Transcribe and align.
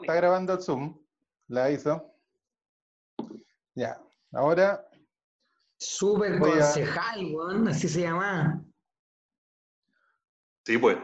Está 0.00 0.14
grabando 0.14 0.54
el 0.54 0.62
Zoom. 0.62 0.98
La 1.48 1.70
hizo. 1.70 2.14
Ya. 3.74 4.00
Ahora. 4.32 4.86
Super 5.76 6.38
concejal, 6.38 7.26
weón, 7.34 7.68
así 7.68 7.88
se 7.88 8.02
llama. 8.02 8.64
Sí, 10.64 10.78
pues. 10.78 10.96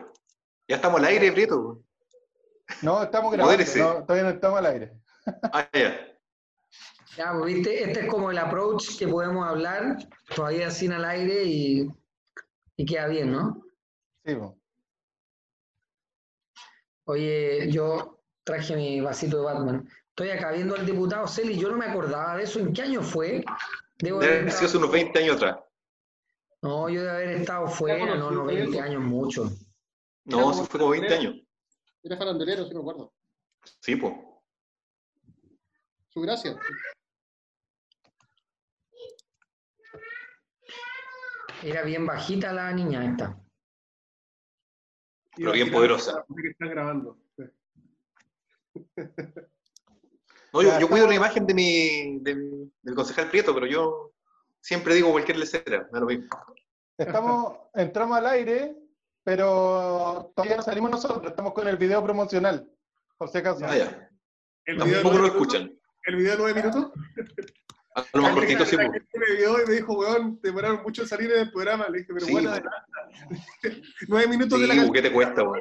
Ya 0.68 0.76
estamos 0.76 1.00
al 1.00 1.06
aire, 1.06 1.32
Prieto. 1.32 1.82
No, 2.82 3.02
estamos 3.02 3.32
grabando. 3.32 3.52
Modérese. 3.52 3.80
no, 3.80 4.04
todavía 4.04 4.22
no 4.22 4.30
estamos 4.30 4.58
al 4.58 4.66
aire. 4.66 4.92
Ah, 5.52 5.68
ya. 5.72 6.06
Ya, 7.16 7.32
pues, 7.32 7.54
viste, 7.54 7.82
este 7.82 8.00
es 8.00 8.08
como 8.08 8.30
el 8.30 8.38
approach 8.38 8.96
que 8.96 9.08
podemos 9.08 9.46
hablar, 9.46 9.98
todavía 10.34 10.70
sin 10.70 10.92
al 10.92 11.04
aire 11.04 11.44
y, 11.44 11.88
y 12.76 12.86
queda 12.86 13.08
bien, 13.08 13.32
¿no? 13.32 13.62
Sí, 14.24 14.34
po. 14.36 14.56
Oye, 17.04 17.70
yo 17.70 18.19
traje 18.50 18.76
mi 18.76 19.00
vasito 19.00 19.38
de 19.38 19.44
Batman. 19.44 19.88
Estoy 20.08 20.30
acá 20.30 20.52
viendo 20.52 20.74
al 20.74 20.84
diputado 20.84 21.26
Celi, 21.26 21.58
yo 21.58 21.70
no 21.70 21.76
me 21.76 21.86
acordaba 21.86 22.36
de 22.36 22.44
eso. 22.44 22.58
¿En 22.58 22.72
qué 22.72 22.82
año 22.82 23.02
fue? 23.02 23.44
Debo 23.98 24.18
Debe 24.18 24.40
haber 24.40 24.52
sido 24.52 24.66
hace 24.66 24.76
unos 24.76 24.90
20 24.90 25.18
años 25.18 25.36
atrás. 25.36 25.58
No, 26.62 26.88
yo 26.88 27.02
de 27.02 27.10
haber 27.10 27.28
estado 27.30 27.68
fuera, 27.68 28.16
no, 28.16 28.30
no, 28.30 28.44
20 28.44 28.80
años 28.80 29.02
mucho. 29.02 29.50
No, 30.24 30.52
sí 30.52 30.64
fue 30.68 30.80
como 30.80 30.90
20 30.90 31.14
años. 31.14 31.36
Era 32.02 32.16
farandulero, 32.16 32.66
sí 32.66 32.74
me 32.74 32.80
acuerdo. 32.80 33.12
Sí, 33.80 33.96
pues. 33.96 34.14
Su 36.08 36.20
gracia. 36.20 36.58
Era 41.62 41.82
bien 41.82 42.06
bajita 42.06 42.52
la 42.52 42.72
niña 42.72 43.04
esta. 43.04 43.38
Pero 45.36 45.52
bien 45.52 45.70
poderosa. 45.70 46.24
que 46.42 46.48
están 46.48 46.70
grabando. 46.70 47.18
No, 50.52 50.62
yo, 50.80 50.88
cuido 50.88 51.06
la 51.06 51.14
imagen 51.14 51.46
de 51.46 51.54
mi, 51.54 52.18
de 52.18 52.34
mi- 52.34 52.72
del 52.82 52.94
concejal 52.96 53.30
Prieto, 53.30 53.54
pero 53.54 53.66
yo 53.66 54.12
siempre 54.60 54.96
digo 54.96 55.12
cualquier 55.12 55.38
lecera, 55.38 55.88
da 55.92 56.00
lo 56.00 56.06
mismo. 56.06 56.26
Estamos, 56.98 57.56
entramos 57.72 58.18
al 58.18 58.26
aire, 58.26 58.76
pero 59.22 60.32
todavía 60.34 60.56
no 60.56 60.62
salimos 60.62 60.90
nosotros. 60.90 61.24
Estamos 61.30 61.52
con 61.52 61.68
el 61.68 61.76
video 61.76 62.02
promocional. 62.02 62.68
Por 63.16 63.28
si 63.28 63.38
acaso. 63.38 63.64
Ah, 63.64 63.76
ya. 63.76 64.10
El 64.64 64.74
video, 64.76 64.86
de 64.88 64.94
Tampoco 65.04 65.18
lo 65.18 65.26
escuchan. 65.28 65.72
el 66.06 66.16
video 66.16 66.32
de 66.32 66.38
nueve 66.38 66.60
minutos. 66.62 66.92
A 67.94 68.04
lo 68.12 68.34
cortito, 68.34 68.64
sí, 68.64 68.76
me 68.76 68.88
vio 69.36 69.62
y 69.62 69.66
me 69.66 69.74
dijo, 69.74 69.92
weón, 69.94 70.38
demoraron 70.42 70.82
mucho 70.82 71.02
en 71.02 71.08
salir 71.08 71.30
en 71.32 71.40
el 71.40 71.52
programa. 71.52 71.88
Le 71.88 71.98
dije, 71.98 72.12
pero 72.12 72.26
Sí, 72.26 72.32
bueno, 72.32 72.52
nueve 74.08 74.26
minutos 74.28 74.60
de 74.60 74.66
la 74.66 74.74
Sí, 74.74 74.78
canción, 74.80 74.92
¿qué 74.94 75.02
te 75.02 75.12
cuesta, 75.12 75.42
weón? 75.44 75.60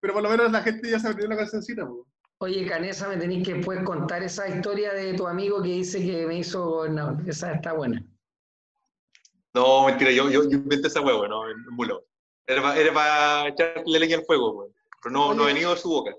pero 0.00 0.14
por 0.14 0.22
lo 0.22 0.28
menos 0.30 0.50
la 0.52 0.62
gente 0.62 0.90
ya 0.90 0.98
se 0.98 1.06
aprendió 1.08 1.28
la 1.28 1.36
cancioncita. 1.36 1.86
po. 1.86 2.06
Oye, 2.40 2.66
Canesa, 2.66 3.08
me 3.08 3.16
tenéis 3.16 3.44
que 3.44 3.54
después 3.54 3.82
contar 3.82 4.22
esa 4.22 4.48
historia 4.48 4.92
de 4.92 5.14
tu 5.14 5.26
amigo 5.26 5.60
que 5.60 5.70
dice 5.70 5.98
que 6.04 6.24
me 6.24 6.38
hizo 6.38 6.64
gobernador. 6.64 7.28
Esa 7.28 7.52
está 7.52 7.72
buena. 7.72 8.04
No, 9.54 9.86
mentira, 9.86 10.12
yo, 10.12 10.30
yo, 10.30 10.44
yo 10.44 10.58
inventé 10.58 10.86
esa 10.86 11.00
huevo, 11.00 11.26
no, 11.26 11.50
en 11.50 11.56
mulo. 11.70 12.06
Era 12.46 12.62
para 12.94 13.48
echarle 13.48 13.98
leña 13.98 14.18
al 14.18 14.24
fuego. 14.24 14.72
Pero 15.02 15.12
no, 15.12 15.34
no 15.34 15.42
ha 15.42 15.46
Oye. 15.46 15.54
venido 15.54 15.74
de 15.74 15.80
su 15.80 15.88
boca. 15.88 16.14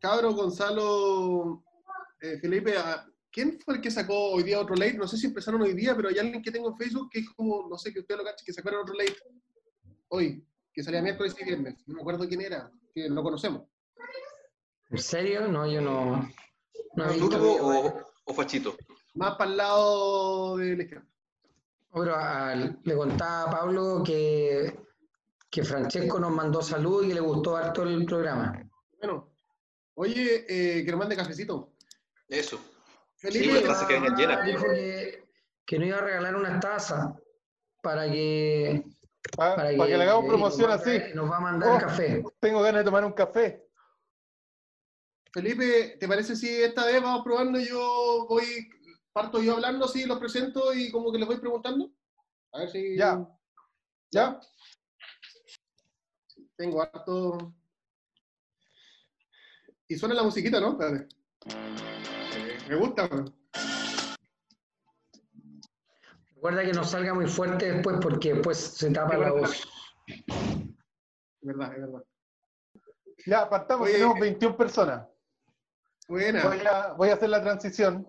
Cabro, 0.00 0.32
Gonzalo, 0.34 1.64
eh, 2.20 2.38
Felipe, 2.40 2.74
ah, 2.78 3.04
¿quién 3.32 3.58
fue 3.58 3.74
el 3.74 3.80
que 3.80 3.90
sacó 3.90 4.30
hoy 4.30 4.44
día 4.44 4.60
otro 4.60 4.76
late? 4.76 4.94
No 4.94 5.08
sé 5.08 5.16
si 5.16 5.26
empezaron 5.26 5.62
hoy 5.62 5.74
día, 5.74 5.96
pero 5.96 6.08
hay 6.08 6.18
alguien 6.18 6.42
que 6.42 6.52
tengo 6.52 6.68
en 6.68 6.76
Facebook 6.76 7.08
que 7.10 7.20
es 7.20 7.30
como, 7.30 7.66
no 7.68 7.76
sé, 7.76 7.92
que 7.92 8.00
usted 8.00 8.16
lo 8.16 8.24
cache, 8.24 8.44
que 8.44 8.52
sacaron 8.52 8.82
otro 8.82 8.94
late 8.94 9.16
hoy, 10.08 10.46
que 10.72 10.84
salía 10.84 11.02
miércoles 11.02 11.34
y 11.40 11.44
viernes. 11.44 11.74
No 11.86 11.94
me 11.94 12.00
acuerdo 12.02 12.28
quién 12.28 12.40
era, 12.40 12.70
que 12.94 13.08
lo 13.08 13.22
conocemos. 13.22 13.62
¿En 14.90 14.98
serio? 14.98 15.48
No, 15.48 15.66
yo 15.66 15.80
no. 15.80 16.28
¿Turbo 17.18 17.56
o, 17.60 18.02
o 18.24 18.34
Fachito? 18.34 18.76
Más 19.14 19.34
para 19.36 19.50
el 19.50 19.56
lado 19.56 20.56
de 20.56 20.76
la 20.76 20.82
izquierda. 20.82 21.06
Pero 21.92 22.16
al- 22.16 22.78
le 22.84 22.96
contaba 22.96 23.42
a 23.44 23.50
Pablo 23.50 24.02
que, 24.04 24.78
que 25.50 25.64
Francesco 25.64 26.20
nos 26.20 26.30
mandó 26.30 26.60
salud 26.62 27.04
y 27.04 27.08
que 27.08 27.14
le 27.14 27.20
gustó 27.20 27.56
harto 27.56 27.82
el 27.82 28.04
programa. 28.04 28.62
Bueno, 28.98 29.32
oye, 29.94 30.44
eh, 30.48 30.84
que 30.84 30.90
nos 30.90 30.98
mande 31.00 31.16
cafecito. 31.16 31.72
Eso. 32.28 32.60
Felipe, 33.16 33.44
Sí, 33.60 33.94
llenas. 34.16 34.44
Dijo 34.44 34.64
que, 34.64 35.24
que 35.64 35.78
no 35.78 35.86
iba 35.86 35.96
a 35.98 36.02
regalar 36.02 36.36
unas 36.36 36.60
tazas 36.60 37.14
para 37.82 38.10
que, 38.10 38.84
Para, 39.36 39.56
para 39.56 39.70
que 39.70 39.76
le 39.96 40.02
hagamos 40.04 40.24
nos 40.24 40.28
promoción 40.28 40.70
así. 40.70 41.00
Nos 41.14 41.30
va 41.30 41.38
a 41.38 41.40
mandar 41.40 41.76
Oh. 41.76 41.78
café. 41.78 42.22
Tengo 42.40 42.60
ganas 42.60 42.80
de 42.80 42.84
tomar 42.84 43.04
un 43.04 43.12
café. 43.12 43.65
Felipe, 45.36 45.98
¿te 46.00 46.08
parece 46.08 46.34
si 46.34 46.48
esta 46.48 46.86
vez 46.86 47.02
vamos 47.02 47.22
probando 47.22 47.60
y 47.60 47.68
yo 47.68 48.24
voy, 48.26 48.70
parto 49.12 49.42
yo 49.42 49.52
hablando, 49.52 49.84
así 49.84 50.06
los 50.06 50.18
presento 50.18 50.72
y 50.72 50.90
como 50.90 51.12
que 51.12 51.18
les 51.18 51.26
voy 51.26 51.36
preguntando? 51.36 51.92
A 52.52 52.60
ver 52.60 52.70
si... 52.70 52.96
Ya. 52.96 53.28
¿Ya? 54.10 54.40
Tengo 56.56 56.80
harto... 56.80 57.54
Y 59.86 59.96
suena 59.96 60.14
la 60.14 60.22
musiquita, 60.22 60.58
¿no? 60.58 60.70
Espérate. 60.70 61.14
Me 62.70 62.76
gusta. 62.76 63.06
Recuerda 66.34 66.64
que 66.64 66.72
no 66.72 66.82
salga 66.82 67.12
muy 67.12 67.26
fuerte 67.26 67.72
después 67.72 67.98
porque 68.00 68.32
después 68.32 68.56
se 68.56 68.90
tapa 68.90 69.18
la 69.18 69.32
voz. 69.32 69.68
Es 70.06 70.16
verdad, 71.42 71.74
es 71.74 71.80
verdad. 71.82 72.04
Ya, 73.26 73.50
partamos. 73.50 73.86
Oye. 73.86 73.98
Tenemos 73.98 74.18
21 74.18 74.56
personas. 74.56 75.06
Buena. 76.08 76.44
Voy 76.44 76.60
a, 76.60 76.92
voy 76.92 77.08
a 77.10 77.14
hacer 77.14 77.30
la 77.30 77.42
transición. 77.42 78.06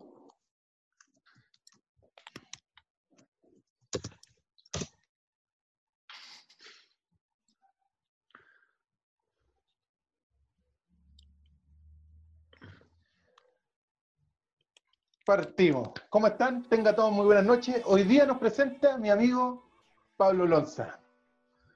Partimos. 15.25 15.89
¿Cómo 16.09 16.27
están? 16.27 16.69
Tenga 16.69 16.95
todos 16.95 17.11
muy 17.11 17.25
buenas 17.25 17.43
noches. 17.43 17.81
Hoy 17.85 18.03
día 18.03 18.25
nos 18.25 18.37
presenta 18.37 18.97
mi 18.97 19.09
amigo 19.09 19.69
Pablo 20.15 20.45
Lonza. 20.45 20.99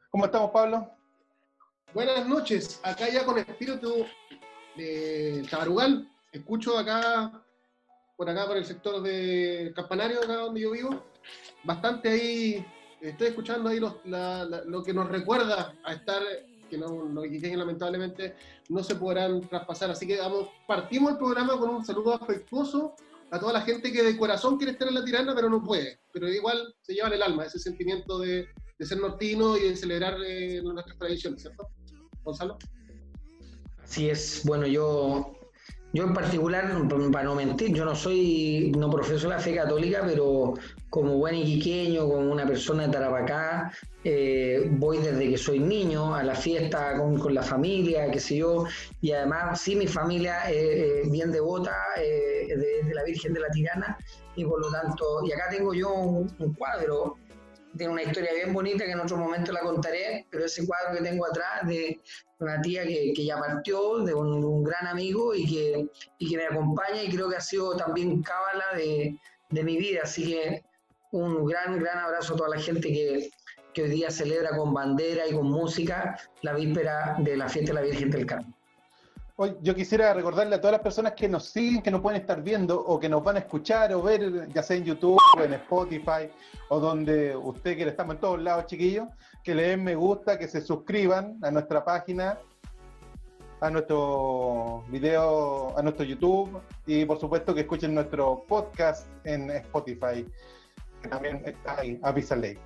¿Cómo 0.10 0.26
estamos, 0.26 0.52
Pablo? 0.52 0.90
Buenas 1.94 2.26
noches. 2.28 2.80
Acá 2.84 3.10
ya 3.10 3.26
con 3.26 3.40
espíritu 3.40 4.06
de 4.78 5.46
Tabarugal. 5.50 6.11
Escucho 6.32 6.78
acá, 6.78 7.44
por 8.16 8.30
acá, 8.30 8.48
por 8.48 8.58
el 8.58 8.66
sector 8.66 9.02
de 9.02 9.74
Campanario, 9.76 10.20
acá 10.20 10.36
donde 10.36 10.62
yo 10.62 10.72
vivo. 10.72 11.04
Bastante 11.64 12.10
ahí, 12.10 12.66
estoy 13.02 13.28
escuchando 13.28 13.70
ahí 13.70 13.80
lo 13.80 14.84
que 14.84 14.94
nos 14.94 15.10
recuerda 15.10 15.76
a 15.84 15.94
estar, 15.94 16.22
que 16.70 16.78
no, 16.78 16.88
los 17.04 17.26
iquiqueños 17.26 17.60
lamentablemente 17.60 18.36
no 18.70 18.82
se 18.82 18.96
podrán 18.96 19.42
traspasar. 19.42 19.92
Así 19.92 20.08
que 20.08 20.20
vamos, 20.20 20.48
partimos 20.68 21.12
el 21.12 21.18
programa 21.18 21.58
con 21.58 21.70
un 21.70 21.86
saludo 21.86 22.14
afectuoso 22.14 22.96
a 23.30 23.40
toda 23.40 23.54
la 23.54 23.62
gente 23.62 23.92
que 23.92 24.04
de 24.04 24.18
corazón 24.18 24.58
quiere 24.58 24.74
estar 24.74 24.88
en 24.88 24.96
la 24.96 25.04
tirana, 25.04 25.36
pero 25.36 25.50
no 25.50 25.62
puede. 25.64 26.00
Pero 26.14 26.30
igual 26.30 26.74
se 26.82 26.94
lleva 26.94 27.08
en 27.10 27.16
el 27.16 27.24
alma 27.24 27.46
ese 27.46 27.60
sentimiento 27.60 28.20
de, 28.20 28.48
de 28.80 28.86
ser 28.86 29.00
nortino 29.00 29.58
y 29.58 29.64
de 29.64 29.76
celebrar 29.76 30.16
eh, 30.26 30.62
nuestras 30.64 30.98
tradiciones, 30.98 31.42
¿cierto? 31.42 31.70
Gonzalo. 32.24 32.58
Así 33.84 34.10
es, 34.10 34.42
bueno, 34.46 34.68
yo, 34.68 35.41
yo 35.94 36.06
en 36.06 36.14
particular, 36.14 36.72
para 37.12 37.26
no 37.26 37.36
mentir, 37.36 37.74
yo 37.74 37.84
no 37.84 37.96
soy, 37.96 38.72
no 38.78 38.90
profeso 38.90 39.28
la 39.28 39.40
fe 39.40 39.56
católica, 39.56 40.04
pero 40.06 40.54
como 40.90 41.18
buen 41.18 41.36
iquiqueño, 41.36 42.08
como 42.08 42.32
una 42.32 42.46
persona 42.46 42.88
de 42.88 42.94
Tarapacá, 42.94 43.72
eh, 44.04 44.68
voy 44.72 45.00
desde 45.00 45.30
que 45.30 45.38
soy 45.38 45.60
niño 45.60 46.16
a 46.16 46.24
la 46.24 46.36
fiesta 46.36 46.98
con, 46.98 47.34
la 47.34 47.44
familia, 47.44 48.10
qué 48.10 48.20
sé 48.20 48.38
yo, 48.38 48.66
y 49.02 49.12
además 49.12 49.60
sí 49.60 49.76
mi 49.76 49.88
familia 49.88 50.50
es 50.50 51.12
bien 51.12 51.32
devota 51.32 51.76
eh, 51.98 52.48
de, 52.48 52.88
de 52.88 52.94
la 52.94 53.04
Virgen 53.04 53.34
de 53.34 53.42
la 53.42 53.50
Tirana, 53.50 53.98
y 54.36 54.46
por 54.46 54.62
lo 54.62 54.72
tanto, 54.72 55.26
y 55.26 55.32
acá 55.34 55.50
tengo 55.50 55.74
yo 55.74 55.94
un 55.94 56.54
cuadro 56.58 57.18
tiene 57.78 57.94
una 57.94 58.04
historia 58.04 58.34
bien 58.34 58.54
bonita 58.54 58.86
que 58.86 58.92
en 58.92 59.00
otro 59.00 59.18
momento 59.18 59.52
la 59.52 59.62
contaré, 59.62 60.26
pero 60.30 60.46
ese 60.46 60.66
cuadro 60.66 60.98
que 60.98 61.04
tengo 61.04 61.26
atrás 61.26 61.68
de 61.68 62.00
una 62.40 62.62
tía 62.62 62.84
que, 62.84 63.14
ya 63.14 63.38
partió, 63.38 64.00
de 64.00 64.14
un, 64.14 64.44
un 64.44 64.64
gran 64.64 64.88
amigo 64.88 65.34
y 65.34 65.46
que, 65.46 65.88
y 66.18 66.30
que 66.30 66.38
me 66.38 66.46
acompaña 66.46 67.04
y 67.04 67.10
creo 67.10 67.30
que 67.30 67.38
ha 67.38 67.42
sido 67.42 67.76
también 67.76 68.22
cábala 68.22 68.66
de, 68.76 69.18
de 69.50 69.64
mi 69.64 69.78
vida. 69.78 70.02
Así 70.04 70.26
que 70.26 70.64
un 71.12 71.46
gran, 71.46 71.80
gran 71.80 72.00
abrazo 72.00 72.34
a 72.34 72.38
toda 72.38 72.50
la 72.50 72.60
gente 72.60 72.88
que, 72.90 73.30
que 73.74 73.84
hoy 73.84 73.90
día 73.90 74.10
celebra 74.10 74.56
con 74.56 74.74
bandera 74.74 75.28
y 75.28 75.34
con 75.34 75.50
música 75.50 76.18
la 76.42 76.54
víspera 76.54 77.16
de 77.20 77.38
la 77.38 77.48
fiesta 77.48 77.74
de 77.74 77.80
la 77.80 77.86
Virgen 77.86 78.10
del 78.10 78.26
Carmen. 78.26 78.56
Hoy 79.38 79.56
yo 79.62 79.74
quisiera 79.74 80.14
recordarle 80.14 80.56
a 80.56 80.62
todas 80.62 80.74
las 80.74 80.82
personas 80.82 81.14
que 81.14 81.28
nos 81.28 81.46
siguen, 81.46 81.82
que 81.82 81.90
nos 81.90 82.02
pueden 82.02 82.22
estar 82.22 82.44
viendo 82.44 82.80
o 82.80 83.00
que 83.00 83.10
nos 83.10 83.24
van 83.24 83.38
a 83.38 83.40
escuchar 83.40 83.94
o 83.94 84.02
ver, 84.02 84.50
ya 84.50 84.62
sea 84.62 84.78
en 84.78 84.84
YouTube 84.84 85.20
o 85.38 85.42
en 85.42 85.54
Spotify 85.54 86.30
o 86.70 86.80
donde 86.80 87.36
usted 87.36 87.76
quiera, 87.76 87.92
estamos 87.92 88.16
en 88.16 88.22
todos 88.22 88.42
lados, 88.42 88.66
chiquillos, 88.68 89.08
que 89.44 89.56
le 89.56 89.70
den 89.70 89.84
me 89.84 89.96
gusta, 89.96 90.38
que 90.38 90.48
se 90.48 90.62
suscriban 90.62 91.38
a 91.42 91.52
nuestra 91.52 91.84
página 91.84 92.38
a 93.62 93.70
nuestro 93.70 94.84
video, 94.90 95.78
a 95.78 95.82
nuestro 95.84 96.04
YouTube 96.04 96.62
y 96.88 97.06
por 97.06 97.20
supuesto 97.20 97.54
que 97.54 97.62
escuchen 97.62 97.94
nuestro 97.94 98.44
podcast 98.48 99.08
en 99.24 99.52
Spotify, 99.52 100.26
que 101.02 101.08
también 101.08 101.44
está 101.46 101.80
ahí, 101.80 102.00
Avisa 102.02 102.36
Ley. 102.36 102.58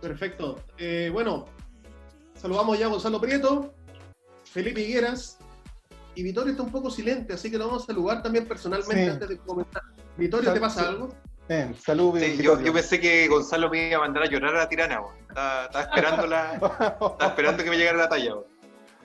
Perfecto. 0.00 0.60
Eh, 0.78 1.10
bueno, 1.12 1.46
saludamos 2.34 2.78
ya 2.78 2.86
a 2.86 2.90
Gonzalo 2.90 3.20
Prieto, 3.20 3.73
Felipe 4.54 4.80
Higueras 4.82 5.36
y 6.14 6.22
Vittorio 6.22 6.52
está 6.52 6.62
un 6.62 6.70
poco 6.70 6.88
silente, 6.88 7.34
así 7.34 7.50
que 7.50 7.58
lo 7.58 7.66
vamos 7.66 7.82
a 7.82 7.86
saludar 7.86 8.22
también 8.22 8.46
personalmente 8.46 9.04
Sí. 9.04 9.10
antes 9.10 9.28
de 9.28 9.38
comenzar. 9.38 9.82
Vittorio, 10.16 10.52
¿te 10.52 10.60
pasa 10.60 10.88
algo? 10.88 11.08
Bien, 11.48 11.74
salud. 11.74 12.16
Sí, 12.20 12.38
yo, 12.40 12.60
yo 12.60 12.72
pensé 12.72 13.00
que 13.00 13.26
Gonzalo 13.26 13.68
me 13.68 13.88
iba 13.88 13.96
a 13.96 14.00
mandar 14.02 14.22
a 14.22 14.26
llorar 14.26 14.54
a 14.54 14.58
la 14.60 14.68
tirana. 14.68 15.00
Estaba, 15.28 15.64
estaba 15.64 15.84
esperando 15.84 16.26
la, 16.28 16.52
estaba 16.54 17.26
esperando 17.26 17.64
que 17.64 17.70
me 17.70 17.76
llegara 17.76 17.98
la 17.98 18.08
talla, 18.08 18.34
weón. 18.36 18.46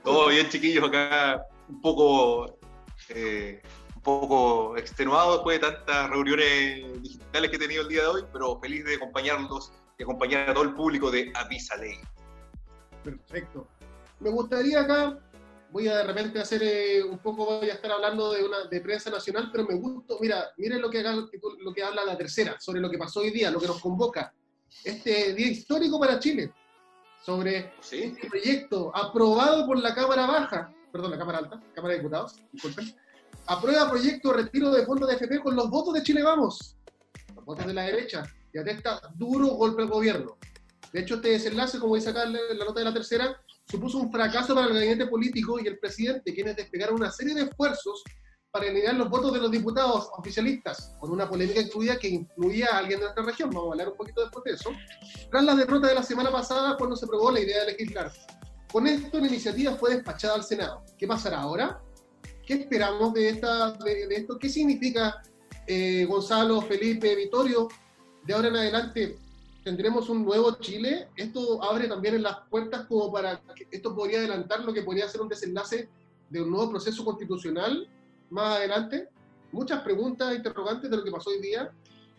Todo 0.03 0.27
bien, 0.29 0.47
chiquillos, 0.49 0.87
acá 0.87 1.43
un 1.67 1.81
poco 1.81 2.59
eh, 3.09 3.59
un 3.95 4.01
poco 4.03 4.77
extenuado 4.77 5.33
después 5.33 5.59
de 5.59 5.67
tantas 5.67 6.09
reuniones 6.11 7.01
digitales 7.01 7.49
que 7.49 7.55
he 7.55 7.59
tenido 7.59 7.81
el 7.81 7.87
día 7.87 8.01
de 8.03 8.07
hoy, 8.07 8.23
pero 8.31 8.59
feliz 8.59 8.85
de 8.85 8.95
acompañarlos 8.95 9.73
y 9.97 10.03
acompañar 10.03 10.47
a 10.51 10.53
todo 10.53 10.63
el 10.63 10.75
público 10.75 11.09
de 11.09 11.31
Avisa 11.35 11.75
Ley. 11.75 11.97
Perfecto. 13.03 13.67
Me 14.19 14.29
gustaría 14.29 14.81
acá, 14.81 15.17
voy 15.71 15.87
a 15.87 15.97
de 15.97 16.03
repente 16.03 16.39
hacer 16.39 16.61
eh, 16.63 17.03
un 17.03 17.19
poco, 17.19 17.45
voy 17.45 17.69
a 17.69 17.73
estar 17.73 17.91
hablando 17.91 18.31
de 18.33 18.43
una 18.43 18.65
de 18.65 18.81
prensa 18.81 19.09
nacional, 19.09 19.49
pero 19.51 19.65
me 19.65 19.75
gusta, 19.75 20.15
mira, 20.19 20.49
miren 20.57 20.81
lo 20.81 20.89
que, 20.89 20.99
haga- 20.99 21.15
lo 21.59 21.73
que 21.73 21.83
habla 21.83 22.03
la 22.05 22.17
tercera, 22.17 22.57
sobre 22.59 22.81
lo 22.81 22.89
que 22.89 22.97
pasó 22.97 23.19
hoy 23.21 23.31
día, 23.31 23.51
lo 23.51 23.59
que 23.59 23.67
nos 23.67 23.79
convoca. 23.81 24.33
Este 24.83 25.33
día 25.33 25.47
histórico 25.47 25.99
para 25.99 26.19
Chile, 26.19 26.53
sobre 27.23 27.73
¿Sí? 27.81 28.03
este 28.03 28.27
proyecto 28.29 28.91
aprobado 28.95 29.65
por 29.65 29.77
la 29.79 29.93
Cámara 29.93 30.25
Baja, 30.25 30.73
perdón, 30.91 31.11
la 31.11 31.17
Cámara 31.17 31.37
Alta, 31.39 31.61
Cámara 31.73 31.93
de 31.93 31.99
Diputados, 31.99 32.35
disculpen, 32.51 32.95
aprueba 33.47 33.89
proyecto 33.89 34.29
de 34.29 34.43
retiro 34.43 34.71
de 34.71 34.85
fondos 34.85 35.09
de 35.09 35.15
FP 35.15 35.39
con 35.39 35.55
los 35.55 35.69
votos 35.69 35.93
de 35.93 36.03
Chile 36.03 36.23
Vamos, 36.23 36.77
los 37.35 37.45
votos 37.45 37.65
de 37.65 37.73
la 37.73 37.83
derecha, 37.83 38.23
y 38.53 38.57
atesta 38.57 38.99
duro 39.15 39.47
golpe 39.49 39.83
al 39.83 39.89
gobierno. 39.89 40.37
De 40.93 41.01
hecho, 41.01 41.15
este 41.15 41.29
desenlace, 41.29 41.79
como 41.79 41.95
dice 41.95 42.09
acá 42.09 42.23
en 42.23 42.33
la 42.33 42.65
nota 42.65 42.79
de 42.79 42.85
la 42.85 42.93
tercera, 42.93 43.39
supuso 43.69 43.99
un 43.99 44.11
fracaso 44.11 44.55
para 44.55 44.67
el 44.67 44.73
gabinete 44.73 45.07
político 45.07 45.59
y 45.59 45.67
el 45.67 45.77
presidente, 45.77 46.33
quienes 46.33 46.55
desplegaron 46.55 46.95
una 46.95 47.11
serie 47.11 47.35
de 47.35 47.43
esfuerzos 47.43 48.03
para 48.51 48.65
eliminar 48.65 48.95
los 48.95 49.09
votos 49.09 49.31
de 49.33 49.39
los 49.39 49.51
diputados 49.51 50.09
oficialistas, 50.17 50.95
con 50.99 51.11
una 51.11 51.29
polémica 51.29 51.61
incluida 51.61 51.99
que 51.99 52.07
incluía 52.07 52.69
a 52.71 52.77
alguien 52.79 52.99
de 52.99 53.05
nuestra 53.05 53.23
región, 53.23 53.51
vamos 53.51 53.69
a 53.69 53.71
hablar 53.73 53.89
un 53.89 53.97
poquito 53.97 54.21
después 54.21 54.43
de 54.43 54.53
eso, 54.53 54.71
tras 55.29 55.43
la 55.43 55.55
derrota 55.55 55.87
de 55.87 55.95
la 55.95 56.01
semana 56.01 56.31
pasada 56.31 56.75
cuando 56.75 56.95
se 56.95 57.05
aprobó 57.05 57.31
la 57.31 57.41
idea 57.41 57.63
de 57.63 57.73
legislar. 57.73 58.11
Con 58.71 58.87
esto 58.87 59.19
la 59.19 59.27
iniciativa 59.27 59.75
fue 59.75 59.95
despachada 59.95 60.35
al 60.35 60.43
Senado. 60.43 60.83
¿Qué 60.97 61.07
pasará 61.07 61.41
ahora? 61.41 61.81
¿Qué 62.45 62.55
esperamos 62.55 63.13
de, 63.13 63.29
esta, 63.29 63.71
de, 63.73 64.07
de 64.07 64.15
esto? 64.15 64.39
¿Qué 64.39 64.49
significa, 64.49 65.21
eh, 65.67 66.05
Gonzalo, 66.05 66.61
Felipe, 66.61 67.15
Vittorio? 67.15 67.67
De 68.23 68.33
ahora 68.33 68.47
en 68.49 68.55
adelante 68.55 69.17
tendremos 69.69 70.09
un 70.09 70.25
nuevo 70.25 70.55
Chile. 70.59 71.09
Esto 71.15 71.63
abre 71.63 71.87
también 71.87 72.23
las 72.23 72.37
puertas 72.49 72.87
como 72.87 73.11
para 73.11 73.39
esto 73.69 73.95
podría 73.95 74.17
adelantar 74.17 74.61
lo 74.65 74.73
que 74.73 74.81
podría 74.81 75.07
ser 75.07 75.21
un 75.21 75.29
desenlace 75.29 75.87
de 76.27 76.41
un 76.41 76.49
nuevo 76.49 76.71
proceso 76.71 77.05
constitucional 77.05 77.87
más 78.31 78.57
adelante. 78.57 79.09
Muchas 79.51 79.81
preguntas, 79.83 80.35
interrogantes 80.35 80.89
de 80.89 80.97
lo 80.97 81.03
que 81.03 81.11
pasó 81.11 81.29
hoy 81.29 81.39
día. 81.39 81.71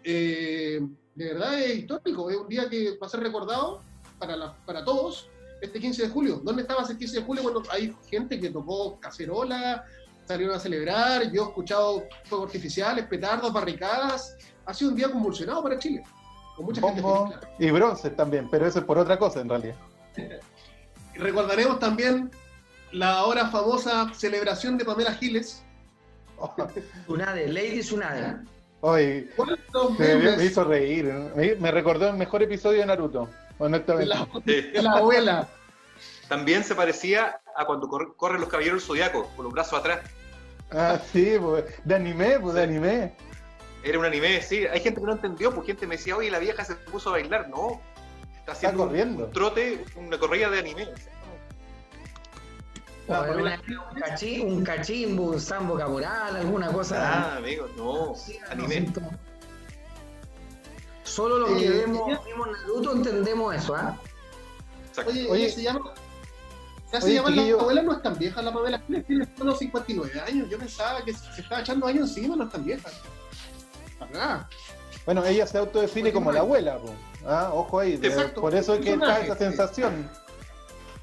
Eh, 0.05 0.81
de 1.17 1.25
verdad 1.25 1.61
es 1.61 1.79
histórico, 1.79 2.31
es 2.31 2.37
un 2.37 2.47
día 2.49 2.69
que 2.71 2.97
va 2.99 3.07
a 3.09 3.11
ser 3.11 3.19
recordado 3.21 3.83
para, 4.21 4.37
la- 4.37 4.57
para 4.65 4.85
todos 4.85 5.29
este 5.61 5.81
15 5.81 6.05
de 6.05 6.09
julio. 6.09 6.41
¿Dónde 6.45 6.63
estabas 6.63 6.89
el 6.91 6.99
15 6.99 7.19
de 7.19 7.27
julio 7.27 7.43
cuando 7.43 7.63
hay 7.73 7.93
gente 8.09 8.39
que 8.39 8.51
tocó 8.51 9.01
cacerola, 9.01 9.85
salieron 10.25 10.55
a 10.55 10.61
celebrar? 10.61 11.33
Yo 11.33 11.43
he 11.43 11.47
escuchado 11.49 12.05
fuegos 12.27 12.47
artificiales, 12.47 13.07
petardos, 13.09 13.53
barricadas. 13.53 14.37
Ha 14.67 14.73
sido 14.73 14.91
un 14.93 14.97
día 14.97 15.11
convulsionado 15.11 15.63
para 15.65 15.79
Chile. 15.81 16.05
Con 16.61 16.67
mucha 16.67 16.83
gente 16.83 17.01
Bombo 17.01 17.27
feliz, 17.29 17.39
claro. 17.41 17.55
y 17.59 17.71
bronce 17.71 18.11
también, 18.11 18.49
pero 18.51 18.67
eso 18.67 18.81
es 18.81 18.85
por 18.85 18.99
otra 18.99 19.19
cosa 19.19 19.41
en 19.41 19.49
realidad. 19.49 19.77
Y 21.15 21.19
Recordaremos 21.19 21.79
también 21.79 22.31
la 22.93 23.13
ahora 23.15 23.49
famosa 23.49 24.13
celebración 24.13 24.77
de 24.77 24.85
Pamela 24.85 25.15
Giles. 25.15 25.63
Tsunade, 27.07 27.49
Lady 27.49 27.81
Tsunade. 27.81 28.37
Hoy 28.83 29.31
¿Cuántos 29.37 29.99
me, 29.99 30.45
hizo 30.45 30.65
reír. 30.65 31.05
¿no? 31.07 31.35
Me, 31.37 31.55
me 31.57 31.71
recordó 31.71 32.09
el 32.09 32.17
mejor 32.17 32.43
episodio 32.43 32.81
de 32.81 32.87
Naruto, 32.87 33.29
honestamente. 33.59 34.07
la, 34.09 34.27
Sí. 34.47 34.61
de 34.61 34.83
la 34.83 34.93
abuela? 34.93 35.49
También 36.29 36.63
se 36.65 36.75
parecía 36.75 37.41
a 37.57 37.65
cuando 37.67 37.89
corre- 37.89 38.13
corren 38.17 38.41
los 38.41 38.49
caballeros 38.51 38.81
del 38.83 38.87
zodiaco, 38.87 39.29
con 39.37 39.45
los 39.45 39.53
brazos 39.53 39.79
atrás. 39.79 40.01
Ah, 40.71 40.99
sí, 41.13 41.37
pues, 41.41 41.65
de 41.85 41.95
anime, 41.95 42.39
pues 42.39 42.55
de 42.55 42.63
Sí. 42.63 42.69
anime. 42.69 43.13
Era 43.83 43.99
un 43.99 44.05
anime, 44.05 44.43
sí. 44.43 44.67
Hay 44.67 44.81
gente 44.81 45.01
que 45.01 45.07
no 45.07 45.13
entendió, 45.13 45.55
pues 45.55 45.67
gente 45.67 45.87
me 45.87 45.97
decía, 45.97 46.17
oye, 46.17 46.31
la 46.31 46.39
vieja 46.39 46.65
se 46.65 46.75
puso 46.75 47.09
a 47.09 47.13
bailar. 47.13 47.49
No, 47.49 47.81
está 48.39 48.53
haciendo 48.53 48.83
un- 48.83 48.89
corriendo. 48.89 49.25
un 49.27 49.33
trote, 49.33 49.85
una 49.97 50.19
corrida 50.19 50.51
de 50.51 50.59
anime. 50.59 50.89
La 53.09 53.21
O 53.21 53.25
era 53.25 53.33
Pamela 53.35 53.61
una- 53.69 53.91
un, 53.91 53.97
cachi- 53.99 54.45
un 54.45 54.65
cachimbo, 54.65 55.23
un 55.25 55.41
sambo 55.41 55.77
caporal, 55.77 56.37
alguna 56.37 56.71
cosa. 56.73 57.33
Ah, 57.33 57.37
amigo, 57.39 57.69
no, 57.77 58.15
Sí, 58.15 58.39
no 58.57 58.65
anime. 58.65 58.93
Solo 61.03 61.39
los 61.39 61.59
que 61.59 61.67
Eh, 61.67 61.71
vemos, 61.71 62.25
vimos 62.25 62.49
Naruto 62.53 62.93
entendemos 62.93 63.55
eso, 63.55 63.75
¿ah? 63.75 63.99
Exacto. 64.89 65.11
Oye, 65.11 65.29
Oye. 65.29 65.45
ella 65.47 65.55
se 65.55 65.63
llama. 65.63 65.95
Ya 66.93 67.01
se 67.01 67.07
Oye, 67.07 67.15
llama 67.15 67.29
chiquillo. 67.31 67.57
la 67.57 67.63
abuela, 67.63 67.83
no 67.83 67.93
es 67.95 68.03
tan 68.03 68.19
vieja 68.19 68.43
la 68.43 68.53
Pamela 68.53 68.81
tiene 68.87 69.27
solo 69.37 69.55
59 69.57 70.21
años. 70.21 70.49
Yo 70.51 70.59
pensaba 70.59 71.05
que 71.05 71.13
se 71.15 71.41
estaba 71.41 71.61
echando 71.63 71.87
años 71.87 72.09
encima, 72.17 72.37
no 72.37 72.45
es 72.45 72.51
tan 72.51 72.65
vieja. 72.65 72.89
Nada. 74.13 74.49
Bueno, 75.07 75.25
ella 75.25 75.47
se 75.47 75.59
autodefine 75.59 76.13
como 76.13 76.33
la 76.33 76.41
abuela, 76.41 76.79
pues. 76.79 76.93
Ah, 77.27 77.51
ojo 77.53 77.81
ahí. 77.81 77.97
de- 77.97 78.11
por 78.11 78.55
eso 78.55 78.75
es 78.75 78.81
que 78.81 78.93
está 78.93 79.21
esa 79.21 79.37
sensación. 79.37 80.11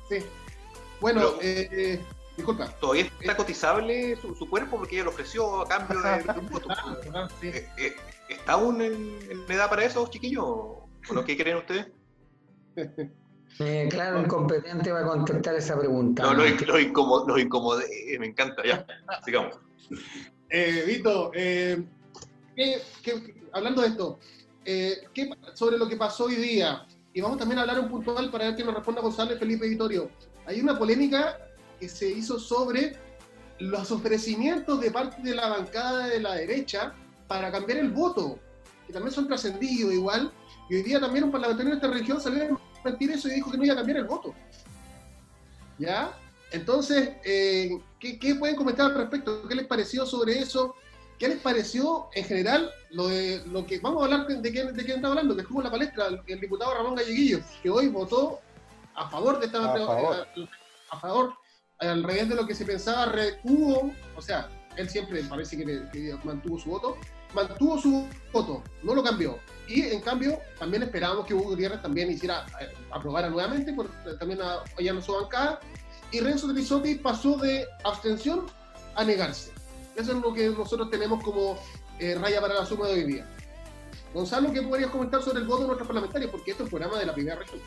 Sí. 0.10 0.18
Bueno, 1.00 1.22
Pero- 1.22 1.42
eh, 1.42 1.70
eh, 1.72 2.02
disculpa. 2.36 2.68
Todavía 2.80 3.10
está 3.20 3.36
cotizable 3.38 4.16
su, 4.18 4.34
su 4.36 4.50
cuerpo 4.50 4.78
porque 4.78 4.96
ella 4.96 5.06
lo 5.06 5.12
ofreció 5.12 5.62
a 5.62 5.68
cambio 5.68 6.02
de, 6.02 6.24
de 6.24 6.40
un 6.40 6.50
voto. 6.50 6.68
Ah, 6.70 6.96
ah, 7.14 7.28
sí. 7.40 7.48
Eh, 7.50 7.68
eh, 7.78 7.96
¿Está 8.30 8.54
aún 8.54 8.82
en, 8.82 9.20
en 9.30 9.52
edad 9.52 9.70
para 9.70 9.86
eso, 9.86 10.08
chiquillos? 10.10 10.44
¿O 10.46 10.88
no? 11.14 11.24
¿Qué 11.24 11.38
creen 11.38 11.58
ustedes? 11.58 11.88
Eh, 13.60 13.88
claro, 13.90 14.20
incompetente 14.22 14.92
va 14.92 15.00
a 15.00 15.06
contestar 15.06 15.56
esa 15.56 15.80
pregunta. 15.80 16.22
No, 16.22 16.34
los, 16.34 16.62
los, 16.68 16.80
incomodé, 16.82 17.28
los 17.28 17.40
incomodé, 17.40 17.86
me 18.20 18.28
encanta, 18.28 18.62
ya, 18.64 18.86
sigamos. 19.26 19.58
Eh, 20.50 20.84
Vito, 20.86 21.32
eh, 21.34 21.82
¿qué- 22.58 22.82
qué- 23.04 23.36
hablando 23.54 23.82
de 23.84 23.88
esto, 23.90 24.20
eh, 24.66 25.04
¿qué- 25.14 25.30
sobre 25.54 25.78
lo 25.78 25.88
que 25.88 25.96
pasó 25.96 26.26
hoy 26.26 26.36
día, 26.36 26.86
y 27.14 27.22
vamos 27.22 27.38
también 27.38 27.60
a 27.60 27.62
hablar 27.62 27.80
un 27.80 27.90
puntual 27.90 28.30
para 28.32 28.46
ver 28.46 28.56
que 28.56 28.64
nos 28.64 28.74
responda 28.74 29.02
González 29.02 29.40
Felipe 29.40 29.66
y 29.66 29.70
Vittorio. 29.70 30.10
Hay 30.46 30.60
una 30.60 30.78
polémica 30.78 31.38
que 31.80 31.88
se 31.88 32.10
hizo 32.10 32.40
sobre 32.40 32.98
los 33.60 33.92
ofrecimientos 33.92 34.82
de 34.82 34.92
parte 34.92 35.22
de 35.22 35.36
la 35.36 35.48
bancada 35.50 36.08
de 36.08 36.20
la 36.20 36.34
derecha 36.34 36.94
para 37.28 37.52
cambiar 37.52 37.80
el 37.80 37.92
voto, 37.92 38.40
que 38.86 38.94
también 38.94 39.14
son 39.14 39.28
trascendidos 39.28 39.94
igual, 39.94 40.32
y 40.70 40.76
hoy 40.76 40.84
día 40.84 41.00
también 41.00 41.26
un 41.26 41.32
parlamentario 41.32 41.72
de 41.72 41.78
esta 41.78 41.88
región 41.90 42.20
salió 42.20 42.56
a 42.56 42.60
mentir 42.84 43.12
eso 43.12 43.28
y 43.28 43.32
dijo 43.36 43.52
que 43.52 43.58
no 43.58 43.66
iba 43.66 43.74
a 43.74 43.78
cambiar 43.78 44.00
el 44.00 44.06
voto. 44.06 44.34
¿Ya? 45.80 46.12
Entonces, 46.52 47.12
eh, 47.24 47.78
¿qué, 48.00 48.18
qué 48.18 48.36
pueden 48.36 48.56
comentar 48.56 48.88
al 48.88 48.96
respecto? 48.96 49.48
¿Qué 49.48 49.56
les 49.56 49.68
pareció 49.68 50.06
sobre 50.06 50.40
eso? 50.40 50.76
¿Qué 51.19 51.27
les 51.27 51.39
pareció 51.39 52.09
en 52.13 52.25
general 52.25 52.69
lo 52.91 53.07
de 53.07 53.41
lo 53.47 53.65
que 53.65 53.79
vamos 53.79 54.01
a 54.01 54.05
hablar 54.05 54.27
de, 54.27 54.41
de 54.41 54.51
quién 54.51 54.74
de 54.74 54.83
quién 54.83 54.97
está 54.97 55.07
hablando? 55.07 55.36
Que 55.36 55.41
estuvo 55.41 55.59
en 55.59 55.65
la 55.65 55.71
palestra 55.71 56.07
el, 56.07 56.21
el 56.27 56.39
diputado 56.39 56.74
Ramón 56.75 56.95
Galleguillo, 56.95 57.39
que 57.63 57.69
hoy 57.69 57.88
votó 57.88 58.39
a 58.95 59.09
favor 59.09 59.39
de 59.39 59.47
esta 59.47 59.59
A 59.59 59.77
favor. 59.77 60.15
a, 60.15 60.95
a 60.95 61.00
favor, 61.00 61.33
al 61.79 62.03
revés 62.03 62.29
de 62.29 62.36
lo 62.36 62.45
que 62.45 62.55
se 62.55 62.65
pensaba, 62.65 63.05
retuvo, 63.07 63.91
o 64.15 64.21
sea, 64.21 64.50
él 64.75 64.89
siempre 64.89 65.24
parece 65.24 65.57
que, 65.57 66.15
mantuvo 66.24 66.59
su 66.59 66.69
voto, 66.69 66.97
mantuvo 67.33 67.79
su 67.79 68.07
voto, 68.31 68.63
no 68.83 68.93
lo 68.93 69.03
cambió. 69.03 69.39
Y 69.67 69.81
en 69.81 70.01
cambio, 70.01 70.39
también 70.59 70.83
esperábamos 70.83 71.25
que 71.25 71.33
Hugo 71.33 71.50
Gutiérrez 71.50 71.81
también 71.81 72.12
hiciera, 72.12 72.45
eh, 72.62 72.71
aprobara 72.91 73.29
nuevamente, 73.29 73.74
por, 73.74 73.89
también 74.19 74.41
apoyando 74.41 75.01
su 75.01 75.13
bancada, 75.13 75.59
y 76.12 76.19
Renzo 76.19 76.51
Trisotti 76.53 76.95
pasó 76.95 77.38
de 77.38 77.67
abstención 77.83 78.45
a 78.95 79.03
negarse. 79.03 79.51
Eso 79.98 80.12
es 80.12 80.22
lo 80.22 80.32
que 80.32 80.50
nosotros 80.50 80.92
tenemos 80.92 81.24
como 81.24 81.58
eh, 82.00 82.16
raya 82.22 82.39
para 82.39 82.54
la 82.54 82.66
suma 82.66 82.88
de 82.88 82.94
hoy 82.94 83.04
día. 83.04 83.27
Gonzalo, 84.13 84.54
¿qué 84.54 84.62
podrías 84.62 84.92
comentar 84.92 85.24
sobre 85.24 85.39
el 85.39 85.48
voto 85.48 85.62
de 85.62 85.68
nuestros 85.68 85.88
parlamentarios? 85.88 86.30
Porque 86.30 86.51
esto 86.51 86.63
es 86.63 86.68
un 86.68 86.70
programa 86.70 87.00
de 87.00 87.08
la 87.08 87.13
primera 87.16 87.36
región. 87.38 87.60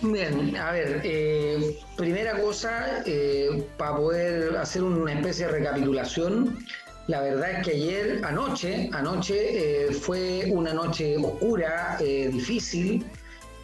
Bien, 0.00 0.56
a 0.56 0.70
ver, 0.70 1.00
eh, 1.02 1.80
primera 1.96 2.40
cosa, 2.40 3.02
eh, 3.04 3.66
para 3.76 3.96
poder 3.96 4.56
hacer 4.58 4.84
una 4.84 5.12
especie 5.12 5.46
de 5.46 5.52
recapitulación, 5.52 6.64
la 7.08 7.20
verdad 7.20 7.50
es 7.50 7.66
que 7.66 7.72
ayer, 7.72 8.20
anoche, 8.24 8.88
anoche 8.92 9.92
fue 9.92 10.44
una 10.52 10.72
noche 10.72 11.16
oscura, 11.16 11.98
difícil, 11.98 13.04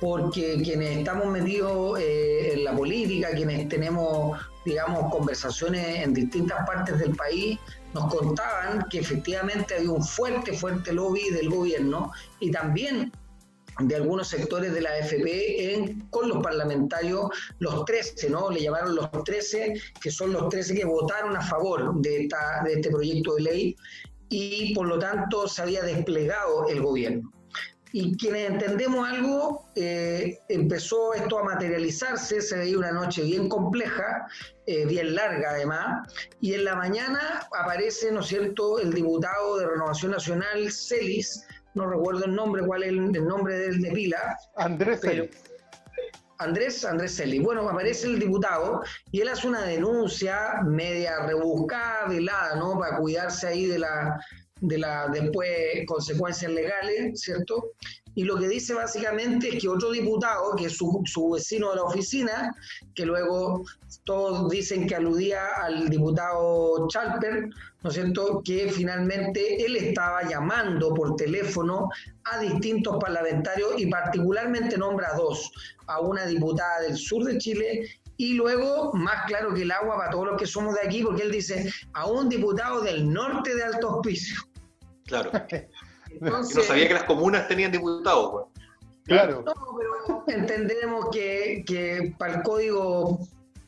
porque 0.00 0.60
quienes 0.62 0.98
estamos 0.98 1.26
metidos 1.26 1.98
eh, 1.98 2.54
en 2.54 2.64
la 2.64 2.76
política, 2.76 3.30
quienes 3.34 3.68
tenemos, 3.68 4.38
digamos, 4.64 5.12
conversaciones 5.12 6.00
en 6.00 6.14
distintas 6.14 6.66
partes 6.66 6.98
del 6.98 7.14
país, 7.14 7.58
nos 7.94 8.12
contaban 8.12 8.86
que 8.90 8.98
efectivamente 8.98 9.76
había 9.76 9.90
un 9.90 10.04
fuerte, 10.04 10.52
fuerte 10.52 10.92
lobby 10.92 11.30
del 11.30 11.48
gobierno 11.48 12.12
y 12.40 12.50
también 12.50 13.12
de 13.80 13.96
algunos 13.96 14.28
sectores 14.28 14.72
de 14.72 14.80
la 14.80 14.90
AFP 14.90 15.74
en, 15.74 16.00
con 16.10 16.28
los 16.28 16.42
parlamentarios, 16.42 17.30
los 17.58 17.84
13, 17.84 18.30
¿no? 18.30 18.50
Le 18.50 18.62
llamaron 18.62 18.94
los 18.94 19.10
13, 19.24 19.74
que 20.00 20.10
son 20.10 20.32
los 20.32 20.48
13 20.48 20.74
que 20.74 20.84
votaron 20.84 21.36
a 21.36 21.42
favor 21.42 21.94
de, 22.00 22.22
esta, 22.22 22.62
de 22.64 22.74
este 22.74 22.90
proyecto 22.90 23.34
de 23.34 23.42
ley 23.42 23.76
y 24.28 24.74
por 24.74 24.86
lo 24.86 24.98
tanto 24.98 25.48
se 25.48 25.62
había 25.62 25.82
desplegado 25.82 26.68
el 26.68 26.82
gobierno. 26.82 27.33
Y 27.96 28.16
quienes 28.16 28.50
entendemos 28.50 29.08
algo, 29.08 29.70
eh, 29.76 30.40
empezó 30.48 31.14
esto 31.14 31.38
a 31.38 31.44
materializarse, 31.44 32.42
se 32.42 32.58
veía 32.58 32.76
una 32.76 32.90
noche 32.90 33.22
bien 33.22 33.48
compleja, 33.48 34.26
eh, 34.66 34.84
bien 34.84 35.14
larga 35.14 35.50
además, 35.50 36.12
y 36.40 36.54
en 36.54 36.64
la 36.64 36.74
mañana 36.74 37.46
aparece, 37.56 38.10
¿no 38.10 38.18
es 38.18 38.26
cierto?, 38.26 38.80
el 38.80 38.92
diputado 38.92 39.58
de 39.58 39.68
Renovación 39.68 40.10
Nacional, 40.10 40.72
Celis, 40.72 41.46
no 41.74 41.88
recuerdo 41.88 42.24
el 42.24 42.34
nombre, 42.34 42.66
cuál 42.66 42.82
es 42.82 42.88
el, 42.88 43.24
nombre 43.28 43.58
del 43.58 43.80
de 43.80 43.92
pila. 43.92 44.38
Andrés 44.56 45.00
Celis. 45.00 45.30
Andrés, 46.38 46.84
Andrés 46.84 47.14
Celis. 47.14 47.44
Bueno, 47.44 47.68
aparece 47.68 48.08
el 48.08 48.18
diputado 48.18 48.82
y 49.12 49.20
él 49.20 49.28
hace 49.28 49.46
una 49.46 49.62
denuncia 49.62 50.62
media 50.64 51.26
rebuscada, 51.26 52.08
velada, 52.08 52.56
¿no? 52.56 52.76
Para 52.76 52.96
cuidarse 52.98 53.46
ahí 53.46 53.66
de 53.66 53.78
la, 53.78 54.18
de 54.66 54.78
la 54.78 55.08
después 55.08 55.50
consecuencias 55.86 56.50
legales, 56.50 57.20
¿cierto? 57.20 57.72
Y 58.16 58.24
lo 58.24 58.38
que 58.38 58.48
dice 58.48 58.74
básicamente 58.74 59.48
es 59.48 59.60
que 59.60 59.68
otro 59.68 59.90
diputado, 59.90 60.54
que 60.56 60.66
es 60.66 60.76
su, 60.76 61.02
su, 61.04 61.30
vecino 61.30 61.70
de 61.70 61.76
la 61.76 61.82
oficina, 61.82 62.54
que 62.94 63.04
luego 63.04 63.64
todos 64.04 64.48
dicen 64.50 64.86
que 64.86 64.94
aludía 64.94 65.46
al 65.60 65.88
diputado 65.88 66.86
Chalper, 66.88 67.48
¿no 67.82 67.90
es 67.90 67.94
cierto?, 67.94 68.40
que 68.44 68.70
finalmente 68.70 69.64
él 69.64 69.76
estaba 69.76 70.22
llamando 70.28 70.94
por 70.94 71.16
teléfono 71.16 71.88
a 72.24 72.38
distintos 72.38 72.98
parlamentarios 73.00 73.72
y 73.78 73.86
particularmente 73.86 74.78
nombra 74.78 75.08
a 75.12 75.16
dos, 75.16 75.50
a 75.88 76.00
una 76.00 76.24
diputada 76.24 76.82
del 76.82 76.96
sur 76.96 77.24
de 77.24 77.36
Chile 77.38 77.88
y 78.16 78.34
luego, 78.34 78.92
más 78.92 79.24
claro 79.26 79.52
que 79.54 79.62
el 79.62 79.72
agua 79.72 79.96
para 79.96 80.10
todos 80.10 80.26
los 80.26 80.36
que 80.36 80.46
somos 80.46 80.74
de 80.74 80.82
aquí, 80.86 81.02
porque 81.02 81.22
él 81.22 81.32
dice 81.32 81.70
a 81.94 82.06
un 82.06 82.28
diputado 82.28 82.80
del 82.80 83.12
norte 83.12 83.54
de 83.54 83.64
Alto 83.64 83.96
Hospicio. 83.96 84.40
Claro. 85.06 85.30
no 86.20 86.44
sabía 86.44 86.88
que 86.88 86.94
las 86.94 87.04
comunas 87.04 87.48
tenían 87.48 87.72
diputados. 87.72 88.32
Pues. 88.32 88.66
Claro. 89.04 89.42
No, 89.44 89.54
pero 89.76 90.24
entendemos 90.28 91.08
que, 91.12 91.62
que 91.66 92.14
para 92.18 92.36
el 92.36 92.42
código 92.42 93.20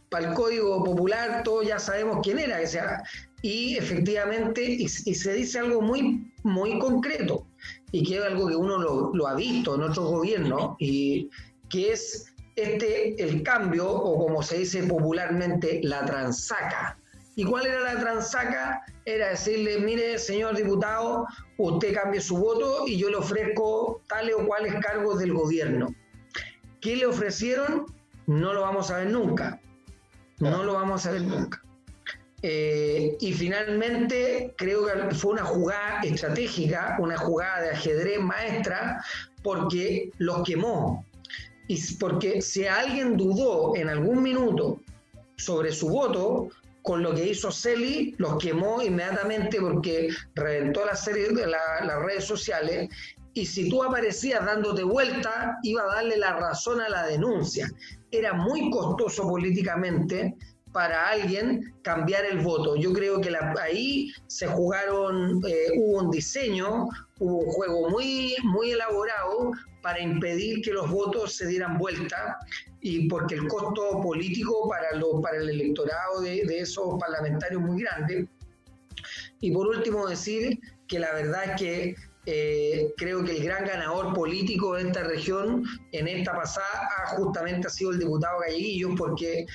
para 0.09 0.29
el 0.29 0.35
código 0.35 0.85
popular 0.85 1.43
todos 1.43 1.67
ya 1.67 1.79
sabemos 1.79 2.21
quién 2.23 2.39
era. 2.39 2.61
O 2.63 2.67
sea, 2.67 3.03
y 3.43 3.77
efectivamente, 3.77 4.63
y, 4.65 4.89
se 4.89 5.33
dice 5.33 5.59
algo 5.59 5.83
muy, 5.83 6.33
muy 6.43 6.79
concreto, 6.79 7.47
y 7.93 8.03
que 8.03 8.19
es 8.19 8.25
algo 8.25 8.49
que 8.49 8.57
uno 8.57 8.79
lo, 8.79 9.15
lo 9.15 9.27
ha 9.27 9.35
visto 9.35 9.75
en 9.75 9.83
otros 9.83 10.07
gobiernos, 10.07 10.77
y 10.79 11.29
que 11.69 11.93
es 11.93 12.33
este 12.55 13.23
el 13.23 13.43
cambio, 13.43 13.91
o 13.91 14.27
como 14.27 14.43
se 14.43 14.59
dice 14.59 14.83
popularmente, 14.85 15.81
la 15.83 16.05
transaca. 16.05 16.99
¿Y 17.39 17.45
cuál 17.45 17.67
era 17.67 17.81
la 17.81 18.01
transaca? 18.01 18.83
Era 19.05 19.29
decirle, 19.29 19.79
mire, 19.79 20.19
señor 20.19 20.57
diputado, 20.57 21.27
usted 21.59 21.95
cambie 21.95 22.21
su 22.21 22.39
voto 22.39 22.85
y 22.87 22.97
yo 22.97 23.11
le 23.11 23.17
ofrezco 23.17 24.01
tales 24.09 24.35
o 24.37 24.47
cuales 24.47 24.75
cargos 24.81 25.19
del 25.19 25.35
gobierno. 25.35 25.95
¿Qué 26.81 26.97
le 26.97 27.05
ofrecieron? 27.05 27.85
No 28.27 28.55
lo 28.55 28.63
vamos 28.63 28.91
a 28.91 28.99
ver 28.99 29.11
nunca. 29.11 29.61
No 30.39 30.63
lo 30.65 30.73
vamos 30.75 31.05
a 31.05 31.13
ver 31.13 31.23
nunca. 31.23 31.63
Eh, 32.41 33.19
y 33.21 33.33
finalmente 33.35 34.55
creo 34.57 34.87
que 34.87 35.15
fue 35.15 35.33
una 35.33 35.45
jugada 35.45 36.01
estratégica, 36.05 36.97
una 37.01 37.19
jugada 37.19 37.61
de 37.61 37.71
ajedrez 37.73 38.19
maestra, 38.19 39.05
porque 39.43 40.11
los 40.17 40.43
quemó. 40.43 41.05
Y 41.69 41.95
porque 41.97 42.41
si 42.41 42.67
alguien 42.67 43.19
dudó 43.19 43.77
en 43.77 43.91
algún 43.91 44.23
minuto 44.23 44.81
sobre 45.37 45.73
su 45.73 45.89
voto, 45.89 46.49
con 46.87 47.03
lo 47.03 47.13
que 47.13 47.27
hizo 47.27 47.51
Celi, 47.51 48.15
los 48.19 48.39
quemó 48.39 48.81
inmediatamente 48.81 49.61
porque 49.61 50.09
reventó 50.37 50.87
la 50.87 50.95
serie 50.95 51.31
de 51.31 51.49
las 51.49 52.03
redes 52.05 52.25
sociales 52.25 52.89
y 53.35 53.45
si 53.45 53.69
tú 53.69 53.83
aparecías 53.83 54.47
dándote 54.47 54.85
vuelta, 54.85 55.59
iba 55.65 55.83
a 55.83 55.97
darle 55.97 56.17
la 56.17 56.37
razón 56.37 56.81
a 56.81 56.89
la 56.89 57.05
denuncia. 57.09 57.69
Era 58.13 58.35
muy 58.35 58.71
costoso 58.71 59.29
políticamente 59.29 60.37
para 60.71 61.09
alguien 61.09 61.75
cambiar 61.83 62.25
el 62.25 62.39
voto. 62.39 62.77
Yo 62.77 62.93
creo 62.93 63.21
que 63.21 63.37
ahí 63.61 64.13
se 64.29 64.47
jugaron, 64.47 65.43
eh, 65.45 65.67
hubo 65.77 66.03
un 66.05 66.11
diseño, 66.13 66.87
hubo 67.19 67.39
un 67.39 67.51
juego 67.51 67.91
muy, 67.91 68.37
muy 68.45 68.71
elaborado 68.71 69.51
para 69.87 70.01
impedir 70.01 70.63
que 70.63 70.73
los 70.73 70.91
votos 70.91 71.37
se 71.37 71.47
dieran 71.47 71.79
vuelta 71.79 72.37
y 72.81 73.09
porque 73.09 73.37
el 73.37 73.47
costo 73.47 74.03
político 74.03 74.69
para, 74.69 74.89
para 75.23 75.37
el 75.37 75.49
electorado 75.49 76.23
de, 76.23 76.41
esos 76.59 76.99
parlamentarios 76.99 77.63
es 77.63 77.69
muy 77.69 77.83
grande. 77.83 78.29
Y 79.39 79.53
por 79.53 79.69
último 79.69 80.09
decir 80.09 80.59
que 80.89 80.99
la 80.99 81.13
verdad 81.13 81.45
es 81.45 81.61
que 81.61 81.95
eh, 82.29 82.93
creo 82.97 83.23
que 83.23 83.37
el 83.37 83.45
gran 83.45 83.65
ganador 83.65 84.13
político 84.13 84.75
de 84.75 84.83
esta 84.83 85.05
región 85.05 85.65
en 85.93 86.09
esta 86.09 86.35
pasada 86.35 86.89
justamente 87.17 87.69
ha 87.69 87.71
sido 87.71 87.93
el 87.93 88.01
diputado 88.01 88.41
Galleguillo, 88.41 88.97
porque 88.97 89.47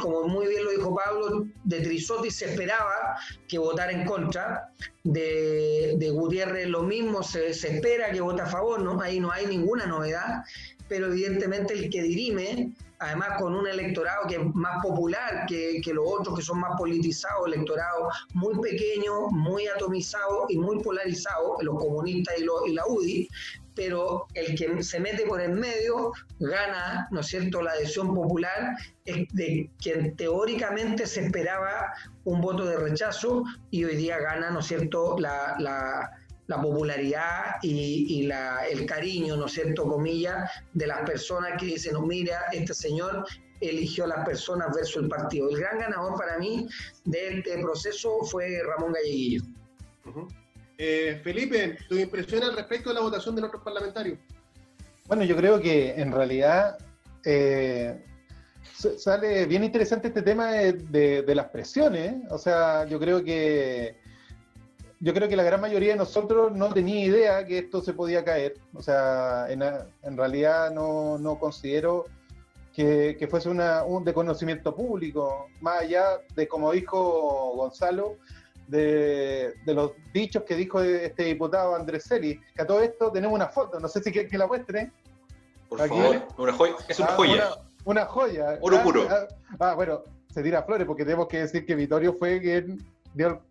como 0.00 0.26
muy 0.26 0.46
bien 0.48 0.64
lo 0.64 0.70
dijo 0.70 0.96
Pablo, 0.96 1.46
de 1.64 1.80
Trisotti 1.80 2.30
se 2.30 2.46
esperaba 2.46 3.14
que 3.46 3.58
votara 3.58 3.92
en 3.92 4.06
contra, 4.06 4.72
de, 5.04 5.96
de 5.98 6.10
Gutiérrez 6.10 6.68
lo 6.68 6.82
mismo, 6.82 7.22
se, 7.22 7.52
se, 7.52 7.76
espera 7.76 8.10
que 8.10 8.22
vote 8.22 8.42
a 8.42 8.46
favor, 8.46 8.80
¿no? 8.80 9.00
ahí 9.02 9.20
no 9.20 9.30
hay 9.30 9.46
ninguna 9.46 9.86
novedad, 9.86 10.44
pero 10.88 11.08
evidentemente 11.08 11.74
el 11.74 11.90
que 11.90 12.02
dirime, 12.02 12.72
además 12.98 13.30
con 13.38 13.54
un 13.54 13.66
electorado 13.66 14.26
que 14.28 14.36
es 14.36 14.54
más 14.54 14.82
popular 14.82 15.46
que, 15.46 15.80
los 15.92 16.04
otros 16.06 16.38
que 16.38 16.44
son 16.44 16.60
más 16.60 16.76
politizados, 16.76 17.46
electorado 17.46 18.10
muy 18.34 18.58
pequeño, 18.60 19.28
muy 19.30 19.66
atomizado 19.66 20.46
y 20.48 20.58
muy 20.58 20.82
polarizado, 20.82 21.56
los 21.62 21.78
comunistas 21.78 22.34
y, 22.38 22.70
y 22.70 22.74
la 22.74 22.86
UDI, 22.86 23.28
pero 23.74 24.26
el 24.34 24.58
que 24.58 24.82
se 24.82 24.98
mete 24.98 25.24
por 25.24 25.40
el 25.40 25.52
medio 25.52 26.12
gana, 26.40 27.06
¿no 27.12 27.20
es 27.20 27.26
cierto?, 27.28 27.62
la 27.62 27.72
adhesión 27.72 28.12
popular 28.12 28.76
de 29.04 29.70
quien 29.80 30.16
teóricamente 30.16 31.06
se 31.06 31.24
esperaba 31.24 31.92
un 32.24 32.40
voto 32.40 32.64
de 32.64 32.76
rechazo 32.76 33.44
y 33.70 33.84
hoy 33.84 33.94
día 33.94 34.18
gana, 34.18 34.50
¿no 34.50 34.58
es 34.58 34.66
cierto?, 34.66 35.16
la 35.18 36.10
la 36.48 36.60
popularidad 36.60 37.56
y, 37.62 38.22
la, 38.22 38.66
el 38.66 38.86
cariño, 38.86 39.36
¿no 39.36 39.46
es 39.46 39.52
cierto?, 39.52 39.86
comillas, 39.86 40.50
de 40.72 40.86
las 40.86 41.00
personas 41.02 41.60
que 41.60 41.66
dicen, 41.66 41.92
no, 41.92 42.02
mira, 42.02 42.46
este 42.52 42.72
señor 42.74 43.26
eligió 43.60 44.04
a 44.04 44.08
las 44.08 44.24
personas 44.24 44.74
versus 44.74 45.02
el 45.02 45.08
partido. 45.08 45.50
El 45.50 45.58
gran 45.58 45.78
ganador 45.78 46.16
para 46.16 46.38
mí 46.38 46.66
de 47.04 47.38
este 47.38 47.58
proceso 47.58 48.22
fue 48.22 48.60
Ramón 48.66 48.94
Galleguillo. 48.94 49.42
Eh, 50.78 51.20
Felipe, 51.22 51.76
tu 51.86 51.96
impresión 51.96 52.42
al 52.42 52.56
respecto 52.56 52.88
de 52.88 52.94
la 52.94 53.02
votación 53.02 53.34
de 53.34 53.42
nuestros 53.42 53.62
parlamentarios. 53.62 54.18
Bueno, 55.06 55.24
yo 55.24 55.36
creo 55.36 55.60
que 55.60 56.00
en 56.00 56.12
realidad 56.12 56.78
eh, 57.26 58.02
sale 58.96 59.44
bien 59.44 59.64
interesante 59.64 60.08
este 60.08 60.22
tema 60.22 60.52
de, 60.52 61.22
de, 61.22 61.34
las 61.34 61.48
presiones. 61.48 62.22
O 62.30 62.38
sea, 62.38 62.86
yo 62.86 62.98
creo 62.98 63.22
que 63.22 63.96
yo 65.00 65.14
creo 65.14 65.28
que 65.28 65.36
la 65.36 65.42
gran 65.44 65.60
mayoría 65.60 65.92
de 65.92 65.98
nosotros 65.98 66.52
no 66.52 66.72
tenía 66.72 67.04
idea 67.04 67.46
que 67.46 67.58
esto 67.58 67.80
se 67.80 67.92
podía 67.92 68.24
caer. 68.24 68.54
O 68.74 68.82
sea, 68.82 69.46
en, 69.48 70.16
realidad 70.16 70.72
no, 70.72 71.18
no 71.18 71.38
considero 71.38 72.06
que, 72.72 73.16
que 73.18 73.28
fuese 73.28 73.48
una, 73.48 73.84
un 73.84 74.04
de 74.04 74.12
conocimiento 74.12 74.74
público, 74.74 75.48
más 75.60 75.82
allá 75.82 76.04
de, 76.34 76.48
como 76.48 76.72
dijo 76.72 77.52
Gonzalo, 77.54 78.16
de, 78.66 79.54
de, 79.64 79.74
los 79.74 79.92
dichos 80.12 80.42
que 80.42 80.54
dijo 80.54 80.82
este 80.82 81.24
diputado 81.24 81.74
Andrés 81.74 82.04
Celi, 82.04 82.38
que 82.54 82.62
a 82.62 82.66
todo 82.66 82.82
esto 82.82 83.10
tenemos 83.10 83.34
una 83.34 83.48
foto, 83.48 83.80
no 83.80 83.88
sé 83.88 84.02
si 84.02 84.12
que, 84.12 84.26
que 84.26 84.36
la 84.36 84.46
muestre. 84.46 84.92
Por 85.68 85.78
favor, 85.78 86.22
una 86.36 86.52
joya, 86.52 86.74
es 86.88 86.98
una 86.98 87.08
ah, 87.08 87.16
joya. 87.16 87.50
Una, 87.84 88.04
joya. 88.06 88.58
Oro 88.60 88.82
puro. 88.82 89.08
Ah, 89.08 89.26
ah, 89.60 89.74
bueno, 89.74 90.02
se 90.32 90.42
tira 90.42 90.62
flores 90.62 90.86
porque 90.86 91.04
tenemos 91.04 91.28
que 91.28 91.40
decir 91.40 91.64
que 91.64 91.74
Vittorio 91.74 92.12
fue 92.14 92.40
quien 92.40 92.78
dio 93.14 93.42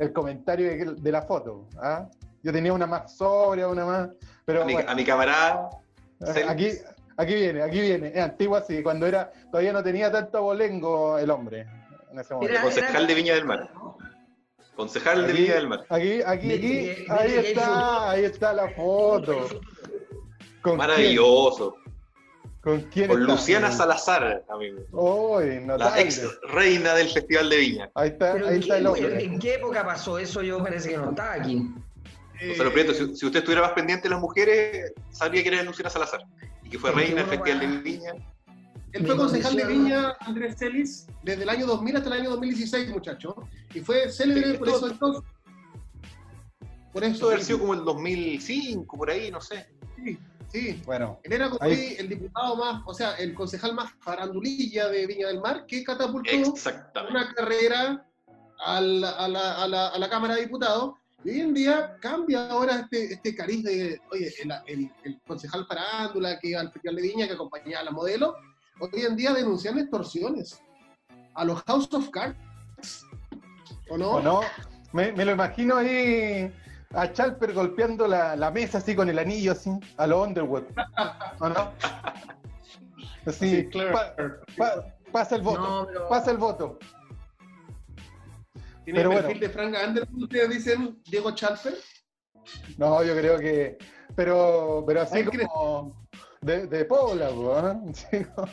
el 0.00 0.12
comentario 0.12 0.96
de, 0.96 1.12
la 1.12 1.22
foto. 1.22 1.68
¿ah? 1.80 2.08
Yo 2.42 2.52
tenía 2.52 2.72
una 2.72 2.86
más 2.86 3.16
sobria, 3.16 3.68
una 3.68 3.84
más. 3.84 4.08
Pero, 4.46 4.62
a, 4.62 4.94
mi, 4.94 5.04
camarada. 5.04 5.70
Aquí, 6.48 6.70
aquí 7.16 7.34
viene, 7.34 7.62
aquí 7.62 7.80
viene. 7.80 8.08
Es 8.08 8.22
antigua 8.22 8.58
así, 8.60 8.82
cuando 8.82 9.06
era, 9.06 9.30
todavía 9.50 9.72
no 9.72 9.82
tenía 9.82 10.10
tanto 10.10 10.38
abolengo 10.38 11.18
el 11.18 11.30
hombre. 11.30 11.66
En 12.10 12.18
ese 12.18 12.34
momento. 12.34 12.60
Concejal 12.62 13.06
de 13.06 13.14
Viña 13.14 13.34
del 13.34 13.44
Mar. 13.44 13.70
Concejal 14.74 15.26
de 15.26 15.32
Viña 15.34 15.54
del 15.54 15.68
Mar. 15.68 15.84
Aquí, 15.90 16.22
aquí, 16.24 16.54
aquí, 16.54 16.90
ahí 17.08 17.34
está, 17.36 18.10
ahí 18.10 18.24
está 18.24 18.52
la 18.54 18.70
foto. 18.70 19.48
Maravilloso. 20.76 21.76
¿Con 22.60 22.82
quién 22.82 23.08
Con 23.08 23.22
está? 23.22 23.32
Luciana 23.32 23.72
Salazar, 23.72 24.44
amigo. 24.50 25.40
La 25.78 25.98
ex 26.00 26.22
reina 26.52 26.94
del 26.94 27.08
Festival 27.08 27.48
de 27.48 27.56
Viña. 27.56 27.90
Ahí 27.94 28.10
está, 28.10 28.34
ahí 28.34 28.42
¿en, 28.56 28.62
está 28.62 28.74
qué, 28.74 28.80
el 28.80 28.86
hombre. 28.86 29.24
¿En 29.24 29.38
qué 29.38 29.54
época 29.54 29.84
pasó 29.84 30.18
eso? 30.18 30.42
Yo 30.42 30.62
parece 30.62 30.90
que 30.90 30.98
no 30.98 31.10
estaba 31.10 31.34
aquí. 31.34 31.68
Gonzalo 32.46 32.72
Prieto, 32.72 32.92
si, 32.94 33.16
si 33.16 33.26
usted 33.26 33.38
estuviera 33.40 33.62
más 33.62 33.72
pendiente 33.72 34.04
de 34.08 34.10
las 34.14 34.20
mujeres, 34.20 34.92
sabría 35.10 35.42
que 35.42 35.48
era 35.48 35.62
Luciana 35.62 35.88
Salazar. 35.90 36.24
Y 36.62 36.68
que 36.68 36.78
fue 36.78 36.90
reina 36.92 37.22
del 37.22 37.26
Festival 37.26 37.56
va- 37.58 37.60
de 37.70 37.76
Viña. 37.78 38.12
Él 38.92 39.06
fue 39.06 39.16
concejal 39.16 39.56
de 39.56 39.64
Viña, 39.66 40.16
Andrés 40.20 40.56
Celis, 40.58 41.06
desde 41.22 41.44
el 41.44 41.48
año 41.48 41.66
2000 41.66 41.96
hasta 41.96 42.08
el 42.14 42.20
año 42.20 42.30
2016, 42.30 42.90
muchacho. 42.90 43.36
Y 43.72 43.80
fue 43.80 44.10
célebre 44.10 44.52
Sí, 44.52 44.58
por 44.58 44.68
esto- 44.68 44.78
eso 44.86 44.90
entonces. 44.90 45.22
Por 46.92 47.04
Esto 47.04 47.16
eso. 47.16 47.24
debe 47.26 47.34
haber 47.36 47.44
sido 47.46 47.58
como 47.60 47.74
el 47.74 47.84
2005, 47.84 48.96
por 48.96 49.10
ahí, 49.10 49.30
no 49.30 49.40
sé. 49.40 49.66
Sí, 49.96 50.18
sí. 50.52 50.82
Bueno, 50.84 51.18
Él 51.22 51.32
era 51.32 51.48
como 51.50 51.62
Ahí- 51.62 51.72
ahí 51.72 51.96
el 51.98 52.08
diputado 52.08 52.56
más, 52.56 52.82
o 52.86 52.94
sea, 52.94 53.14
el 53.16 53.34
concejal 53.34 53.74
más 53.74 53.92
farandulilla 54.00 54.88
de 54.88 55.06
Viña 55.06 55.28
del 55.28 55.40
Mar, 55.40 55.64
que 55.66 55.82
catapultó 55.84 56.30
una 57.10 57.32
carrera 57.34 58.06
al- 58.64 59.04
a 59.04 59.28
la, 59.28 59.62
a 59.62 59.68
la- 59.68 59.88
a 59.88 59.98
la 59.98 60.08
Cámara 60.10 60.34
de 60.34 60.42
Diputados. 60.42 60.94
Y 61.24 61.30
hoy 61.30 61.40
en 61.40 61.52
día 61.54 61.96
cambia 62.00 62.48
ahora 62.50 62.76
este, 62.80 63.12
este 63.14 63.34
cariz 63.34 63.62
de, 63.62 64.00
oye, 64.10 64.32
el, 64.42 64.52
el- 64.66 64.90
el 65.04 65.20
concejal 65.26 65.66
farándula 65.66 66.38
que 66.38 66.48
iba 66.48 66.60
al 66.60 66.72
Festival 66.72 66.96
de 66.96 67.02
Viña, 67.02 67.26
que 67.26 67.34
acompañaba 67.34 67.80
a 67.82 67.84
la 67.84 67.90
modelo, 67.90 68.36
hoy 68.80 69.02
en 69.02 69.16
día 69.16 69.32
denuncian 69.34 69.78
extorsiones 69.78 70.60
a 71.34 71.44
los 71.44 71.62
House 71.64 71.92
of 71.92 72.08
Cards. 72.10 72.38
¿O 73.90 73.98
no? 73.98 74.10
¿o 74.12 74.20
no? 74.22 74.40
Me, 74.92 75.12
me 75.12 75.24
lo 75.24 75.32
imagino 75.32 75.76
ahí 75.76 76.50
a 76.94 77.12
Chalper 77.12 77.52
golpeando 77.52 78.06
la, 78.08 78.34
la 78.36 78.50
mesa 78.50 78.78
así 78.78 78.94
con 78.96 79.08
el 79.08 79.18
anillo 79.18 79.52
así, 79.52 79.70
a 79.96 80.06
lo 80.06 80.22
Underwood. 80.22 80.64
¿O 81.38 81.48
no? 81.48 81.72
Así, 83.26 83.56
Sí, 83.62 83.68
claro. 83.68 83.92
pa- 83.92 84.14
pa- 84.56 84.84
pasa 85.12 85.36
el 85.36 85.42
voto, 85.42 85.60
No, 85.60 85.86
pero- 85.86 86.08
pasa 86.08 86.30
el 86.30 86.38
voto. 86.38 86.78
Tiene 88.84 88.98
pero 89.00 89.10
el 89.10 89.14
bueno. 89.16 89.20
perfil 89.28 89.40
de 89.40 89.48
Frank 89.50 89.76
Underwood, 89.88 90.22
ustedes 90.24 90.50
dicen 90.50 91.00
Diego 91.06 91.30
Chalper. 91.32 91.74
No, 92.78 93.04
yo 93.04 93.14
creo 93.14 93.38
que. 93.38 93.78
Pero, 94.16 94.82
pero 94.86 95.02
así 95.02 95.24
como. 95.24 96.06
De, 96.40 96.66
de 96.66 96.84
Pobla, 96.86 97.28
¿eh? 97.28 98.26
Como- 98.34 98.48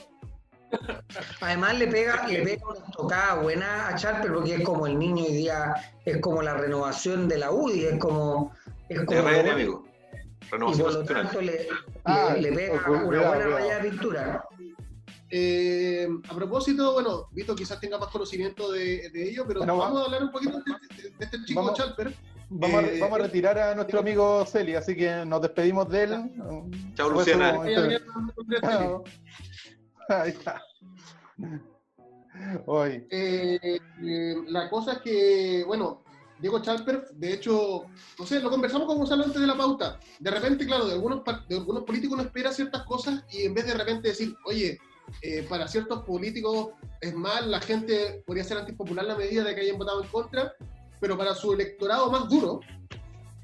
Además 1.41 1.77
le 1.79 1.87
pega, 1.87 2.27
le 2.27 2.41
pega 2.43 2.67
una 2.67 2.85
tocada 2.91 3.35
buena 3.41 3.87
a 3.89 3.95
Charper 3.95 4.33
porque 4.33 4.55
es 4.55 4.63
como 4.63 4.87
el 4.87 4.97
niño 4.99 5.23
hoy 5.23 5.33
día, 5.33 5.73
es 6.05 6.17
como 6.19 6.41
la 6.41 6.55
renovación 6.55 7.27
de 7.27 7.37
la 7.37 7.51
UDI, 7.51 7.85
es 7.85 7.99
como, 7.99 8.51
es 8.89 9.03
como 9.05 9.21
RN, 9.21 9.49
amigo. 9.51 9.85
y 10.13 10.49
Renovación 10.51 10.85
por 10.85 10.93
lo 10.93 11.03
tanto 11.05 11.41
le, 11.41 11.67
Ah, 12.05 12.31
le, 12.35 12.41
le 12.41 12.51
pega 12.55 12.81
una 12.89 13.27
buena 13.27 13.47
raya 13.47 13.79
de 13.79 13.89
pintura. 13.89 14.43
Eh, 15.29 16.07
a 16.29 16.33
propósito, 16.35 16.93
bueno, 16.93 17.27
Vito 17.31 17.53
quizás 17.53 17.79
tenga 17.81 17.97
más 17.97 18.07
conocimiento 18.09 18.71
de, 18.71 19.09
de 19.09 19.29
ello, 19.29 19.43
pero 19.45 19.59
Bueno, 19.59 19.77
vamos 19.77 19.97
va- 19.97 20.01
a 20.03 20.05
hablar 20.05 20.23
un 20.23 20.31
poquito 20.31 20.57
de, 20.59 20.63
de- 21.03 21.09
de 21.09 21.25
este 21.25 21.37
chico 21.45 21.61
Vamos- 21.61 21.77
Chalper. 21.77 22.13
Vamos, 22.49 22.83
Eh, 22.85 22.97
a, 22.97 22.99
vamos 23.01 23.19
a 23.19 23.23
retirar 23.23 23.59
a 23.59 23.75
nuestro 23.75 23.99
amigo 23.99 24.45
Celi, 24.45 24.73
así 24.75 24.95
que 24.95 25.25
nos 25.25 25.41
despedimos 25.41 25.89
de 25.89 26.03
él. 26.03 26.31
Chao, 26.95 27.09
Luciana. 27.09 27.59
Ahí 30.09 30.29
está. 30.29 30.61
Hoy. 32.65 33.05
Eh, 33.09 33.79
eh, 34.03 34.35
la 34.47 34.69
cosa 34.69 34.93
es 34.93 34.99
que, 34.99 35.63
bueno, 35.65 36.03
Diego 36.39 36.61
Chalper, 36.61 37.09
de 37.13 37.33
hecho, 37.33 37.85
no 38.17 38.25
sé, 38.25 38.39
lo 38.39 38.49
conversamos 38.49 38.87
con 38.87 38.97
Gonzalo 38.97 39.23
antes 39.25 39.41
de 39.41 39.47
la 39.47 39.57
pauta. 39.57 39.99
De 40.19 40.31
repente, 40.31 40.65
claro, 40.65 40.85
de 40.85 40.93
algunos, 40.93 41.23
de 41.47 41.55
algunos 41.55 41.83
políticos 41.83 42.13
uno 42.13 42.27
espera 42.27 42.51
ciertas 42.51 42.83
cosas 42.83 43.23
y 43.31 43.43
en 43.43 43.53
vez 43.53 43.65
de 43.65 43.73
repente 43.73 44.09
decir, 44.09 44.35
oye, 44.45 44.79
eh, 45.21 45.45
para 45.49 45.67
ciertos 45.67 46.03
políticos 46.03 46.69
es 47.01 47.13
mal, 47.13 47.49
la 47.49 47.59
gente 47.59 48.23
podría 48.25 48.43
ser 48.43 48.57
antipopular 48.57 49.05
la 49.05 49.15
medida 49.15 49.43
de 49.43 49.55
que 49.55 49.61
hayan 49.61 49.77
votado 49.77 50.03
en 50.03 50.09
contra, 50.09 50.53
pero 50.99 51.17
para 51.17 51.33
su 51.33 51.53
electorado 51.53 52.11
más 52.11 52.29
duro 52.29 52.59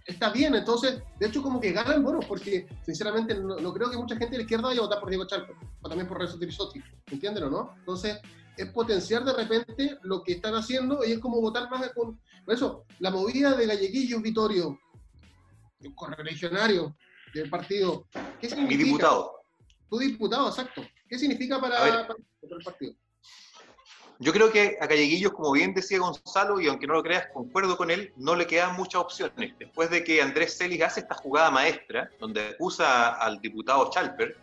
está 0.05 0.29
bien. 0.31 0.55
Entonces, 0.55 1.01
de 1.19 1.27
hecho, 1.27 1.41
como 1.41 1.59
que 1.59 1.71
ganan 1.71 2.03
bonos, 2.03 2.25
porque 2.25 2.67
sinceramente 2.85 3.35
no, 3.35 3.55
no 3.57 3.73
creo 3.73 3.89
que 3.89 3.97
mucha 3.97 4.15
gente 4.15 4.31
de 4.31 4.37
la 4.37 4.43
izquierda 4.43 4.67
vaya 4.67 4.79
a 4.79 4.83
votar 4.83 4.99
por 4.99 5.09
Diego 5.09 5.25
Chalper, 5.25 5.55
o 5.81 5.87
también 5.89 6.07
por 6.07 6.19
Renzo 6.19 6.37
Tirisotti, 6.37 6.81
¿entienden 7.11 7.43
o 7.45 7.49
no? 7.49 7.75
Entonces, 7.79 8.19
es 8.57 8.71
potenciar 8.71 9.23
de 9.25 9.33
repente 9.33 9.97
lo 10.03 10.21
que 10.23 10.33
están 10.33 10.53
haciendo 10.55 11.03
y 11.03 11.13
es 11.13 11.19
como 11.19 11.41
votar 11.41 11.69
más 11.71 11.89
con... 11.93 12.19
Por 12.45 12.53
eso, 12.53 12.85
la 12.99 13.09
movida 13.09 13.55
de 13.55 13.65
Galleguillos 13.65 14.21
Vitorio, 14.21 14.77
el 15.81 15.95
correligionario 15.95 16.95
del 17.33 17.49
partido, 17.49 18.05
¿qué 18.39 18.47
Mi 18.47 18.49
significa? 18.49 18.83
diputado. 18.85 19.31
Tu 19.89 19.97
diputado, 19.99 20.47
exacto. 20.49 20.83
¿Qué 21.09 21.17
significa 21.17 21.59
para, 21.59 21.77
A 21.79 21.83
ver. 21.83 21.91
para- 21.93 22.07
para 22.07 22.57
el 22.57 22.63
partido? 22.63 22.93
Yo 24.23 24.31
creo 24.31 24.51
que 24.53 24.77
a 24.79 24.87
Galleguillos, 24.87 25.33
como 25.33 25.51
bien 25.51 25.73
decía 25.73 25.99
Gonzalo, 25.99 26.61
y 26.61 26.67
aunque 26.69 26.87
no 26.87 26.93
lo 26.93 27.03
creas, 27.03 27.27
concuerdo 27.33 27.75
con 27.75 27.91
él, 27.91 28.13
no 28.15 28.35
le 28.35 28.47
quedan 28.47 28.73
muchas 28.77 29.01
opciones. 29.01 29.53
Después 29.59 29.89
de 29.89 30.01
que 30.01 30.21
Andrés 30.21 30.57
Celis 30.57 30.81
hace 30.81 31.01
esta 31.01 31.15
jugada 31.15 31.51
maestra, 31.51 32.09
donde 32.21 32.47
acusa 32.51 33.09
al 33.09 33.41
diputado 33.41 33.89
Chalper, 33.91 34.37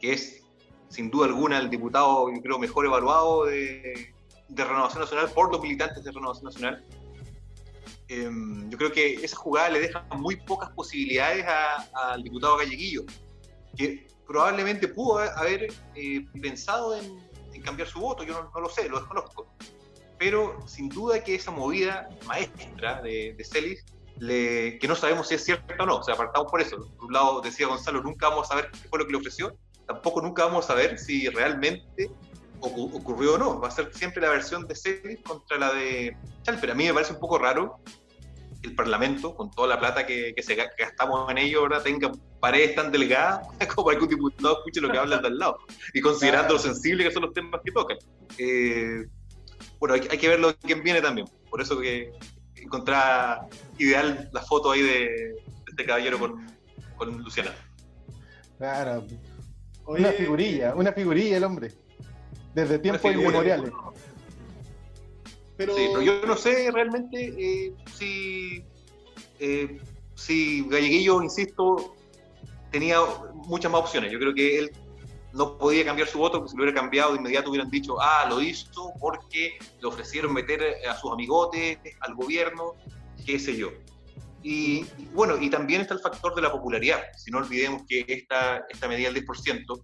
que 0.00 0.12
es 0.12 0.44
sin 0.88 1.10
duda 1.10 1.26
alguna 1.26 1.58
el 1.58 1.68
diputado, 1.68 2.32
yo 2.32 2.40
creo, 2.40 2.60
mejor 2.60 2.86
evaluado 2.86 3.46
de, 3.46 4.14
Renovación 4.50 5.00
Nacional 5.00 5.28
por 5.30 5.50
los 5.50 5.60
militantes 5.60 6.04
de 6.04 6.12
Renovación 6.12 6.44
Nacional, 6.44 6.84
em, 8.06 8.70
yo 8.70 8.78
creo 8.78 8.92
que 8.92 9.14
esa 9.14 9.36
jugada 9.36 9.70
le 9.70 9.80
deja 9.80 10.06
muy 10.16 10.36
pocas 10.36 10.70
posibilidades 10.70 11.44
al 11.92 12.22
diputado 12.22 12.58
Galleguillo, 12.58 13.02
que 13.76 14.06
probablemente 14.28 14.86
pudo 14.86 15.18
haber 15.18 15.72
eh, 15.96 16.24
pensado 16.40 16.94
en, 16.94 17.18
en 17.54 17.62
cambiar 17.62 17.88
su 17.88 18.00
voto, 18.00 18.22
yo 18.24 18.34
no, 18.34 18.50
no 18.54 18.60
lo 18.60 18.68
sé, 18.68 18.88
lo 18.88 18.98
desconozco. 18.98 19.46
Pero 20.18 20.56
sin 20.66 20.88
duda 20.88 21.22
que 21.22 21.34
esa 21.34 21.50
movida 21.50 22.08
maestra 22.26 23.00
de, 23.02 23.34
de 23.36 23.44
Celis, 23.44 23.84
le- 24.18 24.78
que 24.78 24.86
no 24.88 24.94
sabemos 24.94 25.28
si 25.28 25.34
es 25.34 25.44
cierta 25.44 25.82
o 25.82 25.86
no, 25.86 25.96
o 25.96 26.02
sea, 26.02 26.14
apartamos 26.14 26.50
por 26.50 26.60
eso. 26.60 26.76
Por 26.96 27.06
un 27.06 27.12
lado, 27.12 27.40
decía 27.40 27.66
Gonzalo, 27.66 28.02
nunca 28.02 28.28
vamos 28.28 28.46
a 28.46 28.48
saber 28.54 28.70
qué 28.70 28.88
fue 28.88 28.98
lo 29.00 29.06
que 29.06 29.12
le 29.12 29.18
ofreció, 29.18 29.56
tampoco 29.86 30.20
nunca 30.22 30.44
vamos 30.44 30.64
a 30.64 30.68
saber 30.68 30.98
si 30.98 31.28
realmente 31.28 32.10
ocu- 32.60 32.94
ocurrió 32.94 33.34
o 33.34 33.38
no. 33.38 33.60
Va 33.60 33.68
a 33.68 33.70
ser 33.72 33.90
siempre 33.92 34.22
la 34.22 34.30
versión 34.30 34.66
de 34.68 34.76
Celis 34.76 35.18
contra 35.24 35.58
la 35.58 35.72
de 35.74 36.16
Chalper. 36.42 36.70
A 36.70 36.74
mí 36.74 36.84
me 36.84 36.94
parece 36.94 37.12
un 37.12 37.18
poco 37.20 37.38
raro 37.38 37.80
el 38.64 38.74
Parlamento, 38.74 39.34
con 39.34 39.50
toda 39.50 39.68
la 39.68 39.78
plata 39.78 40.06
que, 40.06 40.32
que 40.34 40.42
se 40.42 40.56
ga- 40.56 40.70
que 40.76 40.84
gastamos 40.84 41.30
en 41.30 41.38
ello, 41.38 41.60
ahora 41.60 41.82
tenga 41.82 42.10
paredes 42.40 42.74
tan 42.74 42.90
delgadas 42.90 43.46
como 43.74 43.86
para 43.86 43.98
que 43.98 44.04
un 44.04 44.10
diputado 44.10 44.58
escuche 44.58 44.80
lo 44.80 44.90
que 44.90 44.98
habla 44.98 45.18
de 45.18 45.26
al 45.28 45.38
lado. 45.38 45.58
Y 45.92 46.00
considerando 46.00 46.54
lo 46.54 46.58
sensible 46.58 47.04
que 47.04 47.10
son 47.10 47.22
los 47.24 47.32
temas 47.34 47.60
que 47.64 47.72
tocan. 47.72 47.96
Eh, 48.38 49.04
bueno, 49.78 49.94
hay, 49.94 50.02
hay 50.10 50.18
que 50.18 50.28
ver 50.28 50.40
lo 50.40 50.54
quién 50.56 50.82
viene 50.82 51.00
también. 51.02 51.26
Por 51.50 51.60
eso 51.60 51.78
que 51.78 52.10
encontraba 52.56 53.46
ideal 53.78 54.30
la 54.32 54.40
foto 54.42 54.70
ahí 54.72 54.80
de, 54.82 54.88
de 54.90 55.36
este 55.68 55.84
caballero 55.84 56.18
con, 56.18 56.46
con 56.96 57.18
Luciana. 57.22 57.52
Claro. 58.58 59.04
Oye, 59.86 60.00
Una 60.00 60.12
figurilla, 60.12 60.74
una 60.74 60.92
figurilla 60.92 61.36
el 61.36 61.44
hombre. 61.44 61.72
Desde 62.54 62.78
tiempos 62.78 63.02
figura. 63.02 63.20
inmemoriales. 63.28 63.70
Pero, 65.66 65.76
Sí, 65.76 65.88
pero 65.92 66.02
yo 66.02 66.26
no 66.26 66.36
sé 66.36 66.70
realmente 66.70 67.34
eh, 67.38 67.74
si, 67.94 68.64
eh, 69.38 69.80
si 70.14 70.66
Galleguillo, 70.68 71.22
insisto, 71.22 71.94
tenía 72.70 72.98
muchas 73.46 73.72
más 73.72 73.80
opciones. 73.80 74.12
Yo 74.12 74.18
creo 74.18 74.34
que 74.34 74.58
él 74.58 74.72
no 75.32 75.56
podía 75.58 75.84
cambiar 75.84 76.08
su 76.08 76.18
voto, 76.18 76.38
porque 76.38 76.50
si 76.50 76.56
lo 76.56 76.64
hubiera 76.64 76.80
cambiado 76.80 77.12
de 77.12 77.18
inmediato 77.18 77.50
hubieran 77.50 77.70
dicho, 77.70 78.00
ah, 78.00 78.26
lo 78.28 78.40
hizo 78.40 78.92
porque 79.00 79.58
le 79.80 79.88
ofrecieron 79.88 80.32
meter 80.32 80.76
a 80.88 80.96
sus 80.96 81.12
amigotes, 81.12 81.78
al 82.00 82.14
gobierno, 82.14 82.74
qué 83.24 83.38
sé 83.38 83.56
yo. 83.56 83.70
Y, 84.42 84.84
bueno, 85.14 85.38
y 85.40 85.48
también 85.48 85.80
está 85.80 85.94
el 85.94 86.00
factor 86.00 86.34
de 86.34 86.42
la 86.42 86.52
popularidad. 86.52 87.00
Si 87.16 87.30
no 87.30 87.38
olvidemos 87.38 87.82
que 87.88 88.04
esta, 88.06 88.64
esta 88.68 88.88
medida 88.88 89.10
del 89.10 89.26
10%, 89.26 89.82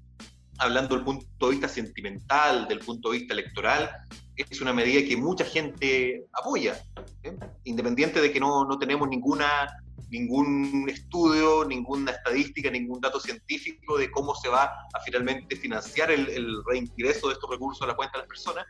hablando 0.60 0.94
del 0.94 1.04
punto 1.04 1.46
de 1.46 1.50
vista 1.50 1.68
sentimental, 1.68 2.68
del 2.68 2.80
punto 2.80 3.10
de 3.10 3.18
vista 3.18 3.34
electoral, 3.34 3.90
es 4.36 4.60
una 4.60 4.72
medida 4.72 5.06
que 5.06 5.16
mucha 5.16 5.44
gente 5.44 6.26
apoya, 6.32 6.82
¿eh? 7.22 7.36
independiente 7.64 8.20
de 8.20 8.32
que 8.32 8.40
no, 8.40 8.64
no 8.64 8.78
tenemos 8.78 9.08
ninguna, 9.08 9.66
ningún 10.08 10.88
estudio, 10.88 11.64
ninguna 11.64 12.12
estadística, 12.12 12.70
ningún 12.70 13.00
dato 13.00 13.20
científico 13.20 13.98
de 13.98 14.10
cómo 14.10 14.34
se 14.34 14.48
va 14.48 14.64
a 14.64 15.00
finalmente 15.04 15.56
financiar 15.56 16.10
el, 16.10 16.28
el 16.28 16.62
reingreso 16.64 17.28
de 17.28 17.34
estos 17.34 17.50
recursos 17.50 17.82
a 17.82 17.88
la 17.88 17.96
cuenta 17.96 18.18
de 18.18 18.22
las 18.22 18.28
personas. 18.28 18.66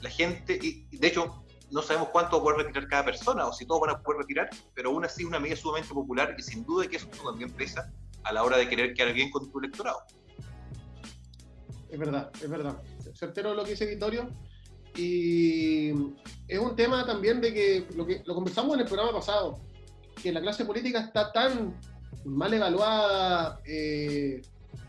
La 0.00 0.10
gente, 0.10 0.58
y 0.60 0.84
de 0.96 1.06
hecho, 1.06 1.44
no 1.70 1.82
sabemos 1.82 2.08
cuánto 2.10 2.36
va 2.36 2.40
a 2.40 2.44
poder 2.44 2.66
retirar 2.66 2.88
cada 2.88 3.04
persona 3.04 3.46
o 3.46 3.52
si 3.52 3.66
todos 3.66 3.80
van 3.80 3.90
a 3.90 4.00
poder 4.00 4.20
retirar, 4.20 4.50
pero 4.74 4.90
aún 4.90 5.04
así 5.04 5.24
una 5.24 5.40
medida 5.40 5.56
sumamente 5.56 5.92
popular 5.92 6.34
y 6.38 6.42
sin 6.42 6.64
duda 6.64 6.86
que 6.86 6.96
eso 6.96 7.08
también 7.24 7.50
pesa 7.50 7.90
a 8.24 8.32
la 8.32 8.42
hora 8.42 8.56
de 8.56 8.68
querer 8.68 8.94
quedar 8.94 9.12
bien 9.12 9.30
con 9.30 9.50
tu 9.50 9.58
electorado. 9.58 9.98
Es 11.94 12.00
verdad, 12.00 12.28
es 12.42 12.50
verdad. 12.50 12.82
Certero 13.14 13.54
lo 13.54 13.62
que 13.62 13.70
dice 13.70 13.86
Vittorio. 13.86 14.28
Y 14.96 15.90
es 16.48 16.58
un 16.58 16.74
tema 16.74 17.06
también 17.06 17.40
de 17.40 17.54
que 17.54 17.86
lo, 17.94 18.04
que 18.04 18.20
lo 18.26 18.34
conversamos 18.34 18.74
en 18.74 18.80
el 18.80 18.86
programa 18.86 19.12
pasado, 19.12 19.60
que 20.20 20.32
la 20.32 20.40
clase 20.40 20.64
política 20.64 20.98
está 20.98 21.30
tan 21.30 21.78
mal 22.24 22.52
evaluada, 22.52 23.60
eh, 23.64 24.42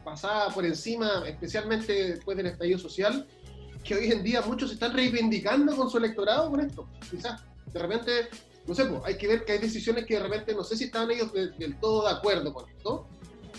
pasada 0.04 0.50
por 0.50 0.66
encima, 0.66 1.24
especialmente 1.28 2.14
después 2.14 2.38
del 2.38 2.48
estallido 2.48 2.80
social, 2.80 3.28
que 3.84 3.94
hoy 3.94 4.12
en 4.12 4.24
día 4.24 4.42
muchos 4.42 4.72
están 4.72 4.92
reivindicando 4.92 5.76
con 5.76 5.92
su 5.92 6.00
electorado 6.00 6.50
con 6.50 6.60
esto. 6.60 6.90
Quizás 7.12 7.44
de 7.72 7.80
repente, 7.80 8.30
no 8.66 8.74
sé, 8.74 8.86
pues, 8.86 9.02
hay 9.06 9.16
que 9.16 9.28
ver 9.28 9.46
que 9.46 9.52
hay 9.52 9.60
decisiones 9.60 10.08
que 10.08 10.16
de 10.16 10.24
repente 10.24 10.56
no 10.56 10.64
sé 10.64 10.76
si 10.76 10.86
están 10.86 11.12
ellos 11.12 11.32
del 11.34 11.80
todo 11.80 12.08
de 12.08 12.16
acuerdo 12.16 12.52
con 12.52 12.68
esto, 12.68 13.05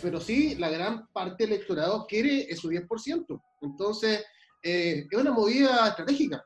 pero 0.01 0.21
sí 0.21 0.55
la 0.57 0.71
gran 0.71 1.07
parte 1.09 1.45
del 1.45 1.55
electorado 1.55 2.07
quiere 2.07 2.55
su 2.57 2.69
10%. 2.69 3.43
Entonces, 3.63 4.25
eh, 4.63 5.07
es 5.11 5.19
una 5.19 5.33
movida 5.33 5.89
estratégica. 5.89 6.45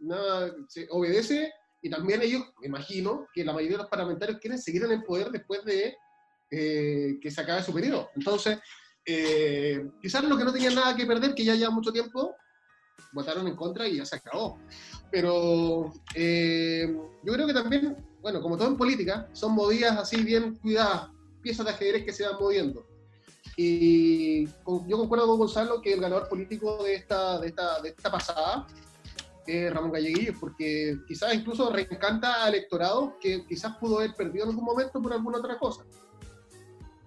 Nada, 0.00 0.54
se 0.68 0.86
obedece 0.90 1.52
y 1.82 1.90
también 1.90 2.22
ellos, 2.22 2.42
me 2.60 2.66
imagino, 2.66 3.26
que 3.32 3.44
la 3.44 3.52
mayoría 3.52 3.76
de 3.76 3.82
los 3.82 3.90
parlamentarios 3.90 4.38
quieren 4.40 4.60
seguir 4.60 4.84
en 4.84 4.92
el 4.92 5.04
poder 5.04 5.30
después 5.30 5.64
de 5.64 5.96
eh, 6.50 7.18
que 7.20 7.30
se 7.30 7.40
acabe 7.40 7.62
su 7.62 7.72
periodo. 7.72 8.10
Entonces, 8.14 8.58
eh, 9.04 9.88
quizás 10.02 10.24
lo 10.24 10.36
que 10.36 10.44
no 10.44 10.52
tenían 10.52 10.74
nada 10.74 10.96
que 10.96 11.06
perder, 11.06 11.34
que 11.34 11.44
ya 11.44 11.54
lleva 11.54 11.70
mucho 11.70 11.92
tiempo, 11.92 12.34
votaron 13.12 13.46
en 13.46 13.56
contra 13.56 13.86
y 13.86 13.96
ya 13.96 14.04
se 14.04 14.16
acabó. 14.16 14.58
Pero 15.10 15.92
yo 16.14 17.32
creo 17.32 17.46
que 17.46 17.54
también, 17.54 17.96
bueno, 18.20 18.40
como 18.40 18.56
todo 18.56 18.68
en 18.68 18.76
política, 18.76 19.28
son 19.32 19.52
movidas 19.52 19.96
así 19.98 20.22
bien 20.22 20.56
cuidadas, 20.56 21.10
piezas 21.46 21.64
de 21.64 21.70
ajedrez 21.70 22.04
que 22.04 22.12
se 22.12 22.26
van 22.26 22.40
moviendo. 22.40 22.84
Y 23.56 24.46
yo 24.46 24.98
concuerdo 24.98 25.28
con 25.28 25.38
Gonzalo 25.38 25.80
que 25.80 25.92
el 25.92 26.00
ganador 26.00 26.28
político 26.28 26.82
de 26.82 26.96
esta, 26.96 27.38
de 27.38 27.46
esta, 27.46 27.80
de 27.80 27.90
esta 27.90 28.10
pasada 28.10 28.66
es 29.46 29.72
Ramón 29.72 29.92
Galleguillo, 29.92 30.34
porque 30.40 30.98
quizás 31.06 31.32
incluso 31.34 31.70
reencanta 31.70 32.42
al 32.42 32.54
electorado 32.54 33.16
que 33.20 33.46
quizás 33.46 33.76
pudo 33.76 33.98
haber 33.98 34.14
perdido 34.14 34.42
en 34.42 34.50
algún 34.50 34.64
momento 34.64 35.00
por 35.00 35.12
alguna 35.12 35.38
otra 35.38 35.56
cosa. 35.56 35.84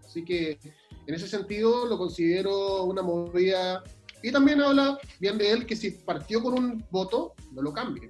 Así 0.05 0.23
que 0.23 0.57
en 1.05 1.13
ese 1.13 1.27
sentido 1.27 1.85
lo 1.85 1.97
considero 1.97 2.85
una 2.85 3.01
movida 3.01 3.83
y 4.23 4.31
también 4.31 4.61
habla 4.61 4.97
bien 5.19 5.37
de 5.37 5.51
él 5.51 5.65
que 5.65 5.75
si 5.75 5.91
partió 5.91 6.41
con 6.41 6.53
un 6.53 6.85
voto, 6.89 7.33
no 7.51 7.61
lo 7.61 7.73
cambie. 7.73 8.09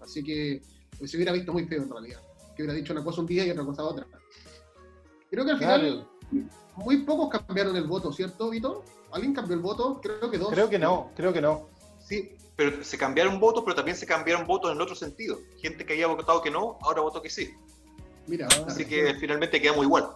Así 0.00 0.22
que 0.22 0.62
pues, 0.96 1.10
se 1.10 1.16
hubiera 1.16 1.32
visto 1.32 1.52
muy 1.52 1.64
feo 1.64 1.82
en 1.82 1.90
realidad. 1.90 2.20
Que 2.54 2.62
hubiera 2.62 2.74
dicho 2.74 2.92
una 2.92 3.02
cosa 3.02 3.22
un 3.22 3.26
día 3.26 3.44
y 3.44 3.50
otra 3.50 3.64
cosa 3.64 3.82
otra. 3.82 4.06
Creo 5.30 5.44
que 5.44 5.50
al 5.52 5.58
final 5.58 6.08
muy 6.76 6.98
pocos 6.98 7.28
cambiaron 7.30 7.76
el 7.76 7.84
voto, 7.84 8.12
¿cierto, 8.12 8.50
Vito? 8.50 8.84
¿Alguien 9.12 9.34
cambió 9.34 9.54
el 9.54 9.62
voto? 9.62 10.00
Creo 10.02 10.30
que 10.30 10.38
dos. 10.38 10.50
Creo 10.50 10.68
que 10.68 10.78
no, 10.78 11.10
creo 11.16 11.32
que 11.32 11.40
no. 11.40 11.68
Sí, 11.98 12.36
pero 12.56 12.82
se 12.82 12.96
cambiaron 12.96 13.40
votos, 13.40 13.62
pero 13.64 13.76
también 13.76 13.96
se 13.96 14.06
cambiaron 14.06 14.46
votos 14.46 14.72
en 14.72 14.80
otro 14.80 14.94
sentido. 14.94 15.38
Gente 15.60 15.84
que 15.84 15.94
había 15.94 16.06
votado 16.06 16.42
que 16.42 16.50
no, 16.50 16.78
ahora 16.82 17.00
votó 17.00 17.20
que 17.20 17.30
sí. 17.30 17.54
Mira, 18.26 18.46
así 18.66 18.84
que 18.84 19.14
finalmente 19.14 19.60
quedamos 19.60 19.84
igual. 19.84 20.08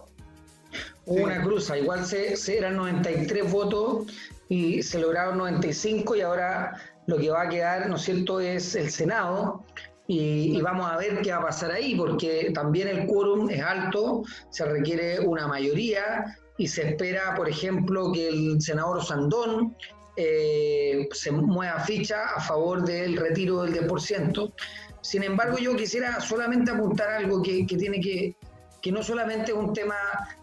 Hubo 1.05 1.23
una 1.23 1.41
cruza, 1.43 1.77
igual 1.77 2.05
se, 2.05 2.35
se, 2.35 2.57
eran 2.57 2.77
93 2.77 3.51
votos 3.51 4.07
y 4.49 4.81
se 4.83 4.99
lograron 4.99 5.37
95 5.37 6.15
y 6.15 6.21
ahora 6.21 6.79
lo 7.07 7.17
que 7.17 7.29
va 7.29 7.43
a 7.43 7.49
quedar, 7.49 7.89
¿no 7.89 7.95
es 7.95 8.03
cierto?, 8.03 8.39
es 8.39 8.75
el 8.75 8.89
Senado. 8.91 9.63
Y, 10.07 10.61
vamos 10.61 10.91
a 10.91 10.97
ver 10.97 11.21
qué 11.21 11.31
va 11.31 11.37
a 11.37 11.45
pasar 11.45 11.71
ahí, 11.71 11.95
porque 11.95 12.51
también 12.53 12.87
el 12.89 13.07
quórum 13.07 13.49
es 13.49 13.61
alto, 13.61 14.23
se 14.49 14.65
requiere 14.65 15.19
una 15.21 15.47
mayoría 15.47 16.37
y 16.57 16.67
se 16.67 16.89
espera, 16.89 17.33
por 17.35 17.47
ejemplo, 17.47 18.11
que 18.11 18.27
el 18.27 18.61
senador 18.61 19.03
Sandón 19.03 19.75
eh, 20.17 21.07
se 21.11 21.31
mueva 21.31 21.79
ficha 21.79 22.25
a 22.35 22.41
favor 22.41 22.83
del 22.83 23.15
retiro 23.15 23.63
del 23.63 23.87
10%. 23.87 24.53
Sin 25.01 25.23
embargo, 25.23 25.57
yo 25.57 25.75
quisiera 25.75 26.19
solamente 26.19 26.71
apuntar 26.71 27.09
algo 27.09 27.41
que, 27.41 27.65
que 27.65 27.77
tiene 27.77 27.99
que, 27.99 28.35
que 28.83 28.91
no 28.91 29.01
solamente 29.01 29.53
es 29.53 29.57
un 29.57 29.71
tema 29.71 29.95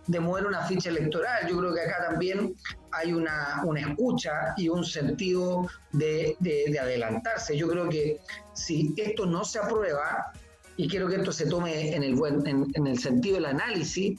de 0.06 0.18
mover 0.18 0.46
una 0.46 0.62
ficha 0.62 0.88
electoral, 0.88 1.46
yo 1.46 1.58
creo 1.58 1.74
que 1.74 1.82
acá 1.82 2.06
también 2.08 2.56
hay 2.90 3.12
una, 3.12 3.60
una 3.66 3.80
escucha 3.80 4.54
y 4.56 4.70
un 4.70 4.82
sentido 4.82 5.68
de, 5.92 6.36
de, 6.40 6.78
adelantarse. 6.78 7.54
Yo 7.54 7.68
creo 7.68 7.90
que 7.90 8.18
si 8.54 8.94
esto 8.96 9.26
no 9.26 9.44
se 9.44 9.58
aprueba, 9.58 10.32
y 10.78 10.88
quiero 10.88 11.06
que 11.06 11.16
esto 11.16 11.32
se 11.32 11.46
tome 11.46 11.94
en 11.94 12.02
el, 12.02 12.14
buen, 12.14 12.46
en, 12.46 12.86
el 12.86 12.98
sentido 12.98 13.34
del 13.34 13.44
análisis, 13.44 14.18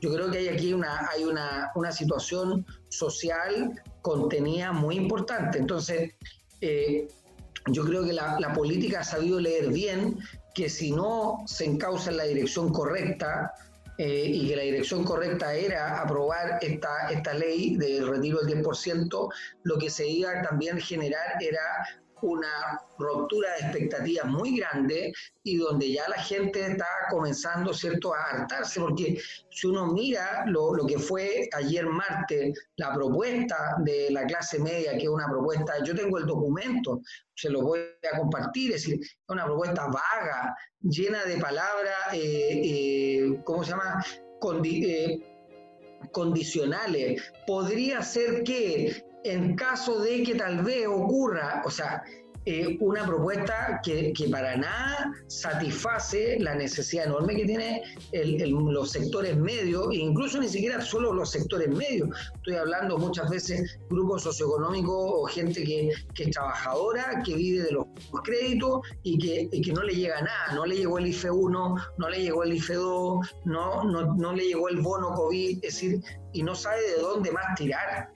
yo 0.00 0.14
creo 0.14 0.30
que 0.30 0.38
hay 0.38 0.48
aquí 0.48 0.72
una, 0.72 1.06
hay 1.10 1.24
una, 1.24 1.70
una 1.74 1.92
situación 1.92 2.64
social 2.88 3.82
contenida 4.00 4.72
muy 4.72 4.96
importante. 4.96 5.58
Entonces, 5.58 6.14
eh, 6.62 7.06
yo 7.66 7.84
creo 7.84 8.02
que 8.06 8.14
la, 8.14 8.40
la, 8.40 8.54
política 8.54 9.00
ha 9.00 9.04
sabido 9.04 9.38
leer 9.38 9.68
bien 9.68 10.16
que 10.58 10.68
si 10.68 10.90
no 10.90 11.44
se 11.46 11.66
encausa 11.66 12.10
en 12.10 12.16
la 12.16 12.24
dirección 12.24 12.72
correcta 12.72 13.54
eh, 13.96 14.24
y 14.26 14.48
que 14.48 14.56
la 14.56 14.62
dirección 14.62 15.04
correcta 15.04 15.54
era 15.54 16.00
aprobar 16.00 16.58
esta, 16.60 17.10
esta 17.10 17.32
ley 17.32 17.76
del 17.76 18.08
retiro 18.08 18.40
del 18.40 18.64
10%, 18.64 19.32
lo 19.62 19.78
que 19.78 19.88
se 19.88 20.08
iba 20.08 20.42
también 20.42 20.80
generar 20.80 21.40
era 21.40 21.60
una 22.22 22.80
ruptura 22.98 23.48
de 23.54 23.66
expectativas 23.66 24.26
muy 24.26 24.58
grande 24.58 25.12
y 25.42 25.56
donde 25.56 25.92
ya 25.92 26.08
la 26.08 26.16
gente 26.16 26.66
está 26.66 26.86
comenzando 27.10 27.72
¿cierto? 27.72 28.14
a 28.14 28.22
hartarse, 28.22 28.80
porque 28.80 29.20
si 29.50 29.66
uno 29.66 29.92
mira 29.92 30.44
lo, 30.46 30.74
lo, 30.74 30.86
que 30.86 30.98
fue 30.98 31.48
ayer 31.52 31.86
martes, 31.86 32.58
la 32.76 32.92
propuesta 32.94 33.76
de 33.84 34.08
la 34.10 34.24
clase 34.26 34.58
media, 34.58 34.92
que 34.92 35.04
es 35.04 35.08
una 35.08 35.28
propuesta, 35.28 35.74
yo 35.84 35.94
tengo 35.94 36.18
el 36.18 36.26
documento, 36.26 37.00
se 37.34 37.50
lo 37.50 37.62
voy 37.62 37.80
a 38.12 38.18
compartir, 38.18 38.72
es 38.72 38.82
decir, 38.82 39.00
una 39.28 39.44
propuesta 39.44 39.86
vaga, 39.86 40.56
llena 40.80 41.24
de 41.24 41.38
palabras, 41.38 42.12
eh, 42.12 42.60
eh, 42.64 43.40
¿cómo 43.44 43.64
se 43.64 43.70
llama? 43.70 44.04
Eh, 44.64 45.20
condicionales. 46.12 47.32
Podría 47.46 48.02
ser 48.02 48.42
que 48.44 49.04
en 49.24 49.56
caso 49.56 50.00
de 50.00 50.22
que 50.22 50.34
tal 50.34 50.62
vez 50.62 50.86
ocurra, 50.86 51.62
o 51.64 51.70
sea, 51.70 52.02
eh, 52.50 52.78
una 52.80 53.04
propuesta 53.04 53.78
que, 53.84 54.14
para 54.30 54.56
nada 54.56 55.12
satisface 55.26 56.38
la 56.40 56.54
necesidad 56.54 57.04
enorme 57.04 57.36
que 57.36 57.44
tienen 57.44 57.82
los 58.12 58.90
sectores 58.90 59.36
medios, 59.36 59.88
e 59.92 59.96
incluso 59.96 60.40
ni 60.40 60.48
siquiera 60.48 60.80
solo 60.80 61.12
los 61.12 61.30
sectores 61.30 61.68
medios. 61.68 62.08
Estoy 62.36 62.54
hablando 62.54 62.96
muchas 62.96 63.28
veces 63.28 63.78
grupos 63.90 64.22
socioeconómicos 64.22 64.94
o 64.96 65.24
gente 65.24 65.62
que, 65.62 65.90
es 66.16 66.30
trabajadora, 66.30 67.22
que 67.22 67.34
vive 67.34 67.64
de 67.64 67.72
los 67.72 67.84
créditos 68.24 68.80
y 69.02 69.18
que, 69.18 69.60
que, 69.60 69.72
no 69.74 69.82
le 69.82 69.94
llega 69.94 70.22
nada. 70.22 70.54
No 70.54 70.64
le 70.64 70.76
llegó 70.76 70.96
el 70.96 71.08
IFE 71.08 71.30
1, 71.30 71.76
no 71.98 72.08
le 72.08 72.22
llegó 72.22 72.44
el 72.44 72.54
IFE 72.54 72.74
2, 72.74 73.36
no, 73.44 73.84
no, 73.84 74.14
no 74.14 74.32
le 74.32 74.46
llegó 74.46 74.70
el 74.70 74.80
bono 74.80 75.12
COVID, 75.12 75.56
es 75.56 75.74
decir, 75.74 76.00
y 76.32 76.42
no 76.42 76.54
sabe 76.54 76.80
de 76.80 77.02
dónde 77.02 77.30
más 77.30 77.44
tirar 77.56 78.10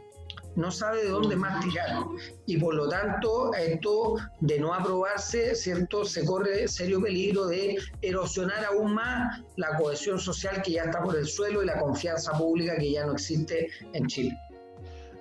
no 0.56 0.70
sabe 0.70 1.04
de 1.04 1.08
dónde 1.08 1.36
más 1.36 1.64
tirar. 1.64 2.04
Y 2.46 2.58
por 2.58 2.74
lo 2.74 2.88
tanto, 2.88 3.54
esto 3.54 4.16
de 4.40 4.58
no 4.58 4.74
aprobarse, 4.74 5.54
¿cierto? 5.54 6.04
Se 6.04 6.24
corre 6.24 6.68
serio 6.68 7.00
peligro 7.00 7.46
de 7.46 7.78
erosionar 8.02 8.64
aún 8.64 8.94
más 8.94 9.40
la 9.56 9.76
cohesión 9.76 10.18
social 10.18 10.62
que 10.62 10.72
ya 10.72 10.84
está 10.84 11.02
por 11.02 11.16
el 11.16 11.26
suelo 11.26 11.62
y 11.62 11.66
la 11.66 11.78
confianza 11.78 12.32
pública 12.32 12.76
que 12.76 12.92
ya 12.92 13.06
no 13.06 13.12
existe 13.12 13.68
en 13.92 14.06
Chile. 14.06 14.38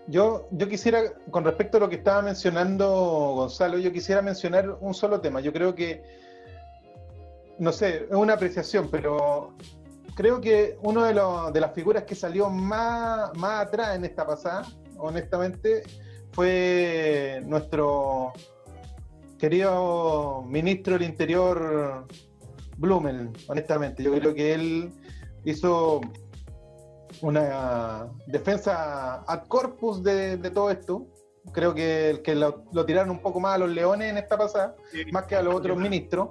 Yo, 0.08 0.48
yo 0.52 0.68
quisiera, 0.68 1.14
con 1.30 1.46
respecto 1.46 1.78
a 1.78 1.80
lo 1.80 1.90
que 1.90 1.96
estaba 1.96 2.22
mencionando 2.22 2.88
Gonzalo, 3.36 3.78
yo 3.78 3.92
quisiera 3.94 4.22
mencionar 4.22 4.78
un 4.82 4.94
solo 4.94 5.22
tema. 5.22 5.40
Yo 5.40 5.54
creo 5.54 5.74
que, 5.74 6.04
no 7.60 7.72
sé, 7.72 8.08
es 8.10 8.16
una 8.16 8.34
apreciación, 8.34 8.90
pero 8.92 9.54
creo 10.16 10.42
que 10.42 10.78
una 10.82 11.08
de, 11.08 11.54
de 11.54 11.62
las 11.62 11.74
figuras 11.74 12.04
que 12.04 12.16
salió 12.16 12.50
más, 12.50 13.34
más 13.38 13.68
atrás 13.68 13.96
en 13.96 14.04
esta 14.04 14.26
pasada 14.26 14.66
honestamente, 15.02 15.84
fue 16.32 17.42
nuestro 17.46 18.34
querido 19.38 20.44
ministro 20.48 20.94
del 20.94 21.04
Interior, 21.04 22.06
Blumel, 22.78 23.32
honestamente. 23.48 24.04
Yo 24.04 24.14
creo 24.14 24.34
que 24.34 24.54
él 24.54 24.92
hizo 25.44 26.02
una 27.22 28.08
defensa 28.28 29.24
ad 29.28 29.48
corpus 29.48 30.04
de, 30.04 30.38
todo 30.54 30.72
esto. 30.72 31.08
Creo 31.54 31.74
que, 31.74 32.22
que 32.24 32.36
lo, 32.36 32.64
tiraron 32.86 33.10
un 33.10 33.22
poco 33.22 33.40
más 33.40 33.56
a 33.56 33.58
los 33.58 33.70
leones 33.70 34.12
en 34.12 34.18
esta 34.18 34.38
pasada, 34.38 34.76
más 35.12 35.26
que 35.26 35.36
a 35.36 35.42
los 35.42 35.56
otros 35.56 35.78
ministros. 35.78 36.30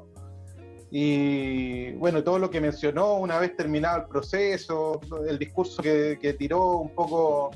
Y 0.92 1.92
bueno, 1.92 2.24
todo 2.24 2.38
lo 2.38 2.50
que 2.50 2.60
mencionó 2.60 3.14
una 3.14 3.38
vez 3.38 3.56
terminado 3.56 3.98
el 3.98 4.06
proceso, 4.06 5.00
el 5.28 5.38
discurso 5.38 5.82
que, 5.82 6.18
que 6.20 6.32
tiró 6.34 6.78
un 6.78 6.94
poco 6.94 7.50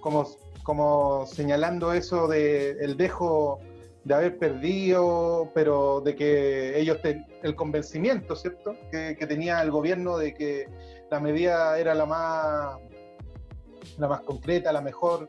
como, 0.00 0.26
como 0.62 1.26
señalando 1.26 1.92
eso 1.92 2.28
de 2.28 2.70
el 2.80 2.96
dejo 2.96 3.60
de 4.04 4.14
haber 4.14 4.38
perdido, 4.38 5.50
pero 5.54 6.00
de 6.00 6.16
que 6.16 6.78
ellos, 6.78 6.98
el 7.42 7.54
convencimiento, 7.54 8.34
¿cierto?, 8.36 8.74
que, 8.90 9.14
tenía 9.28 9.60
el 9.60 9.70
gobierno 9.70 10.16
de 10.16 10.34
que 10.34 10.66
la 11.10 11.20
medida 11.20 11.78
era 11.78 11.94
la 11.94 12.06
más, 12.06 12.78
la 13.98 14.08
más 14.08 14.22
concreta, 14.22 14.72
la 14.72 14.80
mejor, 14.80 15.28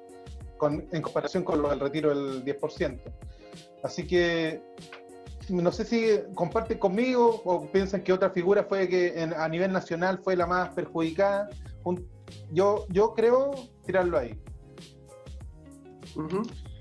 en 0.91 1.01
comparación 1.01 1.43
con 1.43 1.61
lo 1.61 1.69
del 1.69 1.79
retiro 1.79 2.09
del 2.09 2.45
10%. 2.45 2.99
Así 3.83 4.07
que 4.07 4.61
no 5.49 5.71
sé 5.71 5.83
si 5.83 6.19
comparten 6.35 6.77
conmigo 6.77 7.41
o 7.43 7.65
piensan 7.71 8.03
que 8.03 8.13
otra 8.13 8.29
figura 8.29 8.63
fue 8.63 8.87
que 8.87 9.29
a 9.35 9.47
nivel 9.49 9.71
nacional 9.73 10.19
fue 10.23 10.35
la 10.35 10.45
más 10.45 10.69
perjudicada. 10.69 11.49
yo, 12.51 12.85
yo 12.89 13.13
creo 13.13 13.51
tirarlo 13.85 14.17
ahí. 14.17 14.39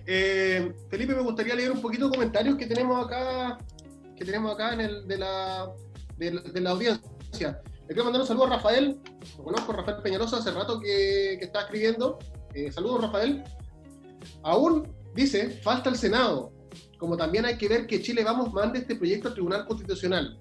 Eh, 0.07 0.73
Felipe, 0.89 1.15
me 1.15 1.23
gustaría 1.23 1.55
leer 1.55 1.71
un 1.71 1.83
poquito 1.83 2.07
de 2.07 2.15
comentarios 2.15 2.57
que 2.57 2.67
tenemos 2.67 3.05
acá, 3.05 3.59
que 4.17 4.25
tenemos 4.25 4.55
acá 4.55 4.73
en 4.73 4.81
el 4.81 5.07
de 5.07 5.19
la, 5.19 5.71
de, 6.17 6.61
la 6.61 6.71
audiencia. 6.71 7.61
Le 7.83 7.89
quiero 7.89 8.05
mandar 8.05 8.23
un 8.23 8.27
saludo 8.27 8.47
a 8.47 8.57
Rafael, 8.57 8.99
lo 9.37 9.45
conozco, 9.45 9.73
Rafael 9.73 10.03
Peñalosa, 10.03 10.39
hace 10.39 10.51
rato 10.51 10.81
que, 10.81 11.35
está 11.35 11.61
escribiendo. 11.63 12.19
Eh, 12.55 12.73
saludos, 12.73 13.03
Rafael. 13.03 13.45
Aún 14.43 14.89
dice, 15.15 15.51
falta 15.63 15.91
el 15.91 15.97
Senado, 15.97 16.53
como 16.99 17.17
también 17.17 17.45
hay 17.45 17.57
que 17.57 17.69
ver 17.69 17.87
que 17.87 18.03
Chile 18.03 18.25
Vamos 18.25 18.53
mande 18.53 18.81
este 18.81 18.97
proyecto 18.97 19.29
al 19.29 19.35
Tribunal 19.35 19.67
Constitucional. 19.67 20.39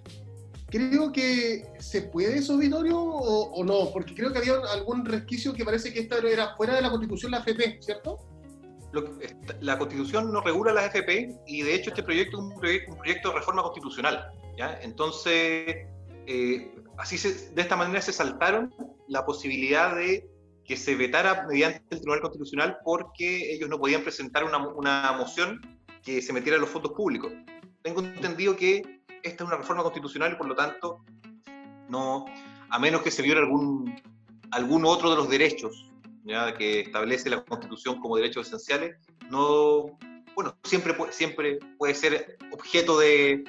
Creo 0.69 1.11
que 1.13 1.65
se 1.79 2.01
puede 2.03 2.37
eso, 2.37 2.57
Vitorio, 2.57 2.99
o, 2.99 3.63
no, 3.63 3.89
porque 3.91 4.13
creo 4.13 4.33
que 4.33 4.39
había 4.39 4.55
algún 4.73 5.05
resquicio 5.05 5.53
que 5.53 5.63
parece 5.63 5.93
que 5.93 5.99
esta 6.01 6.17
era 6.17 6.55
fuera 6.57 6.75
de 6.75 6.81
la 6.81 6.89
Constitución, 6.89 7.31
la 7.31 7.39
FP, 7.39 7.79
¿cierto? 7.81 8.17
La 9.61 9.77
Constitución 9.77 10.31
no 10.31 10.41
regula 10.41 10.73
las 10.73 10.85
FP 10.85 11.41
y 11.45 11.61
de 11.61 11.75
hecho 11.75 11.89
este 11.89 12.03
proyecto 12.03 12.37
es 12.37 12.43
un, 12.43 12.59
proyecto, 12.95 13.29
de 13.29 13.35
reforma 13.35 13.61
constitucional. 13.63 14.31
Entonces, 14.81 15.87
eh, 16.25 16.75
así 16.97 17.17
de 17.17 17.61
esta 17.61 17.75
manera 17.75 18.01
se 18.01 18.13
saltaron 18.13 18.73
la 19.07 19.25
posibilidad 19.25 19.95
de 19.95 20.27
que 20.65 20.75
se 20.75 20.95
vetara 20.95 21.45
mediante 21.47 21.81
el 21.91 22.01
Tribunal 22.01 22.21
Constitucional 22.21 22.77
porque 22.83 23.53
ellos 23.53 23.69
no 23.69 23.79
podían 23.79 24.01
presentar 24.01 24.43
una, 24.43 24.57
una 24.67 25.13
moción 25.13 25.61
que 26.03 26.21
se 26.21 26.33
metiera 26.33 26.55
en 26.55 26.61
los 26.61 26.69
fondos 26.69 26.91
públicos. 26.93 27.31
Tengo 27.81 28.01
entendido 28.01 28.55
que 28.55 29.01
esta 29.23 29.43
es 29.43 29.47
una 29.47 29.57
reforma 29.57 29.83
constitucional 29.83 30.33
y 30.33 30.35
por 30.35 30.47
lo 30.47 30.55
tanto, 30.55 31.03
no, 31.89 32.25
a 32.69 32.79
menos 32.79 33.01
que 33.01 33.11
se 33.11 33.21
viole 33.21 33.41
algún, 33.41 33.95
algún 34.51 34.85
otro 34.85 35.09
de 35.09 35.15
los 35.15 35.29
derechos 35.29 35.86
¿ya? 36.27 36.53
que 36.53 36.81
establece 36.81 37.29
la 37.29 37.41
Constitución 37.43 37.99
como 37.99 38.17
derechos 38.17 38.47
esenciales, 38.47 38.97
no, 39.29 39.97
bueno, 40.35 40.55
siempre, 40.63 40.93
siempre 41.11 41.59
puede 41.77 41.95
ser 41.95 42.37
objeto 42.51 42.99
de, 42.99 43.43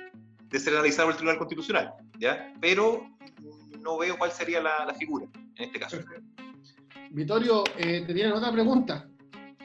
de 0.48 0.58
ser 0.58 0.74
analizado 0.74 1.08
por 1.08 1.12
el 1.12 1.16
Tribunal 1.18 1.38
Constitucional, 1.38 1.92
¿ya? 2.18 2.52
pero 2.60 3.08
no 3.80 3.98
veo 3.98 4.16
cuál 4.16 4.32
sería 4.32 4.60
la, 4.62 4.86
la 4.86 4.94
figura 4.94 5.26
en 5.56 5.64
este 5.64 5.80
caso. 5.80 5.98
Vitorio, 7.10 7.64
eh, 7.76 8.04
te 8.06 8.14
tienen 8.14 8.32
otra 8.32 8.52
pregunta. 8.52 9.08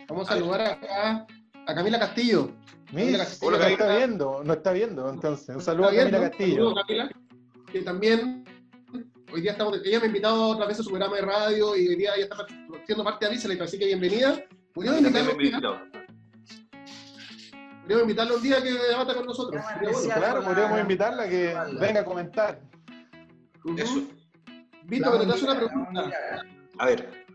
Vamos 0.08 0.30
a, 0.30 0.34
saludar 0.34 0.62
acá 0.62 1.28
a 1.66 1.76
Camila 1.76 2.00
Castillo. 2.00 2.52
Camila 2.88 3.20
Castillo 3.20 3.52
no 3.52 3.66
está 3.66 3.98
viendo, 3.98 4.44
no 4.44 4.54
está 4.54 4.72
viendo, 4.72 5.10
entonces. 5.10 5.56
Un 5.56 5.62
saludo 5.62 5.90
a 5.90 5.96
Camila 5.96 6.30
Castillo. 6.30 6.56
Saludo, 6.56 6.76
Camila, 6.76 7.12
que 7.72 7.82
también 7.82 8.43
hoy 9.34 9.42
día 9.42 9.52
estamos, 9.52 9.80
ella 9.84 10.00
me 10.00 10.06
ha 10.06 10.08
invitado 10.08 10.50
otra 10.50 10.68
vez 10.68 10.80
a 10.80 10.84
su 10.84 10.90
programa 10.90 11.16
de 11.16 11.24
radio 11.24 11.76
y 11.76 11.88
hoy 11.88 11.96
día 11.96 12.14
ella 12.16 12.26
está 12.26 12.46
siendo 12.86 13.04
parte 13.04 13.26
de 13.26 13.32
Avísala, 13.32 13.64
así 13.64 13.80
que 13.80 13.86
bienvenida. 13.86 14.44
Podríamos 14.74 15.02
invitarla. 15.02 15.90
Podríamos 17.82 18.04
invitarla 18.04 18.36
un 18.36 18.44
día 18.44 18.62
que 18.62 18.72
debata 18.72 19.16
con 19.16 19.26
nosotros. 19.26 19.64
Claro, 20.14 20.44
podríamos 20.44 20.80
invitarla 20.80 21.24
a 21.24 21.30
que 21.30 21.56
venga 21.80 22.02
a 22.02 22.06
comentar. 22.06 22.62
Eso. 23.78 24.04
Víctor, 24.84 25.14
pero 25.14 25.28
te 25.28 25.34
hace 25.34 25.46
una 25.46 25.56
pregunta. 25.58 26.12
A 26.78 26.86
ver. 26.86 27.26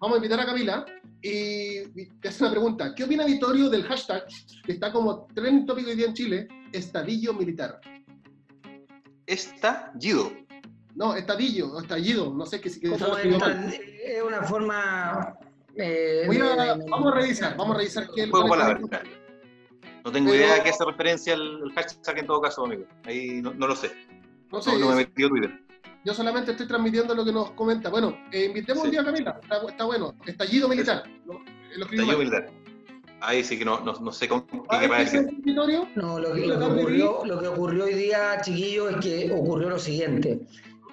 Vamos 0.00 0.14
a 0.14 0.18
invitar 0.18 0.40
a 0.40 0.46
Camila 0.46 0.84
y 1.22 2.06
te 2.20 2.28
hace 2.28 2.44
una 2.44 2.50
pregunta. 2.50 2.94
¿Qué 2.94 3.04
opina 3.04 3.24
Vittorio 3.24 3.70
del 3.70 3.84
hashtag 3.84 4.24
que 4.64 4.72
está 4.72 4.92
como 4.92 5.26
tren 5.34 5.64
tópico 5.64 5.88
hoy 5.88 5.96
día 5.96 6.06
en 6.06 6.14
Chile, 6.14 6.48
estadillo 6.72 7.32
militar? 7.32 7.80
Estallido. 9.26 10.30
No, 10.94 11.14
estadillo, 11.14 11.72
o 11.72 11.80
estallido, 11.80 12.32
no 12.34 12.44
sé 12.46 12.60
qué, 12.60 12.70
qué 12.80 12.94
es. 12.94 14.22
una 14.22 14.42
forma... 14.42 15.34
Eh, 15.76 16.26
vamos 16.88 17.12
a 17.12 17.16
revisar, 17.16 17.56
vamos 17.56 17.76
a 17.76 17.78
revisar 17.78 18.08
qué... 18.14 18.26
No 20.04 20.12
tengo 20.12 20.34
idea 20.34 20.54
de 20.54 20.62
qué 20.62 20.70
hace 20.70 20.84
referencia 20.84 21.34
el, 21.34 21.70
hashtag 21.74 22.18
en 22.18 22.26
todo 22.26 22.40
caso, 22.40 22.64
amigo. 22.64 22.84
Ahí 23.04 23.42
no, 23.42 23.52
lo 23.52 23.76
sé. 23.76 23.90
No, 24.50 24.62
sé, 24.62 24.72
no, 24.72 24.78
no 24.78 24.86
me 24.88 24.92
he 24.92 24.96
metido 25.06 25.28
Twitter. 25.28 25.68
Yo 26.04 26.14
solamente 26.14 26.52
estoy 26.52 26.66
transmitiendo 26.66 27.14
lo 27.14 27.24
que 27.24 27.32
nos 27.32 27.50
comenta. 27.50 27.90
Bueno, 27.90 28.16
eh, 28.32 28.46
invitemos 28.46 28.84
un 28.84 28.90
día 28.90 29.02
a 29.02 29.04
Camila. 29.04 29.40
Está, 29.68 29.84
bueno. 29.84 30.14
Estallido 30.24 30.68
militar. 30.68 31.02
Estallido 31.78 32.18
militar. 32.18 32.50
Ahí 33.20 33.42
sí 33.42 33.58
que 33.58 33.64
no, 33.64 33.80
no, 33.80 34.12
sé 34.12 34.28
con 34.28 34.46
qué, 34.46 34.88
parece. 34.88 35.26
No, 35.44 35.66
lo 36.18 36.32
que, 36.32 36.46
lo, 36.46 36.58
que 36.58 36.64
ocurrió, 36.64 37.24
lo 37.24 37.40
que 37.40 37.48
ocurrió 37.48 37.84
hoy 37.84 37.94
día, 37.94 38.40
chiquillo, 38.40 38.88
es 38.88 38.96
que 38.98 39.30
ocurrió 39.32 39.68
lo 39.68 39.78
siguiente. 39.78 40.40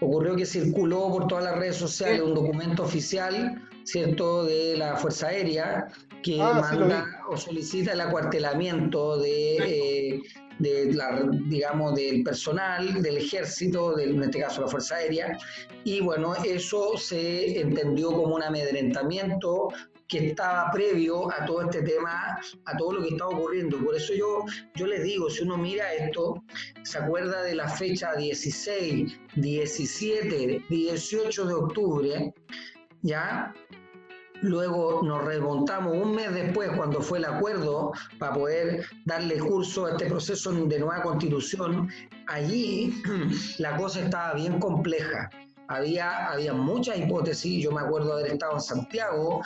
Ocurrió 0.02 0.36
que 0.36 0.46
circuló 0.46 1.10
por 1.12 1.28
todas 1.28 1.46
las 1.46 1.58
redes 1.58 1.78
sociales 1.78 2.22
un 2.22 2.34
documento 2.34 2.84
oficial, 2.84 3.62
¿cierto?, 3.84 4.44
de 4.44 4.76
la 4.78 4.98
Fuerza 4.98 5.28
Aérea 5.28 5.88
que 6.22 6.42
ah, 6.42 6.54
manda 6.60 7.06
o 7.30 7.38
solicita 7.38 7.94
el 7.94 8.02
acuartelamiento 8.02 9.18
de, 9.20 9.58
eh, 9.58 10.22
de 10.60 10.94
la, 10.94 11.22
digamos, 11.48 11.96
del 11.96 12.24
personal, 12.24 13.02
del 13.02 13.18
ejército, 13.18 13.98
en 14.00 14.24
este 14.24 14.40
caso 14.40 14.62
la 14.62 14.68
Fuerza 14.68 14.96
Aérea, 14.96 15.38
y 15.84 16.02
bueno, 16.02 16.34
eso 16.44 16.98
se 16.98 17.60
entendió 17.60 18.12
como 18.12 18.36
un 18.36 18.44
amedrentamiento 18.44 19.70
que 20.08 20.28
estaba 20.28 20.72
previo 20.72 21.32
a 21.32 21.46
todo 21.46 21.62
este 21.63 21.82
tema, 21.82 22.38
a 22.65 22.78
todo 22.78 22.94
lo 22.94 23.02
que 23.02 23.10
estaba 23.10 23.32
ocurriendo. 23.32 23.78
Por 23.80 23.96
eso 23.96 24.13
yo, 24.13 24.46
yo 24.76 24.88
les 24.88 25.04
digo, 25.04 25.30
si 25.30 25.44
uno 25.44 25.58
mira 25.58 25.94
esto, 25.94 26.44
se 26.84 27.00
acuerda 27.00 27.41
de 27.44 27.56
la 27.56 27.68
fecha 27.68 28.15
16, 28.15 29.20
17, 29.36 30.65
18 30.70 31.46
de 31.46 31.54
octubre, 31.54 32.34
¿ya? 33.02 33.54
Luego 34.41 35.02
nos 35.04 35.26
remontamos 35.26 35.94
un 35.96 36.13
mes 36.13 36.34
después, 36.34 36.70
cuando 36.76 37.02
fue 37.02 37.20
el 37.20 37.26
acuerdo, 37.26 37.91
para 38.20 38.34
poder 38.34 38.86
darle 39.06 39.39
curso 39.39 39.86
a 39.86 39.91
este 39.91 40.06
proceso 40.06 40.52
de 40.52 40.80
nueva 40.80 41.02
constitución. 41.02 41.89
Allí 42.28 43.02
la 43.58 43.76
cosa 43.78 44.02
estaba 44.02 44.34
bien 44.34 44.60
compleja. 44.60 45.30
Había, 45.68 46.32
había 46.32 46.54
muchas 46.54 47.00
hipótesis. 47.00 47.63
Yo 47.63 47.72
me 47.72 47.82
acuerdo 47.82 48.13
haber 48.13 48.34
estado 48.34 48.54
en 48.54 48.62
Santiago 48.62 49.41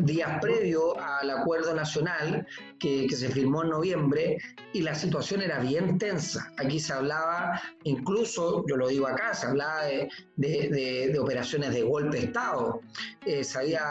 días 0.00 0.38
previo 0.40 0.98
al 1.00 1.30
acuerdo 1.30 1.74
nacional 1.74 2.46
que, 2.78 3.08
se 3.10 3.28
firmó 3.28 3.62
en 3.62 3.70
noviembre 3.70 4.38
y 4.72 4.82
la 4.82 4.94
situación 4.94 5.42
era 5.42 5.60
bien 5.60 5.98
tensa. 5.98 6.50
Aquí 6.56 6.80
se 6.80 6.92
hablaba, 6.92 7.60
incluso, 7.84 8.64
yo 8.66 8.76
lo 8.76 8.88
digo 8.88 9.06
acá, 9.06 9.34
se 9.34 9.46
hablaba 9.46 9.84
de, 9.84 10.08
de, 10.36 11.18
operaciones 11.18 11.72
de 11.74 11.82
golpe 11.82 12.18
de 12.18 12.24
Estado. 12.24 12.80
Eh, 13.26 13.44
sabía 13.44 13.82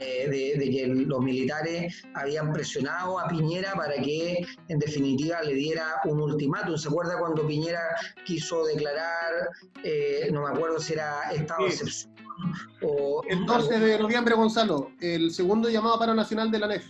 eh, 0.00 0.56
de, 0.58 0.70
que 0.70 0.86
los 0.86 1.20
militares 1.20 2.02
habían 2.14 2.52
presionado 2.52 3.20
a 3.20 3.28
Piñera 3.28 3.74
para 3.74 3.94
que 3.94 4.44
en 4.68 4.78
definitiva 4.78 5.42
le 5.42 5.54
diera 5.54 6.00
un 6.04 6.20
ultimátum. 6.20 6.76
¿Se 6.76 6.88
acuerda 6.88 7.18
cuando 7.18 7.46
Piñera 7.46 7.82
quiso 8.24 8.64
declarar, 8.64 9.50
eh, 9.84 10.28
no 10.32 10.42
me 10.42 10.48
acuerdo 10.48 10.80
si 10.80 10.94
era 10.94 11.30
estado 11.32 11.64
de 11.64 11.70
excepción? 11.70 12.12
El 13.28 13.46
12 13.46 13.78
de 13.78 13.98
noviembre, 13.98 14.34
Gonzalo, 14.34 14.90
el 15.00 15.30
segundo 15.32 15.68
llamado 15.68 15.98
paro 15.98 16.14
nacional 16.14 16.50
de 16.50 16.58
la 16.58 16.66
NEF. 16.68 16.84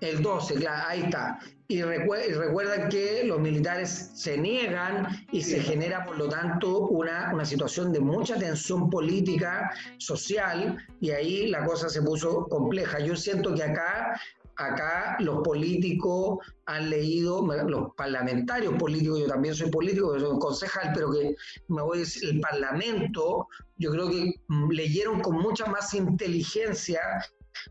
El 0.00 0.22
12, 0.22 0.54
claro, 0.54 0.84
ahí 0.88 1.02
está. 1.02 1.38
Y, 1.70 1.82
recuerden 1.82 2.88
que 2.88 3.24
los 3.24 3.38
militares 3.38 4.12
se 4.14 4.38
niegan 4.38 5.06
y 5.32 5.42
se 5.42 5.60
genera, 5.60 6.06
por 6.06 6.16
lo 6.16 6.28
tanto, 6.28 6.78
una, 6.88 7.30
una 7.34 7.44
situación 7.44 7.92
de 7.92 8.00
mucha 8.00 8.36
tensión 8.38 8.88
política, 8.88 9.70
social, 9.98 10.78
y 11.00 11.10
ahí 11.10 11.48
la 11.48 11.66
cosa 11.66 11.90
se 11.90 12.00
puso 12.00 12.46
compleja. 12.46 13.00
Yo 13.00 13.14
siento 13.16 13.54
que 13.54 13.64
acá 13.64 14.18
acá 14.58 15.16
los 15.20 15.42
políticos 15.42 16.38
han 16.66 16.90
leído, 16.90 17.46
los 17.46 17.94
parlamentarios 17.96 18.74
políticos, 18.74 19.20
yo 19.20 19.26
también 19.26 19.54
soy 19.54 19.70
político, 19.70 20.18
soy 20.18 20.38
concejal, 20.38 20.90
pero 20.94 21.12
que 21.12 21.34
me 21.68 21.82
voy 21.82 21.98
a 21.98 22.00
decir, 22.00 22.28
el 22.28 22.40
Parlamento, 22.40 23.48
yo 23.76 23.92
creo 23.92 24.10
que 24.10 24.34
mm, 24.48 24.70
leyeron 24.70 25.20
con 25.20 25.36
mucha 25.36 25.66
más 25.66 25.94
inteligencia 25.94 27.00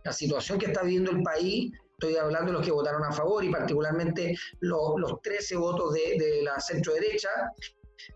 la 0.04 0.14
situación 0.14 0.58
que 0.58 0.68
está 0.68 0.82
viviendo 0.84 1.12
el 1.12 1.22
país. 1.24 1.74
Estoy 2.00 2.16
hablando 2.16 2.52
de 2.52 2.58
los 2.58 2.66
que 2.66 2.72
votaron 2.72 3.04
a 3.04 3.12
favor 3.12 3.44
y 3.44 3.52
particularmente 3.52 4.38
los, 4.62 4.94
los 4.98 5.22
13 5.22 5.58
votos 5.58 5.94
de, 5.94 6.18
de 6.18 6.44
la 6.44 6.60
centro 6.60 6.94
derecha, 6.94 7.30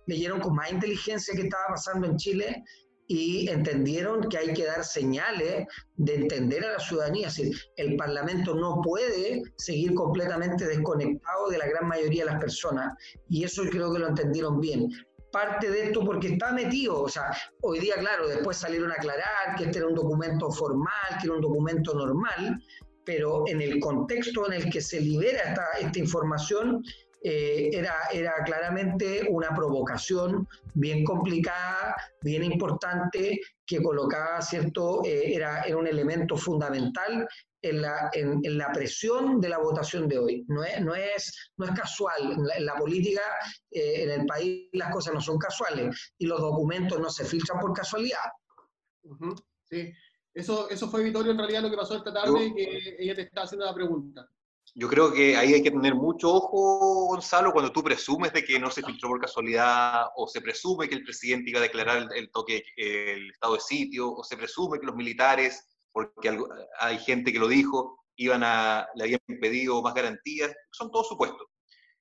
leyeron 0.05 0.39
con 0.39 0.55
más 0.55 0.71
inteligencia 0.71 1.33
qué 1.35 1.43
estaba 1.43 1.69
pasando 1.69 2.07
en 2.07 2.15
Chile 2.15 2.63
y 3.13 3.49
entendieron 3.49 4.29
que 4.29 4.37
hay 4.37 4.53
que 4.53 4.65
dar 4.65 4.85
señales 4.85 5.67
de 5.97 6.15
entender 6.15 6.63
a 6.63 6.73
la 6.73 6.79
ciudadanía. 6.79 7.27
Es 7.27 7.35
decir, 7.35 7.57
el 7.75 7.97
Parlamento 7.97 8.55
no 8.55 8.79
puede 8.81 9.41
seguir 9.57 9.93
completamente 9.95 10.65
desconectado 10.65 11.49
de 11.49 11.57
la 11.57 11.67
gran 11.67 11.89
mayoría 11.89 12.23
de 12.23 12.31
las 12.31 12.39
personas 12.39 12.93
y 13.27 13.43
eso 13.43 13.63
creo 13.69 13.91
que 13.91 13.99
lo 13.99 14.07
entendieron 14.07 14.61
bien. 14.61 14.87
Parte 15.29 15.69
de 15.69 15.87
esto 15.87 16.05
porque 16.05 16.29
está 16.29 16.53
metido, 16.53 17.01
o 17.01 17.09
sea, 17.09 17.35
hoy 17.63 17.79
día, 17.79 17.95
claro, 17.99 18.29
después 18.29 18.55
salieron 18.55 18.91
a 18.91 18.95
aclarar 18.95 19.57
que 19.57 19.65
este 19.65 19.79
era 19.79 19.87
un 19.87 19.95
documento 19.95 20.49
formal, 20.49 21.17
que 21.19 21.27
era 21.27 21.35
un 21.35 21.41
documento 21.41 21.93
normal, 21.93 22.61
pero 23.05 23.43
en 23.47 23.61
el 23.61 23.81
contexto 23.81 24.47
en 24.47 24.53
el 24.53 24.69
que 24.71 24.79
se 24.79 25.01
libera 25.01 25.49
esta, 25.49 25.65
esta 25.81 25.99
información, 25.99 26.81
eh, 27.23 27.69
era, 27.71 27.93
era 28.11 28.33
claramente 28.43 29.27
una 29.29 29.55
provocación 29.55 30.47
bien 30.73 31.03
complicada, 31.03 31.95
bien 32.21 32.43
importante, 32.43 33.39
que 33.65 33.81
colocaba, 33.81 34.41
¿cierto? 34.41 35.03
Eh, 35.05 35.35
era, 35.35 35.61
era 35.61 35.77
un 35.77 35.87
elemento 35.87 36.35
fundamental 36.35 37.27
en 37.61 37.81
la, 37.81 38.09
en, 38.13 38.57
la, 38.57 38.71
presión 38.71 39.39
de 39.39 39.49
la 39.49 39.59
votación 39.59 40.07
de 40.07 40.17
hoy. 40.17 40.45
No 40.47 40.63
es, 40.63 40.81
no 40.81 40.95
es, 40.95 41.51
no 41.57 41.65
es 41.65 41.79
casual. 41.79 42.37
En 42.55 42.65
la, 42.65 42.75
política, 42.75 43.21
eh, 43.69 44.03
en 44.03 44.09
el 44.09 44.25
país, 44.25 44.69
las 44.73 44.91
cosas 44.91 45.13
no 45.13 45.21
son 45.21 45.37
casuales 45.37 46.13
y 46.17 46.25
los 46.25 46.41
documentos 46.41 46.99
no 46.99 47.09
se 47.11 47.23
filtran 47.23 47.59
por 47.59 47.71
casualidad. 47.73 48.31
Sí, 49.69 49.93
eso, 50.33 50.69
eso 50.69 50.89
fue, 50.89 51.03
Vittorio, 51.03 51.33
en 51.33 51.37
realidad 51.37 51.61
lo 51.61 51.69
que 51.69 51.77
pasó 51.77 51.97
esta 51.97 52.11
tarde, 52.11 52.51
que 52.55 52.95
ella 52.97 53.13
te 53.13 53.21
está 53.21 53.43
haciendo 53.43 53.65
la 53.65 53.75
pregunta. 53.75 54.27
Yo 54.73 54.87
creo 54.87 55.11
que 55.11 55.35
ahí 55.35 55.53
hay 55.53 55.61
que 55.61 55.71
tener 55.71 55.95
mucho 55.95 56.33
ojo, 56.33 57.07
Gonzalo, 57.07 57.51
cuando 57.51 57.73
tú 57.73 57.83
presumes 57.83 58.31
de 58.31 58.43
que 58.45 58.57
no 58.57 58.71
se 58.71 58.81
filtró 58.81 59.09
por 59.09 59.19
casualidad, 59.19 60.05
o 60.15 60.27
se 60.27 60.39
presume 60.39 60.87
que 60.87 60.95
el 60.95 61.03
presidente 61.03 61.49
iba 61.49 61.59
a 61.59 61.63
declarar 61.63 62.07
el, 62.15 62.31
toque, 62.31 62.63
el 62.77 63.31
estado 63.31 63.55
de 63.55 63.59
sitio, 63.59 64.13
o 64.13 64.23
se 64.23 64.37
presume 64.37 64.79
que 64.79 64.85
los 64.85 64.95
militares, 64.95 65.67
porque 65.91 66.37
hay 66.79 66.99
gente 66.99 67.33
que 67.33 67.39
lo 67.39 67.49
dijo, 67.49 68.01
iban 68.15 68.43
a, 68.43 68.87
le 68.95 69.03
habían 69.03 69.19
pedido 69.41 69.81
más 69.81 69.93
garantías, 69.93 70.53
son 70.71 70.89
todos 70.89 71.09
supuestos. 71.09 71.47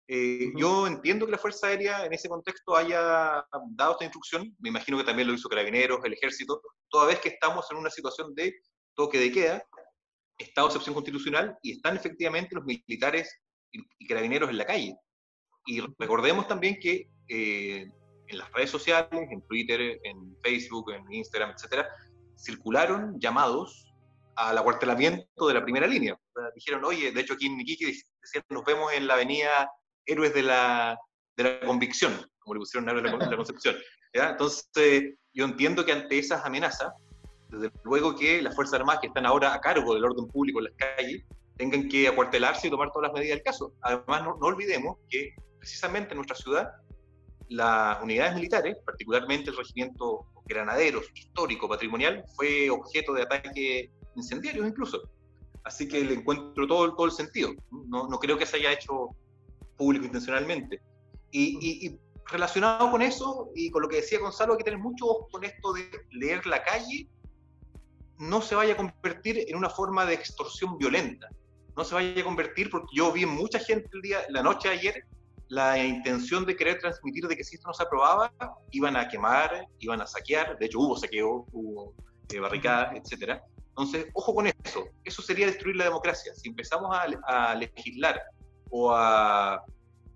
Eh, 0.06 0.52
yo 0.56 0.86
entiendo 0.86 1.26
que 1.26 1.32
la 1.32 1.38
Fuerza 1.38 1.68
Aérea 1.68 2.04
en 2.04 2.12
ese 2.12 2.28
contexto 2.28 2.76
haya 2.76 3.44
dado 3.70 3.92
esta 3.92 4.04
instrucción, 4.04 4.54
me 4.58 4.68
imagino 4.68 4.98
que 4.98 5.04
también 5.04 5.26
lo 5.26 5.34
hizo 5.34 5.48
Carabineros, 5.48 6.00
el 6.04 6.12
Ejército, 6.12 6.62
toda 6.88 7.06
vez 7.06 7.20
que 7.20 7.30
estamos 7.30 7.64
en 7.70 7.78
una 7.78 7.90
situación 7.90 8.34
de 8.34 8.54
toque 8.94 9.18
de 9.18 9.32
queda, 9.32 9.64
estado 10.42 10.68
de 10.68 10.72
excepción 10.72 10.94
constitucional, 10.94 11.58
y 11.62 11.72
están 11.72 11.96
efectivamente 11.96 12.54
los 12.54 12.64
militares 12.64 13.40
y, 13.72 14.06
carabineros 14.06 14.50
en 14.50 14.58
la 14.58 14.66
calle. 14.66 14.96
Y 15.66 15.80
recordemos 15.98 16.48
también 16.48 16.78
que 16.80 17.08
eh, 17.28 17.86
en 18.26 18.38
las 18.38 18.50
redes 18.52 18.70
sociales, 18.70 19.28
en 19.30 19.42
Twitter, 19.46 20.00
en 20.02 20.36
Facebook, 20.42 20.92
en 20.92 21.12
Instagram, 21.12 21.50
etcétera, 21.50 21.88
circularon 22.36 23.18
llamados 23.20 23.86
al 24.36 24.56
acuartelamiento 24.56 25.46
de 25.46 25.54
la 25.54 25.62
primera 25.62 25.86
línea. 25.86 26.18
dijeron, 26.54 26.84
oye, 26.84 27.12
de 27.12 27.20
hecho 27.20 27.34
aquí 27.34 27.46
en 27.46 27.60
Iquique 27.60 27.86
decían, 27.86 28.44
nos 28.48 28.64
vemos 28.64 28.92
en 28.92 29.06
la 29.06 29.14
avenida 29.14 29.70
héroes 30.06 30.32
de 30.32 30.42
la, 30.42 30.98
de 31.36 31.44
la 31.44 31.60
convicción, 31.60 32.12
como 32.38 32.54
le 32.54 32.60
pusieron 32.60 32.88
héroes 32.88 33.04
de 33.04 33.10
la, 33.18 33.36
concepción. 33.36 33.76
Entonces, 34.12 35.14
yo 35.32 35.44
entiendo 35.44 35.84
que 35.84 35.92
ante 35.92 36.18
esas 36.18 36.44
amenazas, 36.44 36.92
desde 37.50 37.70
luego 37.84 38.14
que 38.14 38.42
las 38.42 38.54
Fuerzas 38.54 38.80
Armadas 38.80 39.00
que 39.00 39.08
están 39.08 39.26
ahora 39.26 39.54
a 39.54 39.60
cargo 39.60 39.94
del 39.94 40.04
orden 40.04 40.26
público 40.28 40.60
en 40.60 40.66
las 40.66 40.74
calles, 40.74 41.24
tengan 41.56 41.88
que 41.88 42.08
acuartelarse 42.08 42.68
y 42.68 42.70
tomar 42.70 42.90
todas 42.90 43.08
las 43.08 43.12
medidas 43.12 43.36
del 43.36 43.44
caso. 43.44 43.72
Además, 43.82 44.24
no, 44.24 44.36
no 44.36 44.46
olvidemos 44.46 44.96
que 45.08 45.34
precisamente 45.58 46.12
en 46.12 46.16
nuestra 46.16 46.36
ciudad, 46.36 46.70
las 47.48 48.02
unidades 48.02 48.34
militares, 48.34 48.78
particularmente 48.84 49.50
el 49.50 49.56
regimiento 49.56 50.26
granaderos, 50.46 51.10
histórico, 51.14 51.68
patrimonial, 51.68 52.24
fue 52.34 52.70
objeto 52.70 53.12
de 53.12 53.22
ataques 53.22 53.90
incendiarios 54.16 54.66
incluso. 54.66 55.02
Así 55.64 55.86
que 55.86 56.02
le 56.02 56.14
encuentro 56.14 56.66
todo, 56.66 56.94
todo 56.94 57.06
el 57.06 57.12
sentido. 57.12 57.52
No, 57.70 58.08
no 58.08 58.18
creo 58.18 58.38
que 58.38 58.46
se 58.46 58.56
haya 58.56 58.72
hecho 58.72 59.10
público 59.76 60.06
intencionalmente. 60.06 60.80
Y, 61.30 61.98
relacionado 62.26 62.90
con 62.92 63.02
eso 63.02 63.50
y 63.56 63.70
con 63.70 63.82
lo 63.82 63.88
que 63.88 63.96
decía 63.96 64.20
Gonzalo, 64.20 64.52
hay 64.52 64.58
que 64.58 64.64
tener 64.64 64.78
mucho 64.78 65.04
ojo 65.04 65.28
con 65.32 65.42
esto 65.42 65.72
de 65.72 65.90
leer 66.12 66.46
la 66.46 66.62
calle, 66.62 67.08
no 68.20 68.42
se 68.42 68.54
vaya 68.54 68.74
a 68.74 68.76
convertir 68.76 69.46
en 69.48 69.56
una 69.56 69.70
forma 69.70 70.04
de 70.04 70.14
extorsión 70.14 70.76
violenta. 70.76 71.28
No 71.74 71.84
se 71.84 71.94
vaya 71.94 72.20
a 72.20 72.24
convertir, 72.24 72.68
porque 72.70 72.94
yo 72.94 73.10
vi 73.12 73.24
mucha 73.24 73.58
gente 73.58 73.88
el 73.94 74.02
día, 74.02 74.18
la 74.28 74.42
noche 74.42 74.68
de 74.68 74.74
ayer, 74.74 75.04
la 75.48 75.78
intención 75.78 76.44
de 76.44 76.54
querer 76.54 76.78
transmitir 76.78 77.26
de 77.26 77.34
que 77.34 77.42
si 77.42 77.56
esto 77.56 77.68
no 77.68 77.74
se 77.74 77.82
aprobaba, 77.82 78.30
iban 78.72 78.94
a 78.96 79.08
quemar, 79.08 79.66
iban 79.78 80.02
a 80.02 80.06
saquear, 80.06 80.58
de 80.58 80.66
hecho 80.66 80.80
hubo 80.80 80.96
saqueo, 80.96 81.46
hubo 81.50 81.94
eh, 82.28 82.38
barricadas, 82.38 82.94
etc. 82.94 83.40
Entonces, 83.70 84.06
ojo 84.12 84.34
con 84.34 84.46
eso, 84.46 84.84
eso 85.02 85.22
sería 85.22 85.46
destruir 85.46 85.76
la 85.76 85.84
democracia. 85.84 86.34
Si 86.34 86.50
empezamos 86.50 86.94
a 87.26 87.54
legislar 87.54 88.20
o 88.68 88.92
a 88.92 89.64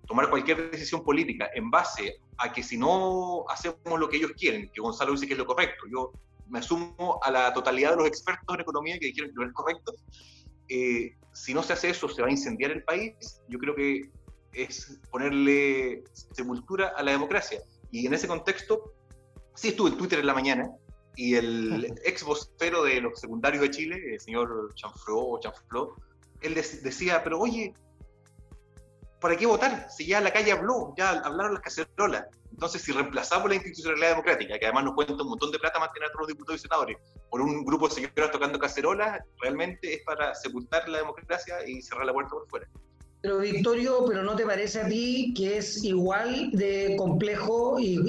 tomar 0.05 0.29
cualquier 0.29 0.69
decisión 0.69 1.03
política 1.03 1.49
en 1.55 1.71
base 1.71 2.19
a 2.37 2.53
que 2.53 2.61
si 2.61 2.77
no 2.77 3.45
hacemos 3.49 3.99
lo 3.99 4.07
que 4.07 4.17
ellos 4.17 4.31
quieren, 4.37 4.69
que 4.71 4.79
Gonzalo 4.79 5.11
dice 5.13 5.25
que 5.25 5.33
es 5.33 5.39
lo 5.39 5.45
correcto, 5.47 5.85
yo 5.91 6.11
me 6.49 6.59
asumo 6.59 7.19
a 7.23 7.31
la 7.31 7.53
totalidad 7.53 7.91
de 7.91 7.97
los 7.97 8.07
expertos 8.07 8.55
en 8.55 8.61
economía 8.61 8.97
que 8.99 9.07
dijeron 9.07 9.31
que 9.31 9.35
no 9.35 9.45
es 9.45 9.53
correcto, 9.53 9.93
eh, 10.69 11.15
si 11.33 11.53
no 11.53 11.63
se 11.63 11.73
hace 11.73 11.89
eso 11.89 12.07
se 12.09 12.21
va 12.21 12.27
a 12.27 12.31
incendiar 12.31 12.71
el 12.71 12.83
país, 12.83 13.41
yo 13.49 13.59
creo 13.59 13.75
que 13.75 14.09
es 14.53 14.99
ponerle 15.11 16.03
sepultura 16.13 16.93
a 16.95 17.03
la 17.03 17.11
democracia. 17.11 17.59
Y 17.91 18.07
en 18.07 18.13
ese 18.13 18.27
contexto, 18.27 18.93
sí 19.53 19.69
estuve 19.69 19.91
en 19.91 19.97
Twitter 19.97 20.19
en 20.19 20.27
la 20.27 20.33
mañana 20.33 20.69
y 21.15 21.35
el 21.35 21.93
ex 22.05 22.23
vocero 22.23 22.83
de 22.83 23.01
los 23.01 23.19
secundarios 23.19 23.61
de 23.61 23.71
Chile, 23.71 24.13
el 24.13 24.19
señor 24.19 24.73
Chanfro 24.75 25.19
o 25.19 25.39
él 26.41 26.53
decía, 26.53 27.23
pero 27.23 27.39
oye, 27.39 27.73
¿para 29.19 29.35
qué 29.37 29.45
votar? 29.45 29.87
Si 29.89 30.05
ya 30.05 30.21
la 30.21 30.31
calle 30.31 30.51
habló, 30.51 30.93
ya 30.97 31.11
hablaron 31.11 31.53
las 31.53 31.63
cacerolas. 31.63 32.25
Entonces, 32.51 32.81
si 32.81 32.93
reemplazamos 32.93 33.49
la 33.49 33.55
institucionalidad 33.55 34.11
democrática, 34.11 34.57
que 34.57 34.65
además 34.65 34.85
nos 34.85 34.95
cuenta 34.95 35.13
un 35.21 35.29
montón 35.29 35.51
de 35.51 35.59
plata 35.59 35.77
mantener 35.79 36.07
a 36.07 36.11
todos 36.11 36.21
los 36.21 36.27
diputados 36.29 36.61
y 36.61 36.63
senadores, 36.63 36.97
por 37.29 37.41
un 37.41 37.65
grupo 37.65 37.89
de 37.89 37.95
señoras 37.95 38.31
tocando 38.31 38.57
cacerolas, 38.57 39.19
realmente 39.41 39.93
es 39.93 40.03
para 40.05 40.33
sepultar 40.35 40.87
la 40.87 40.99
democracia 40.99 41.67
y 41.67 41.81
cerrar 41.81 42.05
la 42.05 42.13
puerta 42.13 42.31
por 42.31 42.47
fuera. 42.47 42.67
Pero 43.21 43.39
Victorio, 43.39 44.05
¿pero 44.07 44.21
no 44.21 44.35
te 44.35 44.45
parece 44.45 44.81
a 44.81 44.87
ti 44.87 45.33
que 45.35 45.57
es 45.57 45.83
igual 45.83 46.51
de 46.51 46.95
complejo 46.95 47.79
y, 47.79 47.99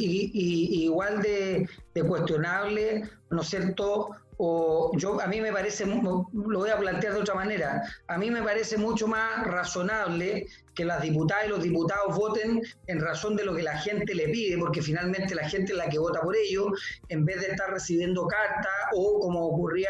igual 0.84 1.22
de, 1.22 1.66
cuestionable, 2.06 3.08
¿no 3.30 3.40
es 3.40 3.48
cierto?, 3.48 4.10
o 4.38 4.92
yo 4.96 5.20
a 5.20 5.26
mí 5.26 5.40
me 5.40 5.52
parece, 5.52 5.86
lo 5.86 6.26
voy 6.32 6.70
a 6.70 6.78
plantear 6.78 7.14
de 7.14 7.20
otra 7.20 7.34
manera, 7.34 7.82
a 8.06 8.18
mí 8.18 8.30
me 8.30 8.42
parece 8.42 8.76
mucho 8.76 9.06
más 9.06 9.46
razonable 9.46 10.46
que 10.74 10.84
las 10.84 11.00
diputadas 11.00 11.46
y 11.46 11.48
los 11.48 11.62
diputados 11.62 12.14
voten 12.14 12.60
en 12.86 13.00
razón 13.00 13.34
de 13.34 13.44
lo 13.44 13.54
que 13.54 13.62
la 13.62 13.78
gente 13.78 14.14
le 14.14 14.28
pide, 14.28 14.58
porque 14.58 14.82
finalmente 14.82 15.34
la 15.34 15.48
gente 15.48 15.72
es 15.72 15.78
la 15.78 15.88
que 15.88 15.98
vota 15.98 16.20
por 16.20 16.36
ellos, 16.36 16.66
en 17.08 17.24
vez 17.24 17.40
de 17.40 17.48
estar 17.48 17.70
recibiendo 17.70 18.26
cartas 18.26 18.72
o 18.94 19.18
como 19.18 19.46
ocurría, 19.46 19.88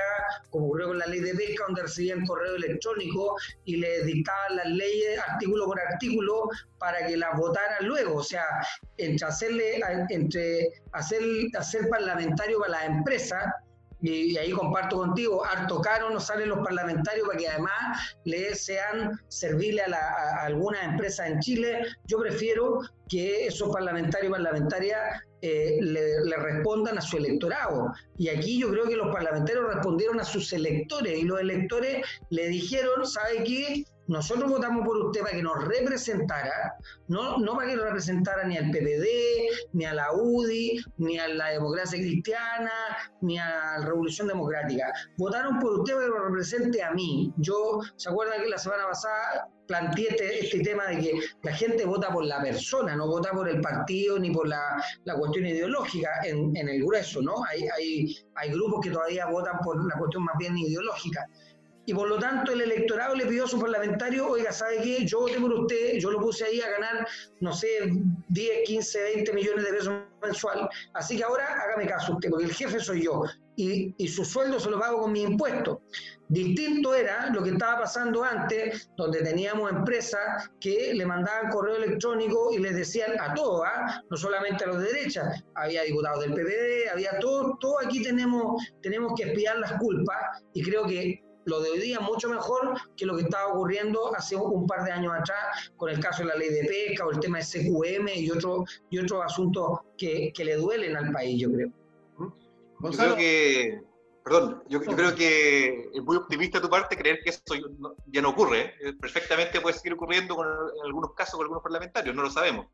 como 0.51 0.67
ocurrió 0.67 0.89
con 0.89 0.99
la 0.99 1.07
ley 1.07 1.21
de 1.21 1.35
pesca, 1.35 1.65
donde 1.67 1.83
recibían 1.83 2.25
correo 2.25 2.55
electrónico 2.55 3.37
y 3.65 3.77
les 3.77 4.07
dictaban 4.07 4.57
las 4.57 4.67
leyes 4.67 5.19
artículo 5.29 5.67
por 5.67 5.81
artículo 5.81 6.49
para 6.79 7.05
que 7.05 7.17
las 7.17 7.37
votaran 7.37 7.87
luego. 7.87 8.19
O 8.19 8.23
sea, 8.23 8.45
entre 8.97 9.27
hacerle, 9.27 9.81
entre 10.11 10.69
hacer, 10.93 11.21
hacer 11.59 11.89
parlamentario 11.89 12.61
para 12.61 12.73
las 12.73 12.85
empresas 12.85 13.45
y 14.01 14.37
ahí 14.37 14.53
comparto 14.53 14.99
contigo, 14.99 15.45
harto 15.45 15.81
caro 15.81 16.11
nos 16.11 16.27
salen 16.27 16.51
los 16.51 16.59
parlamentarios 16.59 17.27
para 17.27 17.39
que 17.39 17.49
además 17.49 18.17
le 18.25 18.55
sean 18.55 19.19
serviles 19.29 19.87
a, 19.93 20.45
algunas 20.45 20.85
empresas 20.85 21.29
en 21.29 21.41
Chile. 21.41 21.83
Yo 22.05 22.19
prefiero 22.19 22.81
que 23.09 23.47
esos 23.47 23.73
parlamentarios 23.73 24.29
y 24.29 24.33
parlamentarias 24.33 25.23
eh, 25.41 25.79
le, 25.81 26.37
respondan 26.37 26.99
a 26.99 27.01
su 27.01 27.17
electorado. 27.17 27.93
Y 28.19 28.29
aquí 28.29 28.59
yo 28.59 28.71
creo 28.71 28.87
que 28.87 28.97
los 28.97 29.13
parlamentarios 29.13 29.75
respondieron 29.75 30.21
a 30.21 30.25
sus 30.25 30.53
electores 30.53 31.19
y 31.19 31.23
los 31.23 31.41
electores 31.41 32.05
le 32.31 32.49
dijeron, 32.49 33.07
¿sabe 33.07 33.45
qué? 33.45 33.85
Nosotros 34.09 34.51
votamos 34.51 34.87
por 34.87 34.97
usted 34.99 35.21
para 35.21 35.35
que 35.35 35.43
nos 35.43 35.65
representara, 35.65 36.77
no, 37.09 37.39
no 37.39 37.57
para 37.57 37.69
que 37.69 37.77
nos 37.77 37.87
representara 37.87 38.45
ni 38.45 38.57
al 38.57 38.71
PPD, 38.71 39.05
ni 39.73 39.85
a 39.85 39.95
la 39.95 40.13
UDI, 40.13 40.81
ni 40.99 41.19
a 41.19 41.27
la 41.29 41.49
democracia 41.49 41.99
cristiana, 41.99 42.71
ni 43.21 43.39
a 43.39 43.79
la 43.79 43.87
Revolución 43.87 44.29
Democrática. 44.29 44.93
Votaron 45.19 45.59
por 45.59 45.81
usted 45.81 45.95
para 45.95 46.07
que 46.07 46.13
nos 46.13 46.25
represente 46.25 46.83
a 46.83 46.93
mí. 46.93 47.33
Yo, 47.39 47.81
¿se 47.97 48.09
acuerdan 48.09 48.43
que 48.43 48.49
la 48.49 48.59
semana 48.59 48.87
pasada 48.89 49.49
planteé 49.67 50.09
este, 50.11 50.45
este, 50.45 50.61
tema 50.61 50.87
de 50.87 50.99
que 50.99 51.21
la 51.43 51.53
gente 51.53 51.85
vota 51.85 52.13
por 52.13 52.25
la 52.25 52.41
persona, 52.41 52.95
no 52.95 53.09
vota 53.09 53.33
por 53.33 53.49
el 53.49 53.61
partido 53.61 54.17
ni 54.19 54.31
por 54.31 54.47
la, 54.47 54.81
cuestión 55.19 55.47
ideológica 55.47 56.21
en, 56.25 56.57
en, 56.57 56.69
el 56.69 56.85
grueso, 56.85 57.21
¿no? 57.21 57.45
Hay, 57.51 57.67
hay, 57.77 58.17
hay 58.37 58.51
grupos 58.53 58.81
que 58.85 58.91
todavía 58.91 59.27
votan 59.27 59.59
por 59.65 59.85
la 59.85 59.99
cuestión 59.99 60.25
más 60.25 60.37
bien 60.39 60.57
ideológica 60.57 61.27
y 61.87 61.95
por 61.95 62.09
lo 62.09 62.19
tanto 62.19 62.53
el 62.53 62.61
electorado 62.61 63.15
le 63.15 63.27
pidió 63.27 63.45
a 63.45 63.49
su 63.49 63.59
parlamentario, 63.61 64.29
oiga, 64.29 64.53
¿sabe 64.53 64.79
qué? 64.83 65.07
Yo 65.07 65.21
voté 65.21 65.41
por 65.41 65.53
usted, 65.53 65.99
yo 65.99 66.11
lo 66.11 66.21
puse 66.21 66.45
ahí 66.45 66.61
a 66.61 66.71
ganar, 66.71 67.07
no 67.41 67.53
sé, 67.53 67.69
10, 68.29 68.51
15, 68.67 69.03
20 69.03 69.33
millones 69.33 69.65
de 69.65 69.73
pesos 69.73 69.95
mensual, 70.21 70.69
así 70.95 71.17
que 71.17 71.23
ahora 71.25 71.47
hágame 71.47 71.87
caso 71.87 72.15
usted, 72.15 72.29
porque 72.29 72.47
el 72.47 72.53
jefe 72.53 72.81
soy 72.81 73.05
yo, 73.05 73.23
y, 73.55 73.95
y 73.97 74.09
su 74.09 74.25
sueldo 74.25 74.59
se 74.59 74.69
lo 74.69 74.79
pago 74.79 75.03
con 75.03 75.13
mi 75.13 75.23
impuesto. 75.23 75.81
Distinto 76.29 76.93
era 76.93 77.31
lo 77.31 77.43
que 77.43 77.51
estaba 77.51 77.83
pasando 77.83 78.25
antes, 78.25 78.91
donde 78.97 79.23
teníamos 79.23 79.71
empresas 79.71 80.51
que 80.61 80.93
le 80.93 81.07
mandaban 81.07 81.51
correo 81.51 81.77
electrónico 81.77 82.51
y 82.53 82.59
les 82.59 82.75
decían 82.75 83.13
a 83.21 83.33
todos, 83.33 83.63
¿ah? 83.65 84.03
no 84.11 84.17
solamente 84.17 84.65
a 84.65 84.67
los 84.67 84.81
de 84.81 84.93
derecha, 84.93 85.31
había 85.55 85.83
diputados 85.85 86.25
del 86.25 86.35
PPD, 86.35 86.91
había 86.93 87.19
todo, 87.21 87.57
todo 87.61 87.79
aquí 87.79 88.03
tenemos, 88.03 88.61
tenemos 88.83 89.13
que 89.17 89.29
espiar 89.29 89.59
las 89.59 89.75
culpas 89.75 90.43
y 90.53 90.63
creo 90.63 90.85
que 90.85 91.23
lo 91.47 91.61
de 91.61 91.71
hoy 91.71 91.81
día 91.81 92.01
mucho 92.01 92.29
mejor 92.29 92.75
que 92.97 93.07
lo 93.07 93.17
que 93.17 93.23
estaba 93.23 93.53
ocurriendo 93.53 94.15
hace 94.15 94.37
un 94.37 94.67
par 94.67 94.85
de 94.85 94.93
años 94.93 95.15
atrás 95.15 95.73
con 95.77 95.89
el 95.89 96.01
caso 96.01 96.23
de 96.23 96.29
la 96.29 96.35
ley 96.35 96.51
de 96.51 96.65
pesca 96.65 97.07
o 97.07 97.13
el 97.13 97.21
tema 97.21 97.39
de 97.39 97.45
CQM 97.45 98.09
y 98.15 98.31
otros 98.31 98.83
y 98.91 98.99
otros 98.99 99.25
asuntos 99.25 99.81
que, 99.97 100.33
que, 100.35 100.45
le 100.45 100.57
duelen 100.57 100.97
al 100.97 101.13
país, 101.13 101.41
yo 101.41 101.53
creo. 101.53 101.73
Yo 102.81 102.91
creo 102.91 103.17
que, 103.17 103.81
perdón, 104.25 104.63
yo, 104.69 104.81
creo 104.81 105.15
que 105.15 105.89
es 105.95 106.03
muy 106.03 106.17
optimista 106.17 106.61
tu 106.61 106.69
parte 106.69 106.97
creer 106.97 107.21
que 107.23 107.31
eso 107.31 107.43
ya 108.07 108.21
no 108.21 108.31
ocurre. 108.31 108.75
¿eh? 108.81 108.93
Perfectamente 109.01 109.61
puede 109.61 109.77
seguir 109.77 109.95
ocurriendo 109.95 110.35
con, 110.35 110.47
en 110.47 110.85
algunos 110.85 111.15
casos 111.15 111.35
con 111.35 111.45
algunos 111.45 111.63
parlamentarios, 111.63 112.15
no 112.15 112.23
lo 112.23 112.31
sabemos. 112.31 112.67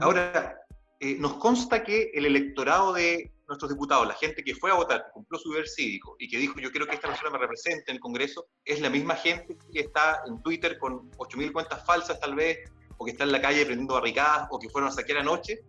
Ahora, 0.00 0.58
eh, 1.00 1.16
nos 1.18 1.34
consta 1.34 1.84
que 1.84 2.10
el 2.14 2.26
electorado 2.26 2.92
de 2.94 3.32
nuestros 3.48 3.70
diputados, 3.70 4.06
la 4.06 4.14
gente 4.14 4.44
que 4.44 4.54
fue 4.54 4.70
a 4.70 4.74
votar, 4.74 5.06
que 5.06 5.12
cumplió 5.12 5.38
su 5.40 5.50
deber 5.50 5.68
cívico 5.68 6.16
y 6.18 6.28
que 6.28 6.36
dijo 6.36 6.60
yo 6.60 6.70
quiero 6.70 6.86
que 6.86 6.94
esta 6.94 7.08
persona 7.08 7.30
me 7.30 7.38
represente 7.38 7.90
en 7.90 7.96
el 7.96 8.00
Congreso, 8.00 8.46
es 8.64 8.80
la 8.80 8.90
misma 8.90 9.16
gente 9.16 9.56
que 9.72 9.80
está 9.80 10.20
en 10.26 10.42
Twitter 10.42 10.78
con 10.78 11.10
8.000 11.12 11.52
cuentas 11.52 11.84
falsas 11.84 12.20
tal 12.20 12.34
vez, 12.34 12.58
o 12.98 13.04
que 13.04 13.12
está 13.12 13.24
en 13.24 13.32
la 13.32 13.40
calle 13.40 13.64
prendiendo 13.64 13.94
barricadas, 13.94 14.48
o 14.50 14.58
que 14.58 14.68
fueron 14.68 14.90
a 14.90 14.92
saquear 14.92 15.20
anoche. 15.20 15.60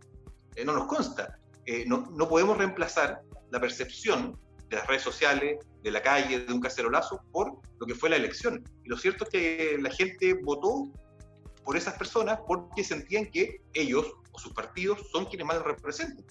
Eh, 0.55 0.65
no 0.65 0.73
nos 0.73 0.87
consta. 0.87 1.39
Eh, 1.65 1.85
no, 1.87 2.07
no, 2.11 2.27
podemos 2.27 2.57
reemplazar 2.57 3.21
la 3.51 3.59
percepción 3.59 4.37
de 4.67 4.77
las 4.77 4.87
redes 4.87 5.03
sociales, 5.03 5.59
de 5.81 5.91
la 5.91 6.01
calle, 6.01 6.39
de 6.39 6.53
un 6.53 6.59
cacerolazo, 6.59 7.21
por 7.31 7.59
lo 7.79 7.85
que 7.85 7.95
fue 7.95 8.09
la 8.09 8.15
elección. 8.15 8.63
Y 8.83 8.89
lo 8.89 8.97
cierto 8.97 9.23
es 9.23 9.29
que 9.29 9.77
la 9.79 9.91
gente 9.91 10.33
votó 10.33 10.91
por 11.63 11.77
esas 11.77 11.93
personas 11.95 12.39
porque 12.47 12.83
sentían 12.83 13.27
que 13.27 13.61
ellos 13.73 14.11
o 14.31 14.39
sus 14.39 14.53
partidos 14.53 15.07
son 15.11 15.25
quienes 15.25 15.47
más 15.47 15.61
representan. 15.61 16.25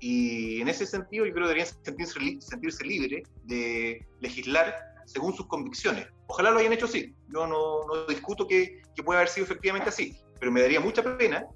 Y 0.00 0.60
en 0.60 0.68
ese 0.68 0.86
sentido 0.86 1.26
yo 1.26 1.32
creo 1.32 1.46
que 1.46 1.54
deberían 1.54 1.74
sentirse, 1.82 2.40
sentirse 2.40 2.84
libres 2.84 3.28
de 3.44 4.06
legislar 4.20 4.74
según 5.06 5.34
sus 5.34 5.46
convicciones. 5.46 6.06
Ojalá 6.26 6.50
lo 6.50 6.58
hayan 6.58 6.72
hecho 6.72 6.86
así. 6.86 7.14
Yo 7.28 7.46
no, 7.46 7.86
no 7.86 8.06
discuto 8.06 8.46
que, 8.46 8.82
que 8.94 9.02
pueda 9.02 9.20
haber 9.20 9.30
sido 9.30 9.44
efectivamente 9.46 9.88
así, 9.88 10.16
pero 10.38 10.52
me 10.52 10.60
daría 10.60 10.80
mucha 10.80 11.02
pena 11.16 11.46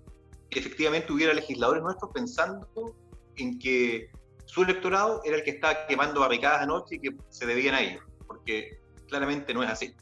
que 0.51 0.59
efectivamente 0.59 1.12
hubiera 1.12 1.32
legisladores 1.32 1.82
nuestros 1.82 2.11
pensando 2.12 2.97
en 3.36 3.59
que 3.59 4.11
su 4.45 4.62
electorado 4.62 5.22
era 5.24 5.36
el 5.36 5.43
que 5.43 5.53
estaba 5.53 5.86
quemando 5.86 6.20
barricadas 6.20 6.62
anoche 6.62 6.97
y 6.97 7.01
que 7.01 7.16
se 7.30 7.47
debían 7.47 7.74
a 7.74 7.80
ellos, 7.80 8.03
porque 8.26 8.78
claramente 9.09 9.55
no 9.55 9.62
es 9.62 9.70
así. 9.70 9.95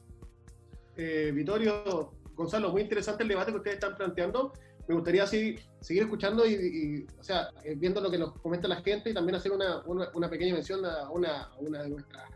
Eh, 0.96 1.30
Vittorio, 1.32 2.12
Gonzalo, 2.34 2.70
muy 2.70 2.82
interesante 2.82 3.22
el 3.22 3.28
debate 3.28 3.52
que 3.52 3.58
ustedes 3.58 3.76
están 3.76 3.96
planteando 3.96 4.52
me 4.90 4.96
gustaría 4.96 5.22
así, 5.22 5.54
seguir 5.80 6.02
escuchando 6.02 6.44
y, 6.44 7.06
o 7.16 7.22
sea, 7.22 7.50
eh, 7.62 7.76
viendo 7.76 8.00
lo 8.00 8.10
que 8.10 8.18
nos 8.18 8.32
comenta 8.40 8.66
la 8.66 8.82
gente 8.82 9.10
y 9.10 9.14
también 9.14 9.36
hacer 9.36 9.52
una, 9.52 9.84
una, 9.86 10.28
pequeña 10.28 10.52
mención 10.52 10.84
a 10.84 11.08
una, 11.10 11.48
una 11.60 11.84
de 11.84 11.90
nuestras 11.90 12.28